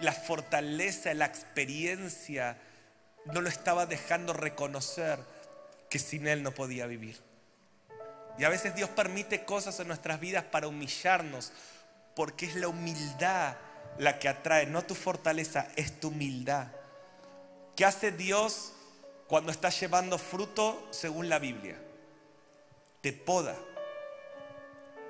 la 0.00 0.12
fortaleza, 0.12 1.12
la 1.14 1.26
experiencia 1.26 2.56
no 3.26 3.40
lo 3.40 3.48
estaba 3.48 3.86
dejando 3.86 4.32
reconocer 4.32 5.18
que 5.88 5.98
sin 5.98 6.26
Él 6.26 6.42
no 6.42 6.52
podía 6.52 6.86
vivir. 6.86 7.18
Y 8.38 8.44
a 8.44 8.48
veces 8.48 8.74
Dios 8.74 8.88
permite 8.90 9.44
cosas 9.44 9.78
en 9.80 9.88
nuestras 9.88 10.20
vidas 10.20 10.44
para 10.44 10.68
humillarnos, 10.68 11.52
porque 12.14 12.46
es 12.46 12.56
la 12.56 12.68
humildad 12.68 13.56
la 13.98 14.18
que 14.18 14.28
atrae, 14.28 14.66
no 14.66 14.82
tu 14.82 14.94
fortaleza, 14.94 15.68
es 15.76 16.00
tu 16.00 16.08
humildad. 16.08 16.68
¿Qué 17.76 17.84
hace 17.84 18.12
Dios 18.12 18.72
cuando 19.26 19.52
está 19.52 19.68
llevando 19.68 20.18
fruto 20.18 20.88
según 20.90 21.28
la 21.28 21.38
Biblia? 21.38 21.76
Te 23.00 23.12
poda. 23.12 23.56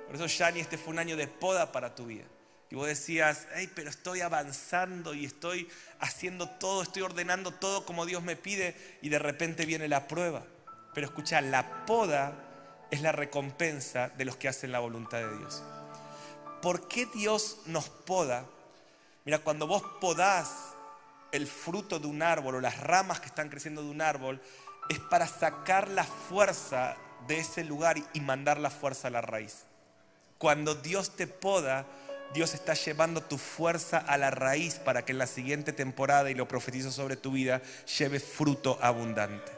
Por 0.07 0.15
eso, 0.15 0.27
Shani, 0.27 0.59
este 0.59 0.77
fue 0.77 0.93
un 0.93 0.99
año 0.99 1.15
de 1.15 1.27
poda 1.27 1.71
para 1.71 1.95
tu 1.95 2.05
vida. 2.05 2.25
Y 2.69 2.75
vos 2.75 2.87
decías, 2.87 3.47
hey, 3.53 3.69
pero 3.75 3.89
estoy 3.89 4.21
avanzando 4.21 5.13
y 5.13 5.25
estoy 5.25 5.69
haciendo 5.99 6.49
todo, 6.49 6.83
estoy 6.83 7.01
ordenando 7.01 7.51
todo 7.51 7.85
como 7.85 8.05
Dios 8.05 8.23
me 8.23 8.37
pide 8.37 8.75
y 9.01 9.09
de 9.09 9.19
repente 9.19 9.65
viene 9.65 9.89
la 9.89 10.07
prueba. 10.07 10.43
Pero 10.93 11.07
escucha, 11.07 11.41
la 11.41 11.85
poda 11.85 12.50
es 12.91 13.01
la 13.01 13.11
recompensa 13.11 14.09
de 14.09 14.25
los 14.25 14.35
que 14.35 14.47
hacen 14.47 14.71
la 14.71 14.79
voluntad 14.79 15.19
de 15.19 15.37
Dios. 15.37 15.63
¿Por 16.61 16.87
qué 16.87 17.07
Dios 17.07 17.59
nos 17.65 17.89
poda? 17.89 18.45
Mira, 19.25 19.39
cuando 19.39 19.65
vos 19.65 19.83
podás 19.99 20.75
el 21.31 21.47
fruto 21.47 21.99
de 21.99 22.07
un 22.07 22.21
árbol 22.21 22.55
o 22.55 22.61
las 22.61 22.79
ramas 22.79 23.19
que 23.19 23.27
están 23.27 23.49
creciendo 23.49 23.81
de 23.81 23.89
un 23.89 24.01
árbol, 24.01 24.41
es 24.89 24.99
para 24.99 25.27
sacar 25.27 25.87
la 25.87 26.03
fuerza 26.03 26.97
de 27.27 27.39
ese 27.39 27.63
lugar 27.63 27.97
y 28.13 28.19
mandar 28.19 28.59
la 28.59 28.69
fuerza 28.69 29.07
a 29.07 29.11
la 29.11 29.21
raíz. 29.21 29.63
Cuando 30.37 30.75
Dios 30.75 31.15
te 31.15 31.27
poda, 31.27 31.85
Dios 32.33 32.53
está 32.53 32.73
llevando 32.73 33.21
tu 33.21 33.37
fuerza 33.37 33.99
a 33.99 34.17
la 34.17 34.31
raíz 34.31 34.75
para 34.75 35.05
que 35.05 35.11
en 35.11 35.17
la 35.17 35.27
siguiente 35.27 35.73
temporada, 35.73 36.31
y 36.31 36.35
lo 36.35 36.47
profetizo 36.47 36.91
sobre 36.91 37.15
tu 37.15 37.31
vida, 37.31 37.61
lleve 37.97 38.19
fruto 38.19 38.77
abundante. 38.81 39.51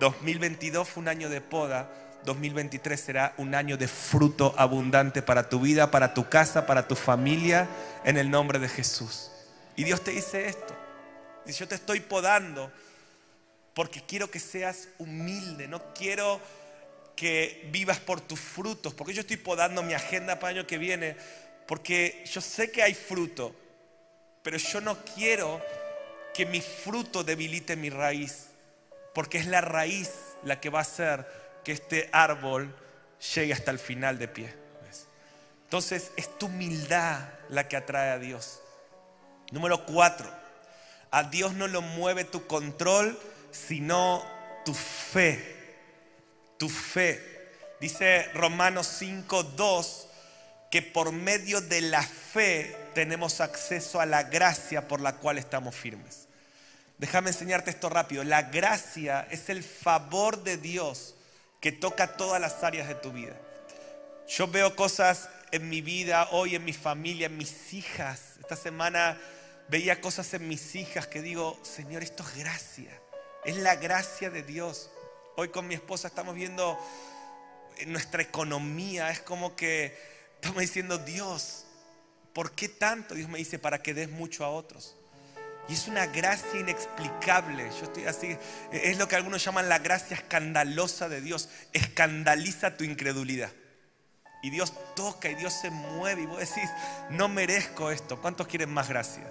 2022 0.00 0.88
fue 0.88 1.02
un 1.02 1.08
año 1.08 1.28
de 1.28 1.40
poda, 1.40 1.88
2023 2.24 3.00
será 3.00 3.34
un 3.36 3.54
año 3.54 3.76
de 3.76 3.88
fruto 3.88 4.54
abundante 4.56 5.22
para 5.22 5.48
tu 5.48 5.60
vida, 5.60 5.90
para 5.90 6.14
tu 6.14 6.28
casa, 6.28 6.66
para 6.66 6.86
tu 6.86 6.94
familia, 6.94 7.68
en 8.04 8.16
el 8.16 8.30
nombre 8.30 8.58
de 8.58 8.68
Jesús. 8.68 9.30
Y 9.76 9.84
Dios 9.84 10.02
te 10.02 10.12
dice 10.12 10.46
esto. 10.46 10.76
Dice, 11.44 11.60
yo 11.60 11.68
te 11.68 11.74
estoy 11.74 12.00
podando 12.00 12.70
porque 13.74 14.02
quiero 14.06 14.30
que 14.30 14.38
seas 14.38 14.88
humilde, 14.98 15.66
no 15.66 15.94
quiero 15.94 16.40
que 17.16 17.68
vivas 17.72 17.98
por 17.98 18.20
tus 18.20 18.40
frutos, 18.40 18.94
porque 18.94 19.14
yo 19.14 19.22
estoy 19.22 19.38
podando 19.38 19.82
mi 19.82 19.94
agenda 19.94 20.38
para 20.38 20.52
el 20.52 20.58
año 20.58 20.66
que 20.66 20.78
viene, 20.78 21.16
porque 21.66 22.22
yo 22.30 22.40
sé 22.40 22.70
que 22.70 22.82
hay 22.82 22.94
fruto, 22.94 23.54
pero 24.42 24.56
yo 24.58 24.80
no 24.80 24.98
quiero 25.14 25.60
que 26.34 26.46
mi 26.46 26.60
fruto 26.60 27.24
debilite 27.24 27.76
mi 27.76 27.90
raíz, 27.90 28.48
porque 29.14 29.38
es 29.38 29.46
la 29.46 29.60
raíz 29.60 30.10
la 30.42 30.60
que 30.60 30.70
va 30.70 30.80
a 30.80 30.82
hacer 30.82 31.41
que 31.64 31.72
este 31.72 32.08
árbol 32.12 32.74
llegue 33.34 33.52
hasta 33.52 33.70
el 33.70 33.78
final 33.78 34.18
de 34.18 34.28
pie. 34.28 34.62
Entonces 35.64 36.12
es 36.16 36.38
tu 36.38 36.46
humildad 36.46 37.20
la 37.48 37.66
que 37.66 37.78
atrae 37.78 38.10
a 38.10 38.18
Dios. 38.18 38.60
Número 39.52 39.86
cuatro, 39.86 40.30
a 41.10 41.24
Dios 41.24 41.54
no 41.54 41.66
lo 41.66 41.80
mueve 41.80 42.24
tu 42.24 42.46
control, 42.46 43.18
sino 43.50 44.22
tu 44.66 44.74
fe. 44.74 45.76
Tu 46.58 46.68
fe. 46.68 47.48
Dice 47.80 48.30
Romanos 48.34 48.86
5, 48.98 49.42
2 49.42 50.08
que 50.70 50.82
por 50.82 51.12
medio 51.12 51.60
de 51.60 51.80
la 51.80 52.02
fe 52.02 52.76
tenemos 52.94 53.40
acceso 53.40 53.98
a 54.00 54.06
la 54.06 54.24
gracia 54.24 54.88
por 54.88 55.00
la 55.00 55.16
cual 55.16 55.38
estamos 55.38 55.74
firmes. 55.74 56.28
Déjame 56.98 57.30
enseñarte 57.30 57.70
esto 57.70 57.88
rápido. 57.88 58.24
La 58.24 58.42
gracia 58.42 59.26
es 59.30 59.48
el 59.48 59.62
favor 59.62 60.42
de 60.44 60.58
Dios 60.58 61.14
que 61.62 61.72
toca 61.72 62.18
todas 62.18 62.38
las 62.38 62.62
áreas 62.62 62.88
de 62.88 62.94
tu 62.96 63.10
vida. 63.12 63.34
Yo 64.28 64.46
veo 64.48 64.76
cosas 64.76 65.30
en 65.50 65.70
mi 65.70 65.80
vida, 65.80 66.28
hoy 66.32 66.54
en 66.54 66.64
mi 66.66 66.74
familia, 66.74 67.26
en 67.26 67.38
mis 67.38 67.72
hijas. 67.72 68.36
Esta 68.40 68.56
semana 68.56 69.18
veía 69.68 70.02
cosas 70.02 70.34
en 70.34 70.46
mis 70.46 70.74
hijas 70.74 71.06
que 71.06 71.22
digo, 71.22 71.58
Señor, 71.62 72.02
esto 72.02 72.22
es 72.22 72.36
gracia. 72.36 73.00
Es 73.46 73.56
la 73.56 73.76
gracia 73.76 74.28
de 74.28 74.42
Dios. 74.42 74.90
Hoy 75.36 75.48
con 75.48 75.66
mi 75.66 75.74
esposa 75.74 76.08
estamos 76.08 76.34
viendo 76.34 76.78
nuestra 77.86 78.20
economía. 78.20 79.10
Es 79.10 79.20
como 79.20 79.56
que 79.56 80.12
Estamos 80.42 80.62
diciendo, 80.62 80.98
Dios, 80.98 81.66
¿por 82.32 82.50
qué 82.50 82.68
tanto? 82.68 83.14
Dios 83.14 83.28
me 83.28 83.38
dice, 83.38 83.60
para 83.60 83.80
que 83.80 83.94
des 83.94 84.10
mucho 84.10 84.44
a 84.44 84.50
otros. 84.50 84.96
Y 85.68 85.74
es 85.74 85.88
una 85.88 86.06
gracia 86.06 86.60
inexplicable. 86.60 87.70
Yo 87.78 87.84
estoy 87.84 88.06
así. 88.06 88.36
Es 88.72 88.98
lo 88.98 89.08
que 89.08 89.16
algunos 89.16 89.44
llaman 89.44 89.68
la 89.68 89.78
gracia 89.78 90.16
escandalosa 90.16 91.08
de 91.08 91.20
Dios. 91.20 91.48
Escandaliza 91.72 92.76
tu 92.76 92.84
incredulidad. 92.84 93.50
Y 94.42 94.50
Dios 94.50 94.74
toca 94.96 95.28
y 95.28 95.36
Dios 95.36 95.52
se 95.52 95.70
mueve. 95.70 96.22
Y 96.22 96.26
vos 96.26 96.40
decís, 96.40 96.68
no 97.10 97.28
merezco 97.28 97.90
esto. 97.90 98.20
¿Cuántos 98.20 98.48
quieren 98.48 98.70
más 98.70 98.88
gracia? 98.88 99.22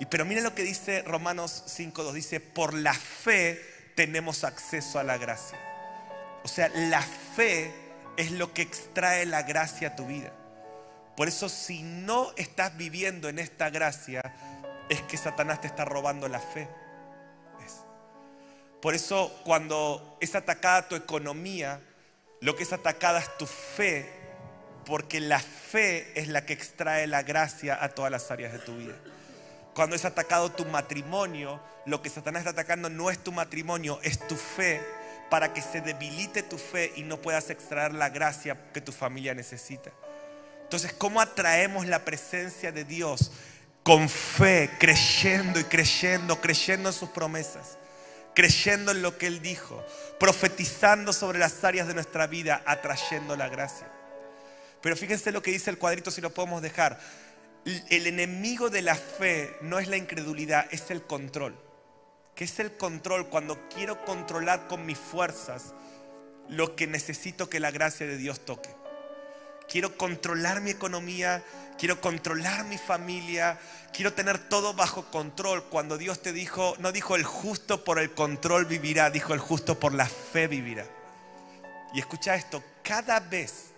Y 0.00 0.06
pero 0.06 0.24
miren 0.24 0.44
lo 0.44 0.54
que 0.54 0.62
dice 0.62 1.02
Romanos 1.02 1.64
5.2. 1.68 2.12
Dice, 2.12 2.40
por 2.40 2.74
la 2.74 2.92
fe 2.92 3.62
tenemos 3.94 4.42
acceso 4.44 4.98
a 4.98 5.04
la 5.04 5.16
gracia. 5.16 5.58
O 6.42 6.48
sea, 6.48 6.68
la 6.68 7.02
fe 7.02 7.72
es 8.16 8.32
lo 8.32 8.52
que 8.52 8.62
extrae 8.62 9.26
la 9.26 9.42
gracia 9.42 9.88
a 9.88 9.96
tu 9.96 10.06
vida. 10.06 10.32
Por 11.16 11.28
eso 11.28 11.48
si 11.48 11.82
no 11.82 12.32
estás 12.36 12.76
viviendo 12.76 13.28
en 13.28 13.38
esta 13.38 13.70
gracia, 13.70 14.34
es 14.88 15.02
que 15.02 15.16
Satanás 15.16 15.60
te 15.60 15.66
está 15.66 15.84
robando 15.84 16.28
la 16.28 16.40
fe. 16.40 16.68
Por 18.80 18.94
eso 18.94 19.32
cuando 19.44 20.16
es 20.20 20.34
atacada 20.34 20.88
tu 20.88 20.94
economía, 20.94 21.80
lo 22.40 22.54
que 22.54 22.62
es 22.62 22.72
atacada 22.72 23.18
es 23.18 23.36
tu 23.38 23.46
fe, 23.46 24.08
porque 24.84 25.18
la 25.20 25.40
fe 25.40 26.12
es 26.14 26.28
la 26.28 26.46
que 26.46 26.52
extrae 26.52 27.06
la 27.06 27.22
gracia 27.22 27.82
a 27.82 27.88
todas 27.88 28.12
las 28.12 28.30
áreas 28.30 28.52
de 28.52 28.58
tu 28.60 28.76
vida. 28.76 28.94
Cuando 29.74 29.96
es 29.96 30.04
atacado 30.04 30.52
tu 30.52 30.64
matrimonio, 30.66 31.60
lo 31.84 32.00
que 32.00 32.10
Satanás 32.10 32.40
está 32.40 32.50
atacando 32.50 32.88
no 32.88 33.10
es 33.10 33.18
tu 33.18 33.32
matrimonio, 33.32 33.98
es 34.02 34.24
tu 34.26 34.36
fe 34.36 34.80
para 35.30 35.52
que 35.52 35.62
se 35.62 35.80
debilite 35.80 36.42
tu 36.42 36.56
fe 36.56 36.92
y 36.96 37.02
no 37.02 37.20
puedas 37.20 37.50
extraer 37.50 37.92
la 37.92 38.10
gracia 38.10 38.56
que 38.72 38.80
tu 38.80 38.92
familia 38.92 39.34
necesita. 39.34 39.90
Entonces, 40.62 40.92
¿cómo 40.92 41.20
atraemos 41.20 41.86
la 41.86 42.04
presencia 42.04 42.72
de 42.72 42.84
Dios? 42.84 43.32
Con 43.86 44.08
fe, 44.08 44.68
creyendo 44.78 45.60
y 45.60 45.64
creyendo, 45.64 46.40
creyendo 46.40 46.88
en 46.88 46.92
sus 46.92 47.08
promesas, 47.10 47.78
creyendo 48.34 48.90
en 48.90 49.00
lo 49.00 49.16
que 49.16 49.28
Él 49.28 49.40
dijo, 49.40 49.86
profetizando 50.18 51.12
sobre 51.12 51.38
las 51.38 51.62
áreas 51.62 51.86
de 51.86 51.94
nuestra 51.94 52.26
vida, 52.26 52.62
atrayendo 52.66 53.36
la 53.36 53.48
gracia. 53.48 53.88
Pero 54.82 54.96
fíjense 54.96 55.30
lo 55.30 55.40
que 55.40 55.52
dice 55.52 55.70
el 55.70 55.78
cuadrito 55.78 56.10
si 56.10 56.20
lo 56.20 56.34
podemos 56.34 56.62
dejar. 56.62 56.98
El 57.64 58.08
enemigo 58.08 58.70
de 58.70 58.82
la 58.82 58.96
fe 58.96 59.56
no 59.60 59.78
es 59.78 59.86
la 59.86 59.96
incredulidad, 59.96 60.66
es 60.72 60.90
el 60.90 61.02
control 61.02 61.56
que 62.36 62.44
es 62.44 62.60
el 62.60 62.76
control, 62.76 63.28
cuando 63.28 63.58
quiero 63.74 64.04
controlar 64.04 64.68
con 64.68 64.84
mis 64.84 64.98
fuerzas 64.98 65.74
lo 66.50 66.76
que 66.76 66.86
necesito 66.86 67.48
que 67.48 67.60
la 67.60 67.70
gracia 67.70 68.06
de 68.06 68.18
Dios 68.18 68.44
toque. 68.44 68.68
Quiero 69.68 69.96
controlar 69.96 70.60
mi 70.60 70.70
economía, 70.70 71.42
quiero 71.78 72.00
controlar 72.00 72.64
mi 72.64 72.78
familia, 72.78 73.58
quiero 73.92 74.12
tener 74.12 74.38
todo 74.48 74.74
bajo 74.74 75.10
control. 75.10 75.64
Cuando 75.64 75.98
Dios 75.98 76.22
te 76.22 76.32
dijo, 76.32 76.74
no 76.78 76.92
dijo 76.92 77.16
el 77.16 77.24
justo 77.24 77.84
por 77.84 77.98
el 77.98 78.12
control 78.12 78.66
vivirá, 78.66 79.10
dijo 79.10 79.34
el 79.34 79.40
justo 79.40 79.78
por 79.78 79.94
la 79.94 80.06
fe 80.06 80.46
vivirá. 80.48 80.86
Y 81.94 82.00
escucha 82.00 82.34
esto, 82.34 82.62
cada 82.82 83.20
vez 83.20 83.72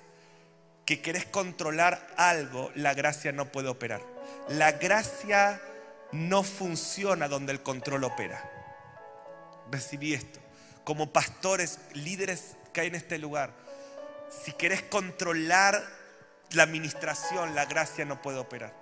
que 0.85 1.01
querés 1.01 1.27
controlar 1.27 2.07
algo, 2.17 2.73
la 2.75 2.95
gracia 2.95 3.31
no 3.33 3.53
puede 3.53 3.69
operar. 3.69 4.01
La 4.49 4.73
gracia 4.73 5.61
no 6.13 6.43
funciona 6.43 7.29
donde 7.29 7.53
el 7.53 7.63
control 7.63 8.05
opera. 8.05 8.43
Recibí 9.71 10.15
esto. 10.15 10.41
Como 10.85 11.13
pastores, 11.13 11.79
líderes 11.93 12.57
que 12.73 12.81
hay 12.81 12.87
en 12.87 12.95
este 12.95 13.19
lugar, 13.19 13.53
si 14.31 14.53
querés 14.53 14.83
controlar 14.83 15.98
la 16.53 16.63
administración, 16.63 17.55
la 17.55 17.67
gracia 17.67 18.05
no 18.05 18.23
puede 18.23 18.39
operar. 18.39 18.73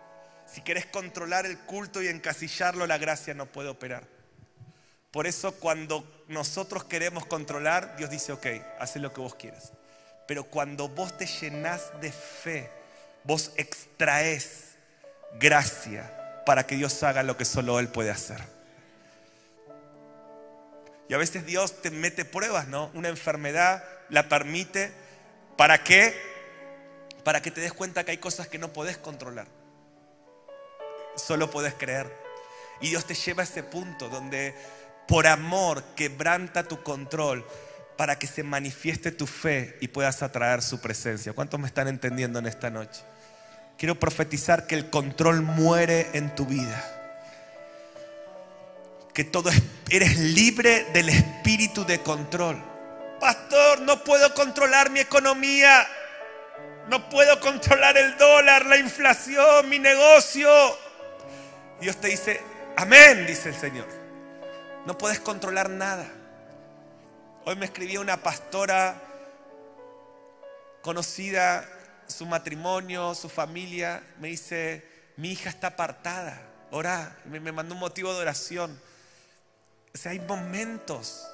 Si 0.46 0.60
querés 0.60 0.86
controlar 0.86 1.46
el 1.46 1.58
culto 1.58 2.02
y 2.02 2.08
encasillarlo, 2.08 2.86
la 2.86 2.98
gracia 2.98 3.34
no 3.34 3.46
puede 3.46 3.68
operar. 3.68 4.04
Por 5.10 5.26
eso 5.26 5.52
cuando 5.52 6.24
nosotros 6.28 6.84
queremos 6.84 7.26
controlar, 7.26 7.96
Dios 7.96 8.10
dice, 8.10 8.32
ok, 8.32 8.46
haz 8.78 8.96
lo 8.96 9.12
que 9.12 9.20
vos 9.20 9.34
quieras. 9.34 9.72
Pero 10.28 10.44
cuando 10.44 10.88
vos 10.88 11.16
te 11.16 11.26
llenás 11.26 11.90
de 12.00 12.12
fe, 12.12 12.70
vos 13.24 13.52
extraes 13.56 14.76
gracia 15.38 16.42
para 16.44 16.66
que 16.66 16.76
Dios 16.76 17.02
haga 17.02 17.22
lo 17.22 17.36
que 17.36 17.44
solo 17.44 17.80
Él 17.80 17.88
puede 17.88 18.10
hacer. 18.10 18.40
Y 21.08 21.14
a 21.14 21.18
veces 21.18 21.46
Dios 21.46 21.82
te 21.82 21.90
mete 21.90 22.24
pruebas, 22.24 22.68
¿no? 22.68 22.90
Una 22.94 23.08
enfermedad 23.08 23.84
la 24.08 24.28
permite. 24.28 24.92
¿Para 25.56 25.82
qué? 25.84 26.35
Para 27.26 27.42
que 27.42 27.50
te 27.50 27.60
des 27.60 27.72
cuenta 27.72 28.04
que 28.04 28.12
hay 28.12 28.18
cosas 28.18 28.46
que 28.46 28.56
no 28.56 28.72
podés 28.72 28.98
controlar. 28.98 29.48
Solo 31.16 31.50
podés 31.50 31.74
creer. 31.74 32.06
Y 32.80 32.90
Dios 32.90 33.04
te 33.04 33.14
lleva 33.16 33.42
a 33.42 33.44
ese 33.44 33.64
punto 33.64 34.08
donde 34.08 34.54
por 35.08 35.26
amor 35.26 35.82
quebranta 35.96 36.62
tu 36.68 36.84
control 36.84 37.44
para 37.98 38.16
que 38.16 38.28
se 38.28 38.44
manifieste 38.44 39.10
tu 39.10 39.26
fe 39.26 39.76
y 39.80 39.88
puedas 39.88 40.22
atraer 40.22 40.62
su 40.62 40.80
presencia. 40.80 41.32
¿Cuántos 41.32 41.58
me 41.58 41.66
están 41.66 41.88
entendiendo 41.88 42.38
en 42.38 42.46
esta 42.46 42.70
noche? 42.70 43.02
Quiero 43.76 43.98
profetizar 43.98 44.68
que 44.68 44.76
el 44.76 44.88
control 44.88 45.42
muere 45.42 46.08
en 46.12 46.32
tu 46.36 46.46
vida. 46.46 46.92
que 49.12 49.24
todo 49.24 49.48
es- 49.48 49.62
eres 49.88 50.16
libre 50.18 50.84
del 50.92 51.08
espíritu 51.08 51.84
de 51.86 52.02
control. 52.02 52.62
Pastor, 53.18 53.80
no 53.80 54.04
puedo 54.04 54.32
controlar 54.34 54.90
mi 54.90 55.00
economía. 55.00 55.88
No 56.88 57.08
puedo 57.08 57.40
controlar 57.40 57.96
el 57.98 58.16
dólar, 58.16 58.64
la 58.66 58.76
inflación, 58.76 59.68
mi 59.68 59.78
negocio. 59.78 60.48
Dios 61.80 61.96
te 61.96 62.08
dice, 62.08 62.40
amén, 62.76 63.26
dice 63.26 63.48
el 63.48 63.56
Señor. 63.56 63.86
No 64.86 64.96
puedes 64.96 65.18
controlar 65.18 65.68
nada. 65.68 66.06
Hoy 67.44 67.56
me 67.56 67.66
escribía 67.66 68.00
una 68.00 68.16
pastora 68.18 68.94
conocida, 70.80 71.68
su 72.06 72.24
matrimonio, 72.24 73.16
su 73.16 73.28
familia. 73.28 74.00
Me 74.20 74.28
dice, 74.28 74.86
mi 75.16 75.32
hija 75.32 75.50
está 75.50 75.68
apartada. 75.68 76.40
Ora, 76.70 77.16
me, 77.24 77.40
me 77.40 77.50
mandó 77.50 77.74
un 77.74 77.80
motivo 77.80 78.14
de 78.14 78.20
oración. 78.20 78.80
O 79.92 79.98
sea, 79.98 80.12
hay 80.12 80.20
momentos 80.20 81.26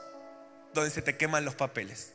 donde 0.73 0.91
se 0.91 1.03
te 1.03 1.17
queman 1.19 1.45
los 1.45 1.55
papeles. 1.55 2.15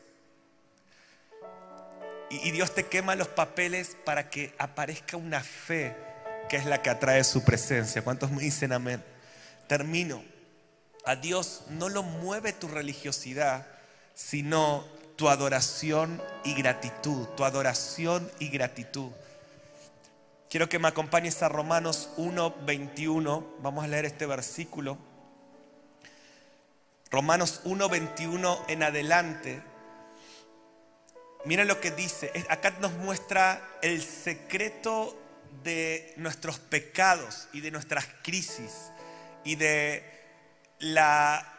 Y, 2.30 2.52
Dios 2.52 2.74
te 2.74 2.86
quema 2.86 3.16
los 3.16 3.30
papeles 3.30 3.96
para 4.04 4.30
que 4.30 4.54
aparezca 4.58 5.16
una 5.18 5.42
fe 5.42 5.96
que 6.50 6.58
es 6.58 6.66
la 6.66 6.82
que 6.82 6.90
atrae 6.90 7.24
su 7.24 7.44
presencia. 7.44 8.02
¿Cuántos 8.02 8.32
me 8.32 8.42
dicen 8.42 8.74
amén? 8.74 9.04
Termino. 9.68 10.24
A 11.06 11.16
Dios 11.16 11.64
no 11.70 11.88
lo 11.88 12.04
mueve 12.04 12.52
tu 12.52 12.68
religiosidad, 12.68 13.66
sino 14.14 14.86
tu 15.16 15.30
adoración 15.30 16.22
y 16.44 16.54
gratitud. 16.54 17.28
Tu 17.36 17.46
adoración 17.46 18.30
y 18.40 18.50
gratitud. 18.50 19.12
Quiero 20.50 20.70
que 20.70 20.80
me 20.80 20.88
acompañes 20.88 21.42
a 21.44 21.50
Romanos 21.50 22.10
1:21. 22.18 23.46
Vamos 23.60 23.84
a 23.84 23.88
leer 23.88 24.06
este 24.06 24.26
versículo. 24.26 24.98
Romanos 27.10 27.62
1:21 27.64 28.64
en 28.68 28.84
adelante. 28.84 29.62
Mira 31.48 31.64
lo 31.64 31.80
que 31.80 31.92
dice. 31.92 32.30
Acá 32.50 32.76
nos 32.82 32.92
muestra 32.92 33.62
el 33.82 34.04
secreto 34.04 35.18
de 35.64 36.14
nuestros 36.18 36.60
pecados 36.60 37.48
y 37.54 37.62
de 37.62 37.72
nuestras 37.72 38.06
crisis 38.22 38.92
y 39.46 39.56
de 39.56 40.04
la 40.80 41.54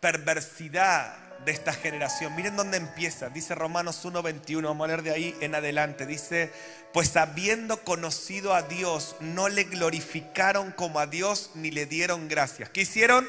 perversidad 0.00 1.14
de 1.44 1.52
esta 1.52 1.74
generación. 1.74 2.34
Miren 2.36 2.56
dónde 2.56 2.78
empieza. 2.78 3.28
Dice 3.28 3.54
Romanos 3.54 4.02
1:21. 4.02 4.68
Vamos 4.68 4.84
a 4.84 4.88
leer 4.88 5.02
de 5.02 5.10
ahí 5.10 5.36
en 5.42 5.54
adelante. 5.54 6.06
Dice, 6.06 6.50
pues 6.94 7.14
habiendo 7.18 7.84
conocido 7.84 8.54
a 8.54 8.62
Dios, 8.62 9.14
no 9.20 9.50
le 9.50 9.64
glorificaron 9.64 10.72
como 10.72 11.00
a 11.00 11.06
Dios 11.06 11.50
ni 11.54 11.70
le 11.70 11.84
dieron 11.84 12.28
gracias. 12.28 12.70
¿Qué 12.70 12.80
hicieron? 12.80 13.28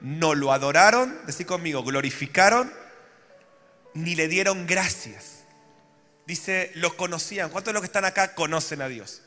No 0.00 0.34
lo 0.34 0.52
adoraron, 0.52 1.18
decí 1.24 1.46
conmigo, 1.46 1.82
glorificaron 1.82 2.70
ni 3.94 4.14
le 4.14 4.28
dieron 4.28 4.66
gracias. 4.66 5.37
Dice, 6.28 6.70
lo 6.74 6.94
conocían. 6.94 7.48
¿Cuántos 7.48 7.70
de 7.70 7.72
los 7.72 7.80
que 7.80 7.86
están 7.86 8.04
acá 8.04 8.34
conocen 8.34 8.82
a 8.82 8.88
Dios? 8.88 9.22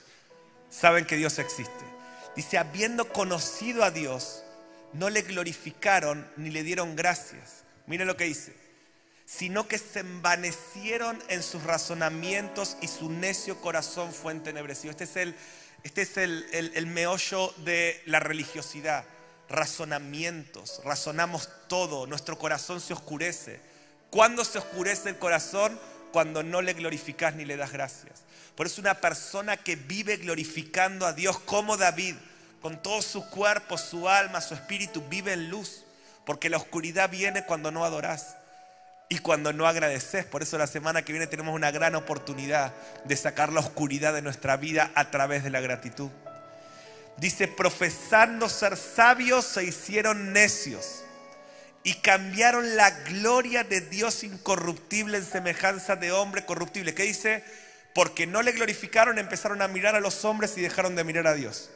Saben 0.69 1.03
que 1.05 1.15
Dios 1.17 1.39
existe. 1.39 1.83
Dice, 2.35 2.59
habiendo 2.59 3.09
conocido 3.09 3.83
a 3.83 3.89
Dios, 3.89 4.43
no 4.93 5.09
le 5.09 5.23
glorificaron 5.23 6.29
ni 6.37 6.51
le 6.51 6.61
dieron 6.61 6.95
gracias. 6.95 7.63
Mire 7.87 8.05
lo 8.05 8.15
que 8.17 8.25
dice. 8.25 8.55
Sino 9.25 9.67
que 9.67 9.79
se 9.79 10.01
envanecieron 10.01 11.17
en 11.27 11.41
sus 11.41 11.63
razonamientos 11.63 12.77
y 12.81 12.87
su 12.87 13.09
necio 13.09 13.59
corazón 13.61 14.13
fue 14.13 14.33
entenebrecido. 14.33 14.91
Este 14.91 15.05
es 15.05 15.15
el, 15.15 15.35
este 15.83 16.03
es 16.03 16.17
el, 16.17 16.45
el- 16.51 16.71
el 16.75 16.85
meollo 16.85 17.51
de 17.65 17.99
la 18.05 18.19
religiosidad. 18.19 19.05
Razonamientos, 19.49 20.81
razonamos 20.85 21.49
todo, 21.67 22.05
nuestro 22.05 22.37
corazón 22.37 22.79
se 22.79 22.93
oscurece. 22.93 23.59
¿Cuándo 24.11 24.45
se 24.45 24.59
oscurece 24.59 25.09
el 25.09 25.17
corazón? 25.17 25.79
Cuando 26.11 26.43
no 26.43 26.61
le 26.61 26.73
glorificas 26.73 27.35
ni 27.35 27.45
le 27.45 27.57
das 27.57 27.71
gracias. 27.71 28.23
Por 28.55 28.65
eso 28.65 28.81
una 28.81 28.95
persona 28.95 29.57
que 29.57 29.75
vive 29.75 30.17
glorificando 30.17 31.05
a 31.05 31.13
Dios 31.13 31.39
como 31.39 31.77
David, 31.77 32.15
con 32.61 32.81
todo 32.81 33.01
su 33.01 33.29
cuerpo, 33.29 33.77
su 33.77 34.09
alma, 34.09 34.41
su 34.41 34.53
espíritu, 34.53 35.03
vive 35.09 35.33
en 35.33 35.49
luz. 35.49 35.83
Porque 36.25 36.49
la 36.49 36.57
oscuridad 36.57 37.09
viene 37.09 37.45
cuando 37.45 37.71
no 37.71 37.83
adoras 37.85 38.35
y 39.09 39.17
cuando 39.19 39.51
no 39.51 39.67
agradeces. 39.67 40.25
Por 40.25 40.41
eso 40.41 40.57
la 40.57 40.67
semana 40.67 41.03
que 41.03 41.11
viene 41.11 41.27
tenemos 41.27 41.55
una 41.55 41.71
gran 41.71 41.95
oportunidad 41.95 42.73
de 43.05 43.15
sacar 43.15 43.51
la 43.51 43.59
oscuridad 43.59 44.13
de 44.13 44.21
nuestra 44.21 44.57
vida 44.57 44.91
a 44.95 45.11
través 45.11 45.43
de 45.43 45.49
la 45.49 45.61
gratitud. 45.61 46.09
Dice, 47.17 47.47
profesando 47.47 48.47
ser 48.47 48.77
sabios, 48.77 49.45
se 49.45 49.63
hicieron 49.63 50.33
necios 50.33 51.03
y 51.83 51.95
cambiaron 51.95 52.75
la 52.75 52.91
gloria 52.91 53.63
de 53.63 53.81
Dios 53.81 54.23
incorruptible 54.23 55.17
en 55.17 55.25
semejanza 55.25 55.95
de 55.95 56.11
hombre 56.11 56.45
corruptible. 56.45 56.93
¿Qué 56.93 57.03
dice? 57.03 57.43
Porque 57.95 58.27
no 58.27 58.41
le 58.41 58.51
glorificaron, 58.51 59.17
empezaron 59.17 59.61
a 59.61 59.67
mirar 59.67 59.95
a 59.95 59.99
los 59.99 60.23
hombres 60.23 60.57
y 60.57 60.61
dejaron 60.61 60.95
de 60.95 61.03
mirar 61.03 61.27
a 61.27 61.33
Dios. 61.33 61.71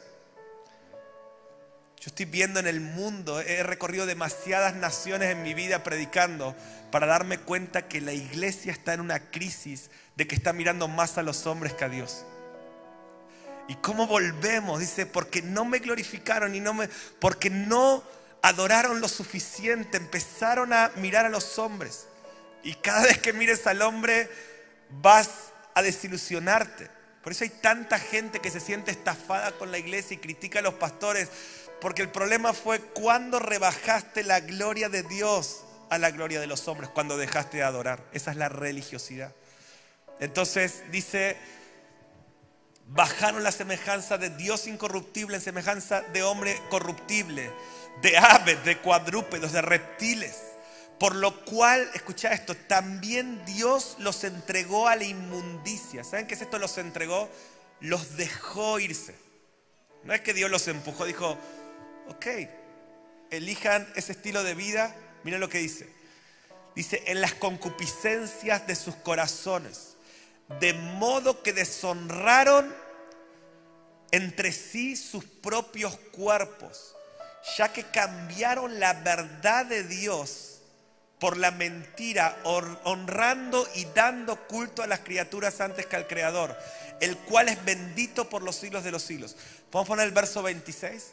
Yo 2.00 2.10
estoy 2.10 2.26
viendo 2.26 2.60
en 2.60 2.68
el 2.68 2.80
mundo, 2.80 3.40
he 3.40 3.64
recorrido 3.64 4.06
demasiadas 4.06 4.76
naciones 4.76 5.32
en 5.32 5.42
mi 5.42 5.54
vida 5.54 5.82
predicando 5.82 6.54
para 6.92 7.06
darme 7.06 7.38
cuenta 7.38 7.88
que 7.88 8.00
la 8.00 8.12
iglesia 8.12 8.70
está 8.70 8.94
en 8.94 9.00
una 9.00 9.18
crisis 9.30 9.90
de 10.14 10.28
que 10.28 10.36
está 10.36 10.52
mirando 10.52 10.86
más 10.86 11.18
a 11.18 11.24
los 11.24 11.46
hombres 11.46 11.72
que 11.74 11.84
a 11.84 11.88
Dios. 11.88 12.24
¿Y 13.66 13.74
cómo 13.76 14.06
volvemos? 14.06 14.78
Dice, 14.78 15.06
porque 15.06 15.42
no 15.42 15.64
me 15.64 15.80
glorificaron 15.80 16.54
y 16.54 16.60
no 16.60 16.74
me 16.74 16.88
porque 17.18 17.50
no 17.50 18.04
adoraron 18.42 19.00
lo 19.00 19.08
suficiente, 19.08 19.96
empezaron 19.96 20.72
a 20.72 20.90
mirar 20.96 21.26
a 21.26 21.30
los 21.30 21.58
hombres. 21.58 22.06
Y 22.62 22.74
cada 22.74 23.02
vez 23.02 23.18
que 23.18 23.32
mires 23.32 23.66
al 23.66 23.82
hombre 23.82 24.28
vas 24.90 25.52
a 25.74 25.82
desilusionarte. 25.82 26.90
Por 27.22 27.32
eso 27.32 27.44
hay 27.44 27.50
tanta 27.50 27.98
gente 27.98 28.40
que 28.40 28.50
se 28.50 28.60
siente 28.60 28.90
estafada 28.90 29.52
con 29.52 29.72
la 29.72 29.78
iglesia 29.78 30.14
y 30.14 30.18
critica 30.18 30.60
a 30.60 30.62
los 30.62 30.74
pastores, 30.74 31.28
porque 31.80 32.02
el 32.02 32.10
problema 32.10 32.52
fue 32.52 32.80
cuando 32.80 33.38
rebajaste 33.38 34.22
la 34.22 34.40
gloria 34.40 34.88
de 34.88 35.02
Dios 35.02 35.64
a 35.90 35.98
la 35.98 36.10
gloria 36.10 36.40
de 36.40 36.46
los 36.46 36.68
hombres, 36.68 36.90
cuando 36.90 37.16
dejaste 37.16 37.58
de 37.58 37.62
adorar. 37.64 38.02
Esa 38.12 38.30
es 38.30 38.36
la 38.36 38.48
religiosidad. 38.48 39.34
Entonces 40.20 40.84
dice, 40.90 41.36
bajaron 42.86 43.42
la 43.42 43.52
semejanza 43.52 44.18
de 44.18 44.30
Dios 44.30 44.66
incorruptible 44.66 45.36
en 45.36 45.42
semejanza 45.42 46.02
de 46.02 46.22
hombre 46.22 46.60
corruptible, 46.70 47.50
de 48.02 48.16
aves, 48.16 48.64
de 48.64 48.78
cuadrúpedos, 48.78 49.52
de 49.52 49.62
reptiles. 49.62 50.36
Por 50.98 51.14
lo 51.14 51.44
cual, 51.44 51.88
escucha 51.94 52.32
esto, 52.32 52.54
también 52.54 53.44
Dios 53.44 53.96
los 53.98 54.24
entregó 54.24 54.88
a 54.88 54.96
la 54.96 55.04
inmundicia. 55.04 56.04
¿Saben 56.04 56.26
qué 56.26 56.34
es 56.34 56.42
esto? 56.42 56.58
Los 56.58 56.78
entregó, 56.78 57.28
los 57.80 58.16
dejó 58.16 58.78
irse. 58.80 59.14
No 60.04 60.14
es 60.14 60.22
que 60.22 60.32
Dios 60.32 60.50
los 60.50 60.66
empujó, 60.68 61.04
dijo, 61.04 61.36
ok, 62.08 62.26
elijan 63.30 63.86
ese 63.94 64.12
estilo 64.12 64.42
de 64.42 64.54
vida. 64.54 64.94
Miren 65.22 65.40
lo 65.40 65.48
que 65.48 65.58
dice. 65.58 65.88
Dice, 66.74 67.02
en 67.06 67.20
las 67.20 67.34
concupiscencias 67.34 68.66
de 68.66 68.74
sus 68.74 68.94
corazones, 68.96 69.96
de 70.60 70.72
modo 70.72 71.42
que 71.42 71.52
deshonraron 71.52 72.74
entre 74.12 74.52
sí 74.52 74.96
sus 74.96 75.24
propios 75.24 75.96
cuerpos, 76.12 76.95
ya 77.56 77.72
que 77.72 77.84
cambiaron 77.84 78.80
la 78.80 78.92
verdad 78.94 79.66
de 79.66 79.84
Dios 79.84 80.60
por 81.18 81.36
la 81.36 81.50
mentira, 81.50 82.36
honrando 82.44 83.66
y 83.74 83.86
dando 83.86 84.36
culto 84.46 84.82
a 84.82 84.86
las 84.86 85.00
criaturas 85.00 85.60
antes 85.60 85.86
que 85.86 85.96
al 85.96 86.06
Creador, 86.06 86.56
el 87.00 87.16
cual 87.18 87.48
es 87.48 87.64
bendito 87.64 88.28
por 88.28 88.42
los 88.42 88.56
siglos 88.56 88.84
de 88.84 88.90
los 88.90 89.02
siglos. 89.02 89.36
¿Podemos 89.70 89.88
poner 89.88 90.06
el 90.06 90.12
verso 90.12 90.42
26? 90.42 91.12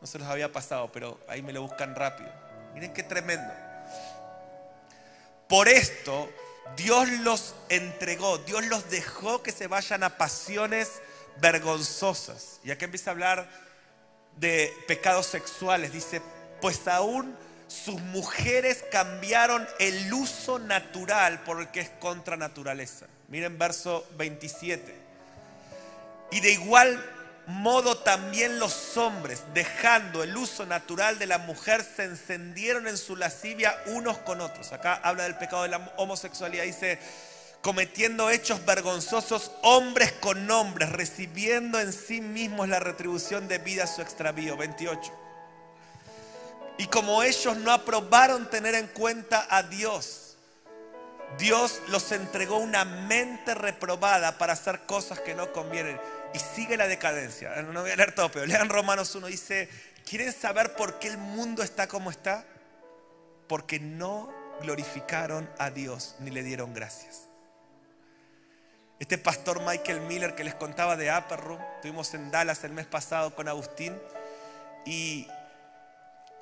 No 0.00 0.06
se 0.06 0.18
los 0.18 0.28
había 0.28 0.50
pasado, 0.52 0.90
pero 0.92 1.20
ahí 1.28 1.42
me 1.42 1.52
lo 1.52 1.62
buscan 1.62 1.94
rápido. 1.94 2.30
Miren 2.74 2.92
qué 2.92 3.02
tremendo. 3.02 3.52
Por 5.48 5.68
esto 5.68 6.30
Dios 6.76 7.08
los 7.08 7.54
entregó, 7.68 8.38
Dios 8.38 8.66
los 8.66 8.90
dejó 8.90 9.42
que 9.42 9.52
se 9.52 9.66
vayan 9.66 10.02
a 10.02 10.16
pasiones 10.18 11.00
vergonzosas. 11.40 12.60
Y 12.64 12.70
acá 12.70 12.84
empieza 12.84 13.10
a 13.10 13.12
hablar 13.12 13.67
de 14.40 14.72
pecados 14.86 15.26
sexuales. 15.26 15.92
Dice, 15.92 16.22
pues 16.60 16.86
aún 16.88 17.36
sus 17.66 18.00
mujeres 18.00 18.84
cambiaron 18.90 19.66
el 19.78 20.12
uso 20.12 20.58
natural 20.58 21.40
por 21.44 21.60
el 21.60 21.68
que 21.68 21.80
es 21.80 21.90
contra 22.00 22.36
naturaleza. 22.36 23.06
Miren 23.28 23.58
verso 23.58 24.06
27. 24.16 24.94
Y 26.30 26.40
de 26.40 26.52
igual 26.52 27.02
modo 27.46 27.96
también 27.98 28.58
los 28.58 28.96
hombres, 28.98 29.42
dejando 29.54 30.22
el 30.22 30.36
uso 30.36 30.66
natural 30.66 31.18
de 31.18 31.26
la 31.26 31.38
mujer, 31.38 31.82
se 31.82 32.04
encendieron 32.04 32.86
en 32.86 32.98
su 32.98 33.16
lascivia 33.16 33.74
unos 33.86 34.18
con 34.18 34.40
otros. 34.40 34.72
Acá 34.72 35.00
habla 35.02 35.24
del 35.24 35.36
pecado 35.36 35.62
de 35.62 35.70
la 35.70 35.92
homosexualidad. 35.96 36.64
Dice, 36.64 36.98
cometiendo 37.68 38.30
hechos 38.30 38.64
vergonzosos, 38.64 39.50
hombres 39.60 40.10
con 40.12 40.50
hombres, 40.50 40.88
recibiendo 40.88 41.78
en 41.78 41.92
sí 41.92 42.22
mismos 42.22 42.66
la 42.66 42.80
retribución 42.80 43.46
debida 43.46 43.84
a 43.84 43.86
su 43.86 44.00
extravío. 44.00 44.56
28. 44.56 45.12
Y 46.78 46.86
como 46.86 47.22
ellos 47.22 47.58
no 47.58 47.70
aprobaron 47.70 48.48
tener 48.48 48.74
en 48.74 48.86
cuenta 48.86 49.46
a 49.50 49.62
Dios, 49.64 50.38
Dios 51.36 51.82
los 51.88 52.10
entregó 52.10 52.56
una 52.56 52.86
mente 52.86 53.54
reprobada 53.54 54.38
para 54.38 54.54
hacer 54.54 54.86
cosas 54.86 55.20
que 55.20 55.34
no 55.34 55.52
convienen. 55.52 56.00
Y 56.32 56.38
sigue 56.38 56.78
la 56.78 56.88
decadencia. 56.88 57.54
No 57.60 57.82
voy 57.82 57.90
a 57.90 57.96
leer 57.96 58.14
todo, 58.14 58.32
pero 58.32 58.46
lean 58.46 58.70
Romanos 58.70 59.14
1. 59.14 59.26
Dice, 59.26 59.68
¿quieren 60.08 60.32
saber 60.32 60.74
por 60.74 60.98
qué 60.98 61.08
el 61.08 61.18
mundo 61.18 61.62
está 61.62 61.86
como 61.86 62.10
está? 62.10 62.46
Porque 63.46 63.78
no 63.78 64.32
glorificaron 64.62 65.50
a 65.58 65.68
Dios 65.68 66.16
ni 66.20 66.30
le 66.30 66.42
dieron 66.42 66.72
gracias. 66.72 67.27
Este 68.98 69.16
pastor 69.16 69.60
Michael 69.64 70.00
Miller 70.00 70.34
que 70.34 70.42
les 70.42 70.56
contaba 70.56 70.96
de 70.96 71.16
Upper 71.16 71.38
Room, 71.38 71.60
estuvimos 71.76 72.12
en 72.14 72.32
Dallas 72.32 72.64
el 72.64 72.72
mes 72.72 72.84
pasado 72.84 73.32
con 73.32 73.46
Agustín 73.46 73.96
y 74.84 75.28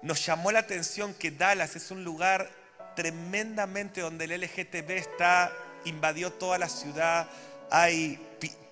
nos 0.00 0.24
llamó 0.24 0.50
la 0.50 0.60
atención 0.60 1.12
que 1.12 1.30
Dallas 1.30 1.76
es 1.76 1.90
un 1.90 2.02
lugar 2.02 2.50
tremendamente 2.94 4.00
donde 4.00 4.24
el 4.24 4.40
LGTB 4.40 4.90
está, 4.92 5.52
invadió 5.84 6.32
toda 6.32 6.56
la 6.56 6.70
ciudad, 6.70 7.28
hay 7.70 8.18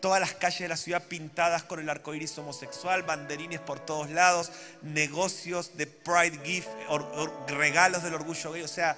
todas 0.00 0.18
las 0.18 0.32
calles 0.32 0.60
de 0.60 0.68
la 0.68 0.78
ciudad 0.78 1.02
pintadas 1.02 1.62
con 1.62 1.78
el 1.78 1.90
arco 1.90 2.14
iris 2.14 2.38
homosexual, 2.38 3.02
banderines 3.02 3.60
por 3.60 3.80
todos 3.80 4.08
lados, 4.08 4.50
negocios 4.80 5.76
de 5.76 5.86
Pride 5.86 6.40
Gift, 6.42 6.68
regalos 7.48 8.02
del 8.02 8.14
orgullo 8.14 8.52
gay, 8.52 8.62
o 8.62 8.68
sea, 8.68 8.96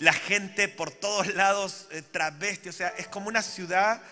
la 0.00 0.12
gente 0.12 0.66
por 0.66 0.90
todos 0.90 1.32
lados 1.34 1.86
eh, 1.92 2.02
travesti, 2.02 2.68
o 2.68 2.72
sea, 2.72 2.88
es 2.98 3.06
como 3.06 3.28
una 3.28 3.42
ciudad 3.42 4.02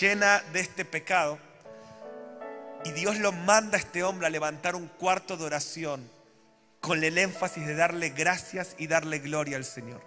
llena 0.00 0.42
de 0.52 0.60
este 0.60 0.84
pecado. 0.84 1.38
Y 2.84 2.92
Dios 2.92 3.18
lo 3.18 3.32
manda 3.32 3.76
a 3.76 3.80
este 3.80 4.02
hombre 4.02 4.26
a 4.26 4.30
levantar 4.30 4.76
un 4.76 4.88
cuarto 4.88 5.36
de 5.36 5.44
oración 5.44 6.10
con 6.80 7.02
el 7.02 7.16
énfasis 7.16 7.66
de 7.66 7.74
darle 7.74 8.10
gracias 8.10 8.74
y 8.78 8.86
darle 8.86 9.18
gloria 9.18 9.56
al 9.56 9.64
Señor. 9.64 10.02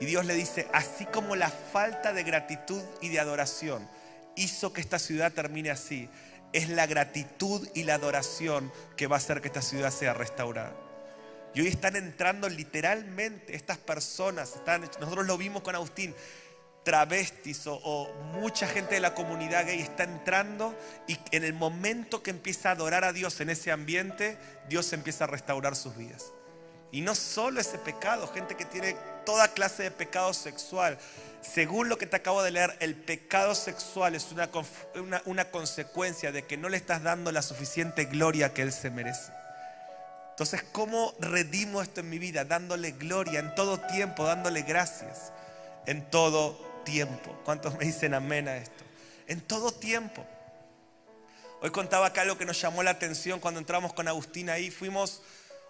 Y 0.00 0.06
Dios 0.06 0.24
le 0.24 0.34
dice, 0.34 0.66
así 0.72 1.04
como 1.06 1.36
la 1.36 1.50
falta 1.50 2.12
de 2.12 2.22
gratitud 2.22 2.82
y 3.00 3.10
de 3.10 3.20
adoración 3.20 3.88
hizo 4.34 4.72
que 4.72 4.80
esta 4.80 4.98
ciudad 4.98 5.32
termine 5.32 5.70
así, 5.70 6.08
es 6.52 6.68
la 6.68 6.86
gratitud 6.86 7.68
y 7.74 7.84
la 7.84 7.94
adoración 7.94 8.72
que 8.96 9.06
va 9.06 9.16
a 9.16 9.18
hacer 9.18 9.40
que 9.40 9.48
esta 9.48 9.62
ciudad 9.62 9.90
sea 9.90 10.14
restaurada. 10.14 10.72
Y 11.54 11.60
hoy 11.60 11.68
están 11.68 11.94
entrando 11.96 12.48
literalmente 12.48 13.54
estas 13.54 13.78
personas, 13.78 14.56
están, 14.56 14.82
nosotros 15.00 15.26
lo 15.26 15.36
vimos 15.36 15.62
con 15.62 15.74
Agustín, 15.74 16.14
travestis 16.84 17.66
o, 17.66 18.12
mucha 18.34 18.68
gente 18.68 18.94
de 18.94 19.00
la 19.00 19.14
comunidad 19.14 19.66
gay 19.66 19.80
está 19.80 20.04
entrando 20.04 20.76
y 21.08 21.18
en 21.30 21.44
el 21.44 21.54
momento 21.54 22.22
que 22.22 22.30
empieza 22.30 22.68
a 22.68 22.72
adorar 22.72 23.04
a 23.04 23.12
Dios 23.12 23.40
en 23.40 23.50
ese 23.50 23.72
ambiente, 23.72 24.36
Dios 24.68 24.92
empieza 24.92 25.24
a 25.24 25.26
restaurar 25.26 25.74
sus 25.76 25.96
vidas. 25.96 26.32
Y 26.92 27.00
no 27.00 27.14
solo 27.14 27.60
ese 27.60 27.78
pecado, 27.78 28.28
gente 28.28 28.54
que 28.54 28.64
tiene 28.64 28.96
toda 29.24 29.48
clase 29.48 29.84
de 29.84 29.90
pecado 29.90 30.32
sexual. 30.32 30.98
Según 31.40 31.88
lo 31.88 31.98
que 31.98 32.06
te 32.06 32.16
acabo 32.16 32.42
de 32.42 32.52
leer, 32.52 32.76
el 32.80 32.94
pecado 32.94 33.54
sexual 33.54 34.14
es 34.14 34.30
una, 34.30 34.48
una, 35.24 35.50
consecuencia 35.50 36.30
de 36.30 36.44
que 36.44 36.56
no 36.56 36.68
le 36.68 36.76
estás 36.76 37.02
dando 37.02 37.32
la 37.32 37.42
suficiente 37.42 38.04
gloria 38.04 38.54
que 38.54 38.62
Él 38.62 38.72
se 38.72 38.90
merece. 38.90 39.32
Entonces, 40.30 40.62
¿cómo 40.72 41.14
redimo 41.18 41.82
esto 41.82 42.00
en 42.00 42.10
mi 42.10 42.18
vida? 42.18 42.44
Dándole 42.44 42.92
gloria 42.92 43.40
en 43.40 43.54
todo 43.54 43.80
tiempo, 43.80 44.24
dándole 44.24 44.62
gracias 44.62 45.32
en 45.86 46.02
todo 46.10 46.58
tiempo. 46.84 47.38
¿Cuántos 47.44 47.76
me 47.76 47.84
dicen 47.84 48.14
amén 48.14 48.48
a 48.48 48.56
esto? 48.56 48.84
En 49.26 49.40
todo 49.40 49.72
tiempo. 49.72 50.24
Hoy 51.60 51.70
contaba 51.70 52.06
acá 52.06 52.22
algo 52.22 52.36
que 52.36 52.44
nos 52.44 52.60
llamó 52.60 52.82
la 52.82 52.90
atención 52.90 53.40
cuando 53.40 53.58
entramos 53.58 53.92
con 53.94 54.06
Agustín 54.06 54.50
ahí. 54.50 54.70
Fuimos 54.70 55.22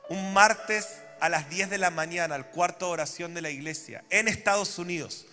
un 0.09 0.33
martes 0.33 1.03
a 1.21 1.29
las 1.29 1.49
10 1.49 1.71
de 1.71 1.79
la 1.79 1.91
mañana 1.91 2.35
al 2.35 2.51
cuarto 2.51 2.87
de 2.87 2.93
oración 2.93 3.33
de 3.33 3.43
la 3.43 3.51
iglesia 3.51 4.05
en 4.11 4.29
Estados 4.29 4.79
Unidos. 4.79 5.27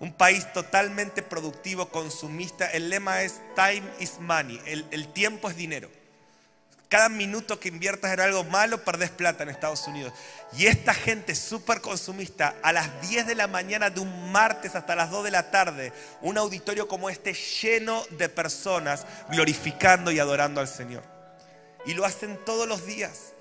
Un 0.00 0.12
país 0.12 0.52
totalmente 0.52 1.22
productivo, 1.22 1.88
consumista. 1.88 2.70
El 2.70 2.90
lema 2.90 3.22
es 3.22 3.40
time 3.54 3.84
is 4.00 4.18
money. 4.18 4.60
El 4.66 5.12
tiempo 5.12 5.48
es 5.48 5.56
dinero. 5.56 5.90
Cada 6.88 7.08
minuto 7.08 7.58
que 7.58 7.68
inviertas 7.68 8.12
en 8.12 8.20
algo 8.20 8.44
malo, 8.44 8.84
perdés 8.84 9.10
plata 9.10 9.42
en 9.42 9.48
Estados 9.48 9.88
Unidos. 9.88 10.12
Y 10.56 10.66
esta 10.66 10.94
gente 10.94 11.34
súper 11.34 11.80
consumista, 11.80 12.54
a 12.62 12.72
las 12.72 13.08
10 13.08 13.26
de 13.26 13.34
la 13.34 13.48
mañana 13.48 13.90
de 13.90 14.00
un 14.00 14.30
martes 14.30 14.76
hasta 14.76 14.94
las 14.94 15.10
2 15.10 15.24
de 15.24 15.30
la 15.32 15.50
tarde, 15.50 15.92
un 16.22 16.38
auditorio 16.38 16.86
como 16.86 17.10
este 17.10 17.34
lleno 17.34 18.04
de 18.10 18.28
personas 18.28 19.04
glorificando 19.30 20.12
y 20.12 20.20
adorando 20.20 20.60
al 20.60 20.68
Señor. 20.68 21.02
Y 21.86 21.94
lo 21.94 22.04
hacen 22.04 22.38
todos 22.44 22.68
los 22.68 22.86
días. 22.86 23.32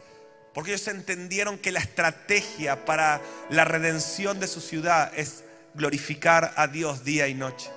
Porque 0.55 0.71
ellos 0.71 0.87
entendieron 0.87 1.57
que 1.57 1.73
la 1.73 1.81
estrategia 1.81 2.85
para 2.85 3.21
la 3.49 3.65
redención 3.65 4.39
de 4.39 4.47
su 4.47 4.61
ciudad 4.61 5.11
es 5.13 5.43
glorificar 5.73 6.53
a 6.55 6.67
Dios 6.67 7.03
día 7.03 7.27
y 7.27 7.33
noche. 7.33 7.69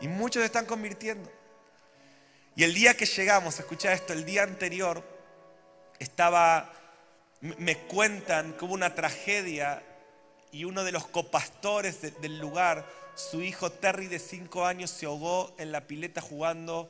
Y 0.00 0.06
muchos 0.06 0.40
se 0.40 0.46
están 0.46 0.66
convirtiendo. 0.66 1.35
Y 2.56 2.64
el 2.64 2.72
día 2.72 2.96
que 2.96 3.04
llegamos, 3.04 3.60
escucha 3.60 3.92
esto, 3.92 4.14
el 4.14 4.24
día 4.24 4.42
anterior 4.42 5.04
estaba, 5.98 6.72
me 7.42 7.76
cuentan 7.80 8.54
que 8.54 8.64
hubo 8.64 8.72
una 8.72 8.94
tragedia 8.94 9.82
y 10.52 10.64
uno 10.64 10.82
de 10.82 10.90
los 10.90 11.06
copastores 11.06 12.00
del 12.00 12.38
lugar, 12.38 12.86
su 13.14 13.42
hijo 13.42 13.70
Terry 13.70 14.06
de 14.06 14.18
5 14.18 14.64
años 14.64 14.90
se 14.90 15.04
ahogó 15.04 15.54
en 15.58 15.70
la 15.70 15.86
pileta 15.86 16.22
jugando 16.22 16.88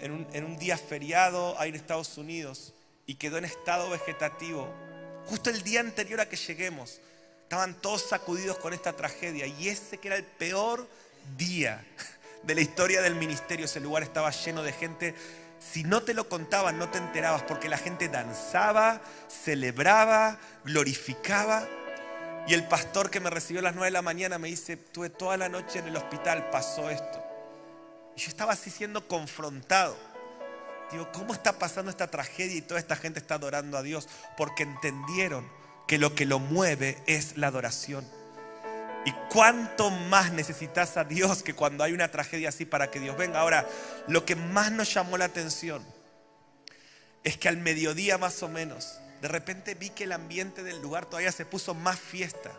en 0.00 0.12
un, 0.12 0.28
en 0.32 0.44
un 0.44 0.56
día 0.56 0.78
feriado 0.78 1.58
ahí 1.58 1.70
en 1.70 1.74
Estados 1.74 2.16
Unidos 2.16 2.72
y 3.04 3.16
quedó 3.16 3.38
en 3.38 3.44
estado 3.44 3.90
vegetativo. 3.90 4.72
Justo 5.26 5.50
el 5.50 5.64
día 5.64 5.80
anterior 5.80 6.20
a 6.20 6.28
que 6.28 6.36
lleguemos, 6.36 7.00
estaban 7.42 7.74
todos 7.80 8.02
sacudidos 8.02 8.58
con 8.58 8.72
esta 8.72 8.92
tragedia 8.92 9.48
y 9.48 9.68
ese 9.68 9.98
que 9.98 10.06
era 10.06 10.16
el 10.16 10.24
peor 10.24 10.88
día 11.36 11.84
de 12.42 12.54
la 12.54 12.60
historia 12.60 13.02
del 13.02 13.14
ministerio. 13.14 13.66
Ese 13.66 13.80
lugar 13.80 14.02
estaba 14.02 14.30
lleno 14.30 14.62
de 14.62 14.72
gente. 14.72 15.14
Si 15.58 15.84
no 15.84 16.02
te 16.02 16.14
lo 16.14 16.28
contaban, 16.28 16.78
no 16.78 16.88
te 16.88 16.98
enterabas, 16.98 17.42
porque 17.42 17.68
la 17.68 17.78
gente 17.78 18.08
danzaba, 18.08 19.00
celebraba, 19.28 20.38
glorificaba. 20.64 21.66
Y 22.46 22.54
el 22.54 22.66
pastor 22.66 23.10
que 23.10 23.20
me 23.20 23.30
recibió 23.30 23.60
a 23.60 23.64
las 23.64 23.74
9 23.74 23.86
de 23.86 23.92
la 23.92 24.02
mañana 24.02 24.38
me 24.38 24.48
dice, 24.48 24.76
tuve 24.76 25.10
toda 25.10 25.36
la 25.36 25.48
noche 25.48 25.80
en 25.80 25.88
el 25.88 25.96
hospital, 25.96 26.48
pasó 26.50 26.88
esto. 26.88 27.22
Y 28.16 28.20
yo 28.20 28.28
estaba 28.28 28.52
así 28.52 28.70
siendo 28.70 29.06
confrontado. 29.06 29.96
Digo, 30.90 31.10
¿cómo 31.12 31.34
está 31.34 31.58
pasando 31.58 31.90
esta 31.90 32.10
tragedia 32.10 32.56
y 32.56 32.62
toda 32.62 32.80
esta 32.80 32.96
gente 32.96 33.18
está 33.18 33.34
adorando 33.34 33.76
a 33.76 33.82
Dios? 33.82 34.08
Porque 34.36 34.62
entendieron 34.62 35.46
que 35.86 35.98
lo 35.98 36.14
que 36.14 36.24
lo 36.24 36.38
mueve 36.38 37.02
es 37.06 37.36
la 37.36 37.48
adoración. 37.48 38.06
¿Y 39.04 39.12
cuánto 39.30 39.90
más 39.90 40.32
necesitas 40.32 40.96
a 40.96 41.04
Dios 41.04 41.42
que 41.42 41.54
cuando 41.54 41.84
hay 41.84 41.92
una 41.92 42.10
tragedia 42.10 42.50
así 42.50 42.64
para 42.64 42.90
que 42.90 43.00
Dios 43.00 43.16
venga? 43.16 43.40
Ahora, 43.40 43.66
lo 44.06 44.24
que 44.24 44.36
más 44.36 44.72
nos 44.72 44.92
llamó 44.92 45.16
la 45.16 45.26
atención 45.26 45.84
es 47.24 47.36
que 47.36 47.48
al 47.48 47.56
mediodía 47.56 48.18
más 48.18 48.42
o 48.42 48.48
menos, 48.48 49.00
de 49.20 49.28
repente 49.28 49.74
vi 49.74 49.90
que 49.90 50.04
el 50.04 50.12
ambiente 50.12 50.62
del 50.62 50.80
lugar 50.80 51.06
todavía 51.06 51.32
se 51.32 51.46
puso 51.46 51.74
más 51.74 51.98
fiesta. 51.98 52.52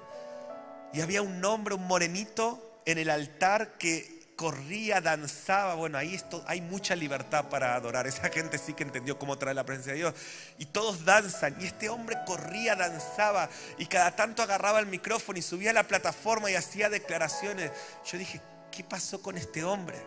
Y 0.93 1.01
había 1.01 1.21
un 1.21 1.43
hombre, 1.45 1.75
un 1.75 1.85
morenito 1.85 2.81
en 2.85 2.97
el 2.97 3.09
altar 3.09 3.77
que 3.77 4.18
corría, 4.39 5.01
danzaba. 5.01 5.75
Bueno, 5.75 5.97
ahí 5.97 6.15
esto, 6.15 6.41
hay 6.47 6.61
mucha 6.61 6.95
libertad 6.95 7.49
para 7.49 7.75
adorar. 7.75 8.07
Esa 8.07 8.29
gente 8.29 8.57
sí 8.57 8.73
que 8.73 8.83
entendió 8.83 9.19
cómo 9.19 9.37
traer 9.37 9.57
la 9.57 9.65
presencia 9.65 9.91
de 9.91 9.99
Dios. 9.99 10.15
Y 10.57 10.67
todos 10.67 11.03
danzan. 11.03 11.57
Y 11.59 11.65
este 11.65 11.89
hombre 11.89 12.15
corría, 12.25 12.77
danzaba. 12.77 13.49
Y 13.77 13.87
cada 13.87 14.15
tanto 14.15 14.41
agarraba 14.41 14.79
el 14.79 14.85
micrófono 14.85 15.37
y 15.37 15.41
subía 15.41 15.71
a 15.71 15.73
la 15.73 15.83
plataforma 15.83 16.49
y 16.49 16.55
hacía 16.55 16.89
declaraciones. 16.89 17.73
Yo 18.09 18.17
dije, 18.17 18.39
¿qué 18.71 18.81
pasó 18.81 19.21
con 19.21 19.37
este 19.37 19.65
hombre? 19.65 19.97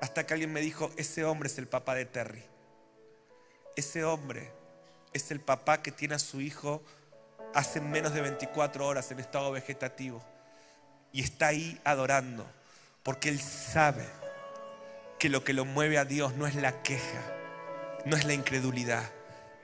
Hasta 0.00 0.24
que 0.24 0.34
alguien 0.34 0.52
me 0.52 0.60
dijo, 0.60 0.92
ese 0.96 1.24
hombre 1.24 1.48
es 1.48 1.58
el 1.58 1.66
papá 1.66 1.96
de 1.96 2.04
Terry. 2.04 2.44
Ese 3.74 4.04
hombre 4.04 4.52
es 5.12 5.32
el 5.32 5.40
papá 5.40 5.82
que 5.82 5.90
tiene 5.90 6.14
a 6.14 6.20
su 6.20 6.40
hijo 6.40 6.84
hace 7.52 7.80
menos 7.80 8.14
de 8.14 8.20
24 8.20 8.86
horas 8.86 9.10
en 9.10 9.18
estado 9.18 9.50
vegetativo. 9.50 10.22
Y 11.10 11.24
está 11.24 11.48
ahí 11.48 11.80
adorando 11.82 12.46
porque 13.04 13.28
Él 13.28 13.40
sabe 13.40 14.04
que 15.20 15.28
lo 15.28 15.44
que 15.44 15.52
lo 15.52 15.64
mueve 15.64 15.98
a 15.98 16.04
Dios 16.04 16.34
no 16.34 16.48
es 16.48 16.56
la 16.56 16.82
queja, 16.82 17.22
no 18.04 18.16
es 18.16 18.24
la 18.24 18.32
incredulidad, 18.32 19.04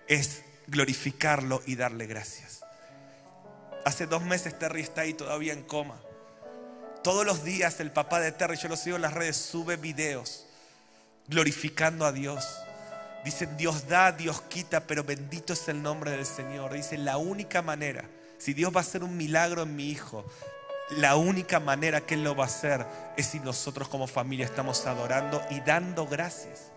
es 0.07 0.45
glorificarlo 0.68 1.62
y 1.66 1.74
darle 1.74 2.07
gracias. 2.07 2.61
Hace 3.84 4.07
dos 4.07 4.22
meses 4.22 4.57
Terry 4.59 4.82
está 4.82 5.01
ahí 5.01 5.14
todavía 5.14 5.53
en 5.55 5.62
coma. 5.62 6.01
Todos 7.03 7.24
los 7.24 7.43
días 7.43 7.80
el 7.80 7.91
papá 7.91 8.20
de 8.20 8.30
Terry, 8.30 8.57
yo 8.57 8.68
lo 8.68 8.76
sigo 8.76 8.97
en 8.97 9.03
las 9.03 9.14
redes, 9.14 9.36
sube 9.36 9.76
videos 9.76 10.47
glorificando 11.26 12.05
a 12.05 12.12
Dios. 12.12 12.45
Dicen, 13.24 13.57
Dios 13.57 13.88
da, 13.88 14.12
Dios 14.12 14.43
quita, 14.43 14.86
pero 14.86 15.05
bendito 15.05 15.55
es 15.55 15.68
el 15.68 15.82
nombre 15.82 16.11
del 16.11 16.26
Señor. 16.26 16.72
Dice, 16.72 16.99
la 16.99 17.16
única 17.16 17.62
manera, 17.62 18.05
si 18.38 18.53
Dios 18.53 18.72
va 18.74 18.80
a 18.80 18.82
hacer 18.82 19.03
un 19.03 19.16
milagro 19.16 19.62
en 19.62 19.76
mi 19.76 19.91
hijo, 19.91 20.24
la 20.97 21.16
única 21.16 21.61
manera 21.61 22.01
que 22.01 22.14
Él 22.14 22.24
lo 22.24 22.34
va 22.34 22.45
a 22.45 22.49
hacer 22.49 22.86
es 23.16 23.26
si 23.26 23.41
nosotros 23.41 23.88
como 23.88 24.07
familia 24.07 24.45
estamos 24.45 24.86
adorando 24.86 25.43
y 25.51 25.61
dando 25.61 26.07
gracias. 26.07 26.72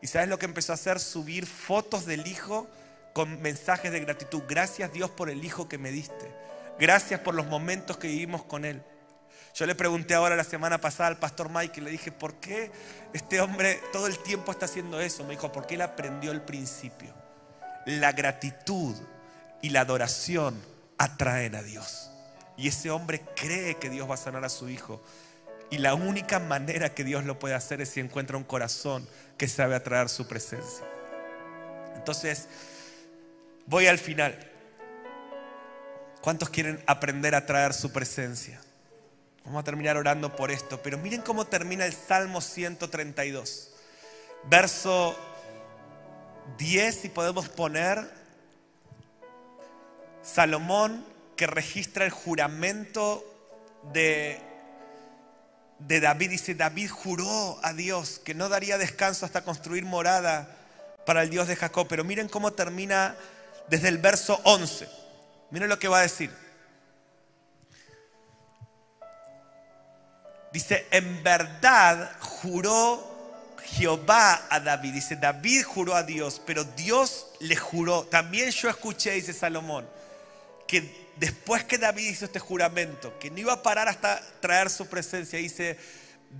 ¿Y 0.00 0.06
sabes 0.06 0.28
lo 0.28 0.38
que 0.38 0.46
empezó 0.46 0.72
a 0.72 0.74
hacer? 0.74 1.00
Subir 1.00 1.46
fotos 1.46 2.06
del 2.06 2.26
hijo 2.26 2.68
con 3.12 3.40
mensajes 3.42 3.92
de 3.92 4.00
gratitud. 4.00 4.42
Gracias 4.48 4.92
Dios 4.92 5.10
por 5.10 5.30
el 5.30 5.44
hijo 5.44 5.68
que 5.68 5.78
me 5.78 5.90
diste. 5.90 6.30
Gracias 6.78 7.20
por 7.20 7.34
los 7.34 7.46
momentos 7.46 7.96
que 7.96 8.08
vivimos 8.08 8.44
con 8.44 8.64
Él. 8.64 8.82
Yo 9.56 9.64
le 9.64 9.74
pregunté 9.74 10.12
ahora 10.12 10.36
la 10.36 10.44
semana 10.44 10.78
pasada 10.82 11.08
al 11.08 11.18
pastor 11.18 11.48
Mike 11.48 11.80
y 11.80 11.84
le 11.84 11.90
dije, 11.90 12.12
¿por 12.12 12.34
qué 12.34 12.70
este 13.14 13.40
hombre 13.40 13.80
todo 13.90 14.06
el 14.06 14.18
tiempo 14.18 14.52
está 14.52 14.66
haciendo 14.66 15.00
eso? 15.00 15.24
Me 15.24 15.30
dijo, 15.30 15.50
porque 15.50 15.76
él 15.76 15.80
aprendió 15.80 16.30
el 16.30 16.42
principio. 16.42 17.14
La 17.86 18.12
gratitud 18.12 18.94
y 19.62 19.70
la 19.70 19.80
adoración 19.80 20.62
atraen 20.98 21.54
a 21.54 21.62
Dios. 21.62 22.05
Y 22.56 22.68
ese 22.68 22.90
hombre 22.90 23.20
cree 23.34 23.76
que 23.76 23.90
Dios 23.90 24.08
va 24.08 24.14
a 24.14 24.18
sanar 24.18 24.44
a 24.44 24.48
su 24.48 24.68
hijo. 24.68 25.02
Y 25.70 25.78
la 25.78 25.94
única 25.94 26.38
manera 26.38 26.94
que 26.94 27.04
Dios 27.04 27.24
lo 27.24 27.38
puede 27.38 27.54
hacer 27.54 27.80
es 27.80 27.90
si 27.90 28.00
encuentra 28.00 28.36
un 28.36 28.44
corazón 28.44 29.06
que 29.36 29.48
sabe 29.48 29.74
atraer 29.74 30.08
su 30.08 30.26
presencia. 30.26 30.86
Entonces, 31.96 32.48
voy 33.66 33.86
al 33.86 33.98
final. 33.98 34.38
¿Cuántos 36.20 36.50
quieren 36.50 36.82
aprender 36.86 37.34
a 37.34 37.38
atraer 37.38 37.72
su 37.72 37.92
presencia? 37.92 38.60
Vamos 39.44 39.60
a 39.60 39.64
terminar 39.64 39.96
orando 39.96 40.34
por 40.34 40.50
esto, 40.50 40.82
pero 40.82 40.98
miren 40.98 41.22
cómo 41.22 41.46
termina 41.46 41.86
el 41.86 41.92
Salmo 41.92 42.40
132. 42.40 43.70
Verso 44.48 45.16
10, 46.58 46.94
si 46.94 47.08
podemos 47.08 47.48
poner, 47.48 48.08
Salomón 50.22 51.04
que 51.36 51.46
registra 51.46 52.04
el 52.04 52.10
juramento 52.10 53.24
de, 53.92 54.40
de 55.78 56.00
David. 56.00 56.30
Dice, 56.30 56.54
David 56.54 56.90
juró 56.90 57.58
a 57.62 57.72
Dios 57.72 58.20
que 58.24 58.34
no 58.34 58.48
daría 58.48 58.78
descanso 58.78 59.26
hasta 59.26 59.44
construir 59.44 59.84
morada 59.84 60.48
para 61.04 61.22
el 61.22 61.30
Dios 61.30 61.48
de 61.48 61.56
Jacob. 61.56 61.86
Pero 61.88 62.04
miren 62.04 62.28
cómo 62.28 62.52
termina 62.52 63.16
desde 63.68 63.88
el 63.88 63.98
verso 63.98 64.40
11. 64.44 64.88
Miren 65.50 65.68
lo 65.68 65.78
que 65.78 65.88
va 65.88 65.98
a 65.98 66.02
decir. 66.02 66.30
Dice, 70.52 70.86
en 70.90 71.22
verdad 71.22 72.12
juró 72.18 73.56
Jehová 73.62 74.46
a 74.48 74.58
David. 74.58 74.94
Dice, 74.94 75.16
David 75.16 75.64
juró 75.64 75.94
a 75.94 76.02
Dios, 76.02 76.40
pero 76.46 76.64
Dios 76.64 77.26
le 77.40 77.56
juró. 77.56 78.04
También 78.04 78.50
yo 78.50 78.70
escuché, 78.70 79.12
dice 79.12 79.34
Salomón, 79.34 79.86
que 80.66 81.05
después 81.16 81.64
que 81.64 81.78
David 81.78 82.10
hizo 82.10 82.24
este 82.24 82.38
juramento, 82.38 83.18
que 83.18 83.30
no 83.30 83.38
iba 83.38 83.54
a 83.54 83.62
parar 83.62 83.88
hasta 83.88 84.20
traer 84.40 84.70
su 84.70 84.86
presencia, 84.86 85.38
dice, 85.38 85.78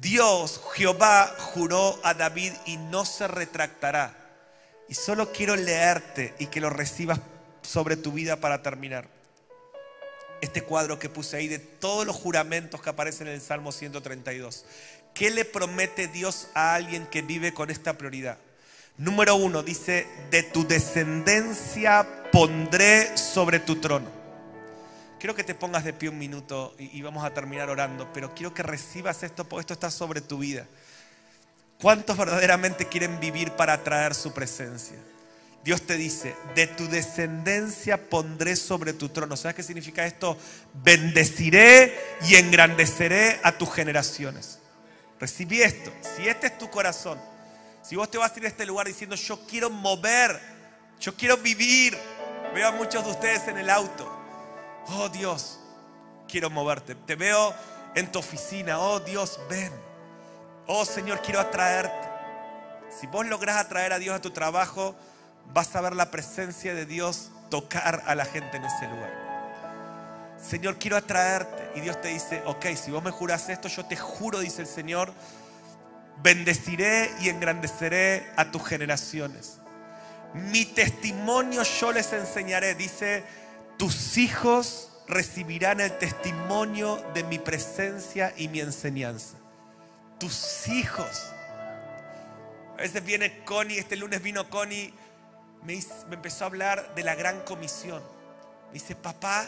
Dios, 0.00 0.60
Jehová, 0.74 1.34
juró 1.38 1.98
a 2.02 2.14
David 2.14 2.52
y 2.66 2.76
no 2.76 3.04
se 3.04 3.26
retractará. 3.28 4.14
Y 4.88 4.94
solo 4.94 5.32
quiero 5.32 5.56
leerte 5.56 6.34
y 6.38 6.46
que 6.46 6.60
lo 6.60 6.70
recibas 6.70 7.20
sobre 7.62 7.96
tu 7.96 8.12
vida 8.12 8.36
para 8.36 8.62
terminar. 8.62 9.08
Este 10.40 10.62
cuadro 10.62 10.98
que 10.98 11.08
puse 11.08 11.36
ahí 11.36 11.48
de 11.48 11.58
todos 11.58 12.06
los 12.06 12.14
juramentos 12.14 12.80
que 12.82 12.90
aparecen 12.90 13.26
en 13.26 13.34
el 13.34 13.40
Salmo 13.40 13.72
132. 13.72 14.64
¿Qué 15.14 15.30
le 15.30 15.46
promete 15.46 16.08
Dios 16.08 16.48
a 16.54 16.74
alguien 16.74 17.06
que 17.06 17.22
vive 17.22 17.54
con 17.54 17.70
esta 17.70 17.96
prioridad? 17.96 18.38
Número 18.98 19.34
uno, 19.34 19.62
dice, 19.62 20.06
de 20.30 20.42
tu 20.42 20.66
descendencia 20.66 22.06
pondré 22.30 23.16
sobre 23.16 23.60
tu 23.60 23.76
trono. 23.76 24.25
Quiero 25.26 25.34
que 25.34 25.42
te 25.42 25.56
pongas 25.56 25.82
de 25.82 25.92
pie 25.92 26.08
un 26.08 26.18
minuto 26.18 26.76
y, 26.78 27.02
vamos 27.02 27.24
a 27.24 27.34
terminar 27.34 27.68
orando, 27.68 28.12
pero 28.12 28.32
quiero 28.32 28.54
que 28.54 28.62
recibas 28.62 29.24
esto, 29.24 29.42
porque 29.42 29.62
esto 29.62 29.72
está 29.74 29.90
sobre 29.90 30.20
tu 30.20 30.38
vida. 30.38 30.68
¿Cuántos 31.80 32.16
verdaderamente 32.16 32.86
quieren 32.86 33.18
vivir 33.18 33.50
para 33.50 33.72
atraer 33.72 34.14
su 34.14 34.32
presencia? 34.32 34.94
Dios 35.64 35.82
te 35.82 35.96
dice, 35.96 36.36
de 36.54 36.68
tu 36.68 36.86
descendencia 36.86 38.08
pondré 38.08 38.54
sobre 38.54 38.92
tu 38.92 39.08
trono. 39.08 39.36
¿Sabes 39.36 39.56
qué 39.56 39.64
significa 39.64 40.06
esto? 40.06 40.38
Bendeciré 40.74 41.92
y 42.28 42.36
engrandeceré 42.36 43.40
a 43.42 43.58
tus 43.58 43.74
generaciones. 43.74 44.60
Recibí 45.18 45.60
esto. 45.60 45.92
Si 46.14 46.28
este 46.28 46.46
es 46.46 46.56
tu 46.56 46.70
corazón, 46.70 47.18
si 47.82 47.96
vos 47.96 48.08
te 48.08 48.18
vas 48.18 48.32
a 48.32 48.38
ir 48.38 48.44
a 48.44 48.48
este 48.48 48.64
lugar 48.64 48.86
diciendo, 48.86 49.16
yo 49.16 49.44
quiero 49.48 49.70
mover, 49.70 50.40
yo 51.00 51.16
quiero 51.16 51.36
vivir. 51.36 51.98
Veo 52.54 52.68
a 52.68 52.70
muchos 52.70 53.04
de 53.04 53.10
ustedes 53.10 53.48
en 53.48 53.58
el 53.58 53.68
auto. 53.70 54.15
Oh 54.88 55.08
Dios, 55.08 55.58
quiero 56.28 56.50
moverte. 56.50 56.94
Te 56.94 57.16
veo 57.16 57.54
en 57.94 58.10
tu 58.10 58.18
oficina. 58.18 58.78
Oh 58.78 59.00
Dios, 59.00 59.40
ven. 59.48 59.72
Oh 60.66 60.84
Señor, 60.84 61.20
quiero 61.22 61.40
atraerte. 61.40 62.08
Si 62.90 63.06
vos 63.06 63.26
lográs 63.26 63.56
atraer 63.56 63.92
a 63.92 63.98
Dios 63.98 64.16
a 64.16 64.20
tu 64.20 64.30
trabajo, 64.30 64.94
vas 65.52 65.74
a 65.74 65.80
ver 65.80 65.94
la 65.94 66.10
presencia 66.10 66.74
de 66.74 66.86
Dios 66.86 67.30
tocar 67.50 68.02
a 68.06 68.14
la 68.14 68.24
gente 68.24 68.56
en 68.56 68.64
ese 68.64 68.86
lugar. 68.86 69.26
Señor, 70.40 70.78
quiero 70.78 70.96
atraerte. 70.96 71.70
Y 71.74 71.80
Dios 71.80 72.00
te 72.00 72.08
dice, 72.08 72.42
ok, 72.46 72.66
si 72.74 72.90
vos 72.90 73.02
me 73.02 73.10
juras 73.10 73.48
esto, 73.48 73.68
yo 73.68 73.84
te 73.84 73.96
juro, 73.96 74.40
dice 74.40 74.62
el 74.62 74.68
Señor, 74.68 75.12
bendeciré 76.22 77.10
y 77.20 77.28
engrandeceré 77.28 78.30
a 78.36 78.50
tus 78.50 78.66
generaciones. 78.66 79.58
Mi 80.34 80.64
testimonio 80.64 81.62
yo 81.62 81.92
les 81.92 82.12
enseñaré, 82.12 82.74
dice 82.74 83.24
tus 83.76 84.16
hijos 84.16 84.90
recibirán 85.08 85.80
el 85.80 85.96
testimonio 85.98 86.96
de 87.14 87.22
mi 87.24 87.38
presencia 87.38 88.32
y 88.36 88.48
mi 88.48 88.60
enseñanza. 88.60 89.36
Tus 90.18 90.68
hijos. 90.68 91.32
A 92.74 92.82
veces 92.82 93.04
viene 93.04 93.44
Connie, 93.44 93.78
este 93.78 93.96
lunes 93.96 94.22
vino 94.22 94.48
Connie, 94.50 94.92
me, 95.62 95.78
empezó 96.10 96.44
a 96.44 96.46
hablar 96.48 96.94
de 96.94 97.02
la 97.02 97.14
gran 97.14 97.40
comisión. 97.40 98.02
Me 98.68 98.74
dice, 98.74 98.94
papá, 98.94 99.46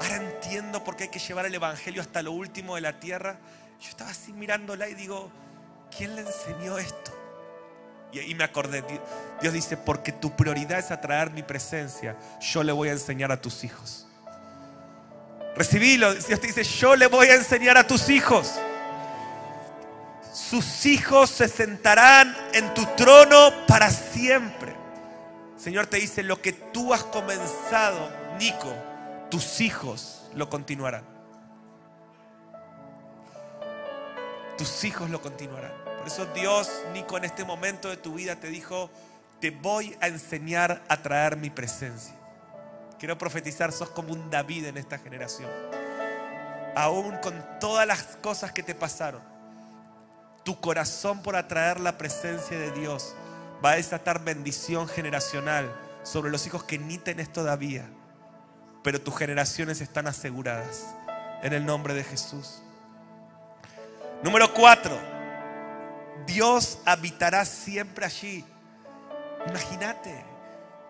ahora 0.00 0.16
entiendo 0.16 0.84
por 0.84 0.96
qué 0.96 1.04
hay 1.04 1.10
que 1.10 1.18
llevar 1.18 1.46
el 1.46 1.54
Evangelio 1.54 2.02
hasta 2.02 2.22
lo 2.22 2.32
último 2.32 2.74
de 2.74 2.82
la 2.82 3.00
tierra. 3.00 3.38
Yo 3.80 3.88
estaba 3.88 4.10
así 4.10 4.32
mirándola 4.32 4.88
y 4.88 4.94
digo, 4.94 5.30
¿quién 5.96 6.14
le 6.16 6.22
enseñó 6.22 6.78
esto? 6.78 7.17
Y 8.12 8.18
ahí 8.18 8.34
me 8.34 8.44
acordé, 8.44 8.82
Dios 9.40 9.52
dice, 9.52 9.76
porque 9.76 10.12
tu 10.12 10.34
prioridad 10.34 10.78
es 10.78 10.90
atraer 10.90 11.30
mi 11.30 11.42
presencia, 11.42 12.16
yo 12.40 12.62
le 12.62 12.72
voy 12.72 12.88
a 12.88 12.92
enseñar 12.92 13.30
a 13.30 13.40
tus 13.40 13.64
hijos. 13.64 14.06
Recibílo, 15.54 16.14
Dios 16.14 16.40
te 16.40 16.46
dice, 16.46 16.64
yo 16.64 16.96
le 16.96 17.06
voy 17.06 17.28
a 17.28 17.34
enseñar 17.34 17.76
a 17.76 17.86
tus 17.86 18.08
hijos. 18.08 18.54
Sus 20.32 20.86
hijos 20.86 21.30
se 21.30 21.48
sentarán 21.48 22.34
en 22.54 22.72
tu 22.72 22.86
trono 22.96 23.52
para 23.66 23.90
siempre. 23.90 24.74
Señor 25.56 25.88
te 25.88 25.98
dice, 25.98 26.22
lo 26.22 26.40
que 26.40 26.52
tú 26.52 26.94
has 26.94 27.02
comenzado, 27.02 28.08
Nico, 28.38 28.72
tus 29.30 29.60
hijos 29.60 30.22
lo 30.34 30.48
continuarán. 30.48 31.04
Tus 34.56 34.84
hijos 34.84 35.10
lo 35.10 35.20
continuarán. 35.20 35.72
Por 35.98 36.06
eso 36.06 36.26
Dios, 36.26 36.70
Nico, 36.92 37.16
en 37.16 37.24
este 37.24 37.44
momento 37.44 37.88
de 37.88 37.96
tu 37.96 38.14
vida 38.14 38.36
te 38.36 38.48
dijo, 38.48 38.90
te 39.40 39.50
voy 39.50 39.96
a 40.00 40.08
enseñar 40.08 40.82
a 40.88 40.96
traer 41.02 41.36
mi 41.36 41.50
presencia. 41.50 42.14
Quiero 42.98 43.16
profetizar, 43.16 43.72
sos 43.72 43.90
como 43.90 44.12
un 44.12 44.30
David 44.30 44.66
en 44.66 44.76
esta 44.76 44.98
generación. 44.98 45.50
Aún 46.74 47.16
con 47.18 47.44
todas 47.60 47.86
las 47.86 48.02
cosas 48.22 48.52
que 48.52 48.62
te 48.62 48.74
pasaron, 48.74 49.22
tu 50.44 50.60
corazón 50.60 51.22
por 51.22 51.36
atraer 51.36 51.80
la 51.80 51.98
presencia 51.98 52.58
de 52.58 52.70
Dios 52.72 53.14
va 53.64 53.72
a 53.72 53.76
desatar 53.76 54.24
bendición 54.24 54.88
generacional 54.88 55.72
sobre 56.02 56.30
los 56.30 56.46
hijos 56.46 56.64
que 56.64 56.78
ni 56.78 56.98
tenés 56.98 57.32
todavía, 57.32 57.88
pero 58.82 59.00
tus 59.00 59.16
generaciones 59.16 59.80
están 59.80 60.06
aseguradas 60.06 60.86
en 61.42 61.52
el 61.52 61.66
nombre 61.66 61.94
de 61.94 62.04
Jesús. 62.04 62.62
Número 64.22 64.52
cuatro 64.54 65.17
Dios 66.26 66.78
habitará 66.84 67.44
siempre 67.44 68.06
allí. 68.06 68.44
Imagínate. 69.46 70.24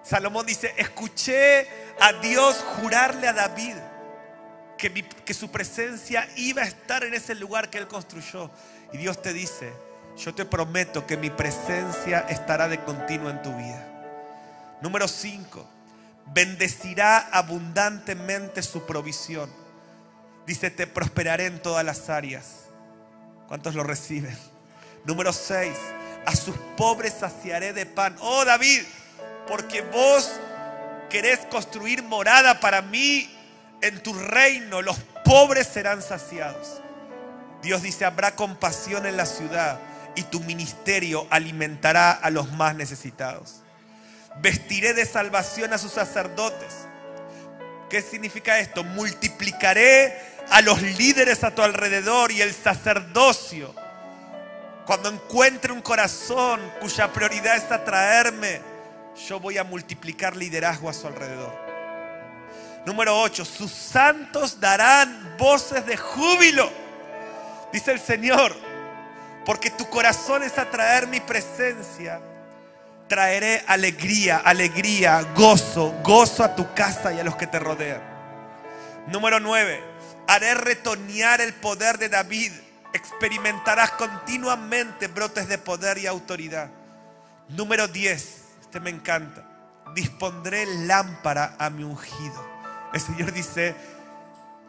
Salomón 0.03 0.47
dice, 0.47 0.75
escuché 0.77 1.67
a 2.01 2.13
Dios 2.15 2.65
jurarle 2.81 3.29
a 3.29 3.33
David 3.33 3.75
que, 4.79 5.35
su 5.35 5.51
presencia 5.51 6.29
iba 6.37 6.63
a 6.63 6.67
estar 6.67 7.05
en 7.05 7.13
ese 7.13 7.35
lugar 7.35 7.69
que 7.69 7.79
él 7.79 7.89
construyó. 7.89 8.51
Y 8.93 8.99
Dios 8.99 9.21
te 9.21 9.33
dice, 9.33 9.73
yo 10.17 10.35
te 10.35 10.45
prometo 10.45 11.07
que 11.07 11.17
mi 11.17 11.31
presencia 11.31 12.21
estará 12.29 12.69
de 12.69 12.83
continuo 12.85 13.29
en 13.29 13.43
tu 13.43 13.55
vida. 13.55 13.85
Número 14.81 15.09
5, 15.09 15.69
bendecirá 16.33 17.19
abundantemente 17.19 18.63
su 18.63 18.87
provisión. 18.87 19.51
Dice, 20.47 20.71
te 20.71 20.87
prosperaré 20.87 21.47
en 21.47 21.61
todas 21.61 21.85
las 21.85 22.09
áreas. 22.09 22.69
¿Cuántos 23.49 23.75
lo 23.75 23.83
reciben? 23.83 24.37
Número 25.05 25.33
6, 25.33 25.73
a 26.27 26.37
sus 26.37 26.57
pobres 26.77 27.15
saciaré 27.19 27.73
de 27.73 27.87
pan. 27.87 28.17
Oh 28.21 28.45
David, 28.45 28.83
porque 29.47 29.83
vos 29.83 30.31
querés 31.09 31.41
construir 31.51 32.03
morada 32.03 32.61
para 32.61 32.83
mí 32.83 33.35
En 33.81 34.03
tu 34.03 34.13
reino 34.13 34.83
los 34.83 34.99
pobres 35.25 35.69
serán 35.69 36.03
saciados. 36.03 36.81
Dios 37.63 37.83
dice, 37.83 38.05
habrá 38.05 38.35
compasión 38.35 39.07
en 39.07 39.17
la 39.17 39.27
ciudad 39.27 39.79
y 40.17 40.25
tu 40.25 40.41
ministerio 40.41 41.27
alimentará 41.31 42.11
a 42.11 42.31
los 42.31 42.51
más 42.53 42.75
necesitados. 42.75 43.63
Vestiré 44.41 44.95
de 44.95 45.07
salvación 45.07 45.73
a 45.73 45.79
sus 45.79 45.93
sacerdotes. 45.93 46.75
¿Qué 47.89 48.03
significa 48.03 48.59
esto? 48.59 48.85
Multiplicaré 48.85 50.19
a 50.51 50.61
los 50.61 50.83
líderes 50.83 51.45
a 51.45 51.55
tu 51.55 51.63
alrededor 51.63 52.33
y 52.33 52.43
el 52.43 52.53
sacerdocio. 52.53 53.75
Cuando 54.89 55.11
encuentre 55.11 55.71
un 55.71 55.83
corazón 55.83 56.63
cuya 56.81 57.13
prioridad 57.13 57.59
es 57.59 57.71
atraerme, 57.71 58.63
yo 59.29 59.39
voy 59.39 59.59
a 59.59 59.63
multiplicar 59.63 60.35
liderazgo 60.35 60.89
a 60.89 60.95
su 60.95 61.07
alrededor. 61.07 61.55
Número 62.87 63.21
8, 63.21 63.45
sus 63.45 63.71
santos 63.71 64.59
darán 64.59 65.37
voces 65.37 65.85
de 65.85 65.95
júbilo. 65.99 66.73
Dice 67.71 67.93
el 67.93 68.01
Señor, 68.01 68.57
porque 69.45 69.69
tu 69.69 69.87
corazón 69.91 70.43
es 70.43 70.57
atraer 70.57 71.07
mi 71.07 71.21
presencia. 71.21 72.23
Traeré 73.09 73.63
alegría, 73.67 74.39
alegría, 74.39 75.21
gozo, 75.35 75.97
gozo 76.03 76.43
a 76.43 76.57
tu 76.57 76.73
casa 76.73 77.13
y 77.13 77.21
a 77.21 77.25
los 77.25 77.37
que 77.37 77.47
te 77.47 77.59
rodean. 77.59 78.01
Número 79.09 79.39
9, 79.39 79.83
haré 80.29 80.55
retoñar 80.55 81.43
el 81.43 81.53
poder 81.53 81.99
de 81.99 82.09
David. 82.09 82.53
Experimentarás 82.93 83.93
continuamente 83.93 85.09
brotes 85.09 85.49
de 85.49 85.59
poder 85.59 85.99
y 85.99 86.07
autoridad. 86.07 86.71
Número 87.49 87.89
10, 87.89 88.43
este 88.61 88.81
me 88.81 88.91
encanta. 88.91 89.45
Dispondré 89.95 90.67
lámpara 90.87 91.57
a 91.59 91.71
mi 91.71 91.85
ungido. 91.85 92.47
El 92.93 93.01
Señor 93.01 93.33
dice, 93.33 93.75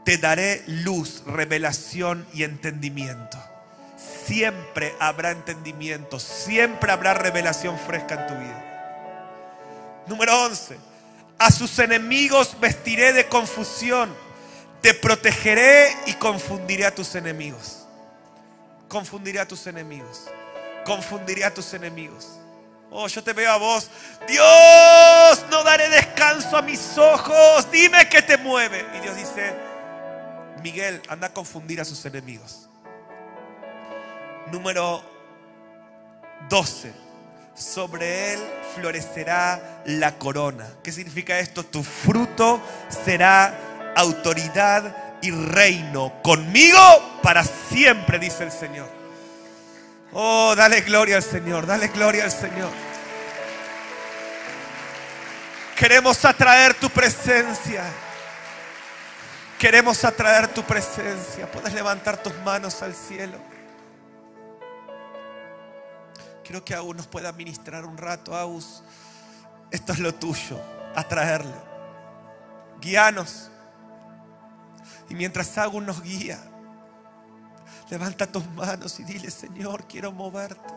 te 0.04 0.18
daré 0.18 0.64
luz, 0.68 1.24
revelación 1.26 2.26
y 2.34 2.44
entendimiento. 2.44 3.38
Siempre 4.26 4.96
habrá 5.00 5.32
entendimiento, 5.32 6.20
siempre 6.20 6.92
habrá 6.92 7.14
revelación 7.14 7.78
fresca 7.80 8.16
en 8.16 8.28
tu 8.28 8.36
vida. 8.36 10.04
Número 10.08 10.46
11. 10.46 10.78
A 11.38 11.52
sus 11.52 11.80
enemigos 11.80 12.58
vestiré 12.60 13.14
de 13.14 13.28
confusión. 13.28 14.14
Te 14.82 14.94
protegeré 14.94 15.96
y 16.06 16.14
confundiré 16.14 16.86
a 16.86 16.96
tus 16.96 17.16
enemigos. 17.16 17.79
Confundiré 18.90 19.40
a 19.40 19.48
tus 19.48 19.66
enemigos. 19.68 20.26
Confundiré 20.84 21.46
a 21.46 21.54
tus 21.54 21.74
enemigos. 21.74 22.28
Oh, 22.92 23.08
yo 23.08 23.24
te 23.24 23.34
veo 23.34 23.52
a 23.52 23.58
vos. 23.58 23.90
Dios, 24.28 25.46
no 25.52 25.64
daré 25.64 25.90
descanso 25.90 26.58
a 26.58 26.62
mis 26.62 26.98
ojos. 26.98 27.70
Dime 27.72 28.10
que 28.10 28.22
te 28.24 28.38
mueve. 28.38 28.84
Y 28.98 29.00
Dios 29.00 29.16
dice, 29.16 29.54
Miguel, 30.64 31.02
anda 31.08 31.28
a 31.28 31.34
confundir 31.34 31.80
a 31.80 31.86
sus 31.86 32.04
enemigos. 32.06 32.68
Número 34.52 35.04
12. 36.50 36.92
Sobre 37.54 38.34
él 38.34 38.40
florecerá 38.76 39.84
la 39.86 40.18
corona. 40.18 40.68
¿Qué 40.82 40.92
significa 40.92 41.38
esto? 41.38 41.64
Tu 41.64 41.84
fruto 41.84 42.60
será 43.06 43.94
autoridad 43.96 45.09
y 45.22 45.32
reino 45.32 46.14
conmigo 46.24 46.80
para 47.22 47.44
siempre, 47.44 48.20
dice 48.20 48.44
el 48.44 48.52
Señor. 48.52 48.90
Oh, 50.14 50.56
dale 50.56 50.82
gloria 50.82 51.18
al 51.18 51.24
Señor, 51.24 51.66
dale 51.66 51.90
gloria 51.90 52.24
al 52.24 52.32
Señor. 52.32 52.72
Queremos 55.76 56.26
atraer 56.26 56.74
tu 56.74 56.90
presencia. 56.90 57.84
Queremos 59.58 60.04
atraer 60.04 60.48
tu 60.48 60.64
presencia. 60.64 61.50
Puedes 61.52 61.74
levantar 61.74 62.22
tus 62.22 62.34
manos 62.44 62.82
al 62.82 62.94
cielo. 62.94 63.38
Quiero 66.44 66.66
que 66.66 66.74
Agus 66.74 66.96
nos 66.96 67.08
pueda 67.08 67.32
ministrar 67.32 67.86
un 67.86 67.98
rato. 67.98 68.36
Agus, 68.36 68.84
esto 69.70 69.94
es 69.94 70.00
lo 70.00 70.14
tuyo, 70.16 70.60
atraerlo. 70.96 71.64
Guíanos. 72.82 73.52
Y 75.10 75.16
mientras 75.16 75.58
Agus 75.58 75.84
nos 75.84 76.02
guía, 76.02 76.40
levanta 77.90 78.28
tus 78.28 78.48
manos 78.52 79.00
y 79.00 79.04
dile, 79.04 79.32
Señor, 79.32 79.86
quiero 79.88 80.12
moverte. 80.12 80.74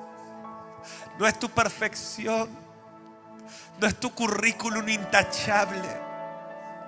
No 1.19 1.27
es 1.27 1.39
tu 1.39 1.49
perfección, 1.51 2.49
no 3.81 3.87
es 3.87 3.99
tu 4.01 4.13
currículum 4.15 4.89
intachable, 4.89 5.89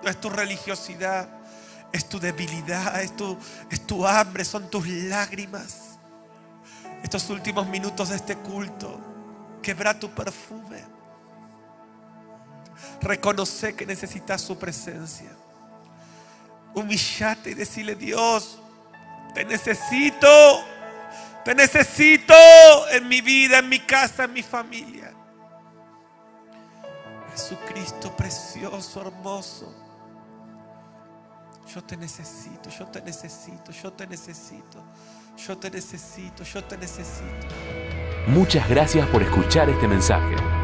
no 0.03 0.11
es 0.11 0.21
tu 0.21 0.31
religiosidad, 0.31 1.29
es 1.93 2.09
tu 2.09 2.19
debilidad, 2.19 3.01
es 3.03 3.15
tu, 3.15 3.39
es 3.71 3.87
tu 3.87 4.07
hambre, 4.07 4.45
son 4.45 4.69
tus 4.71 4.87
lágrimas. 4.89 5.99
Estos 7.03 7.29
últimos 7.31 7.67
minutos 7.69 8.09
de 8.09 8.17
este 8.17 8.37
culto, 8.37 9.01
quebra 9.63 9.99
tu 9.99 10.11
perfume. 10.11 10.83
Reconoce 13.01 13.75
que 13.77 13.87
necesitas 13.87 14.41
su 14.41 14.59
presencia. 14.59 15.31
Humillate 16.75 17.51
y 17.51 17.55
decirle, 17.55 17.95
Dios, 17.95 18.59
te 19.35 19.45
necesito, 19.45 20.29
te 21.45 21.55
necesito 21.55 22.35
en 22.91 23.09
mi 23.09 23.21
vida, 23.21 23.59
en 23.59 23.69
mi 23.69 23.81
casa, 23.81 24.25
en 24.25 24.33
mi 24.33 24.43
familia. 24.43 25.13
Jesucristo 27.33 28.17
precioso, 28.17 29.01
hermoso. 29.01 29.75
Yo 31.75 31.83
te 31.83 31.97
necesito, 31.97 32.71
yo 32.71 32.87
te 32.87 33.03
necesito, 33.03 33.73
yo 33.73 33.93
te 33.93 34.07
necesito, 34.07 34.85
yo 35.37 35.59
te 35.59 35.71
necesito, 35.71 36.45
yo 36.45 36.65
te 36.65 36.77
necesito. 36.77 37.55
Muchas 38.29 38.69
gracias 38.69 39.07
por 39.09 39.23
escuchar 39.23 39.69
este 39.69 39.89
mensaje. 39.89 40.64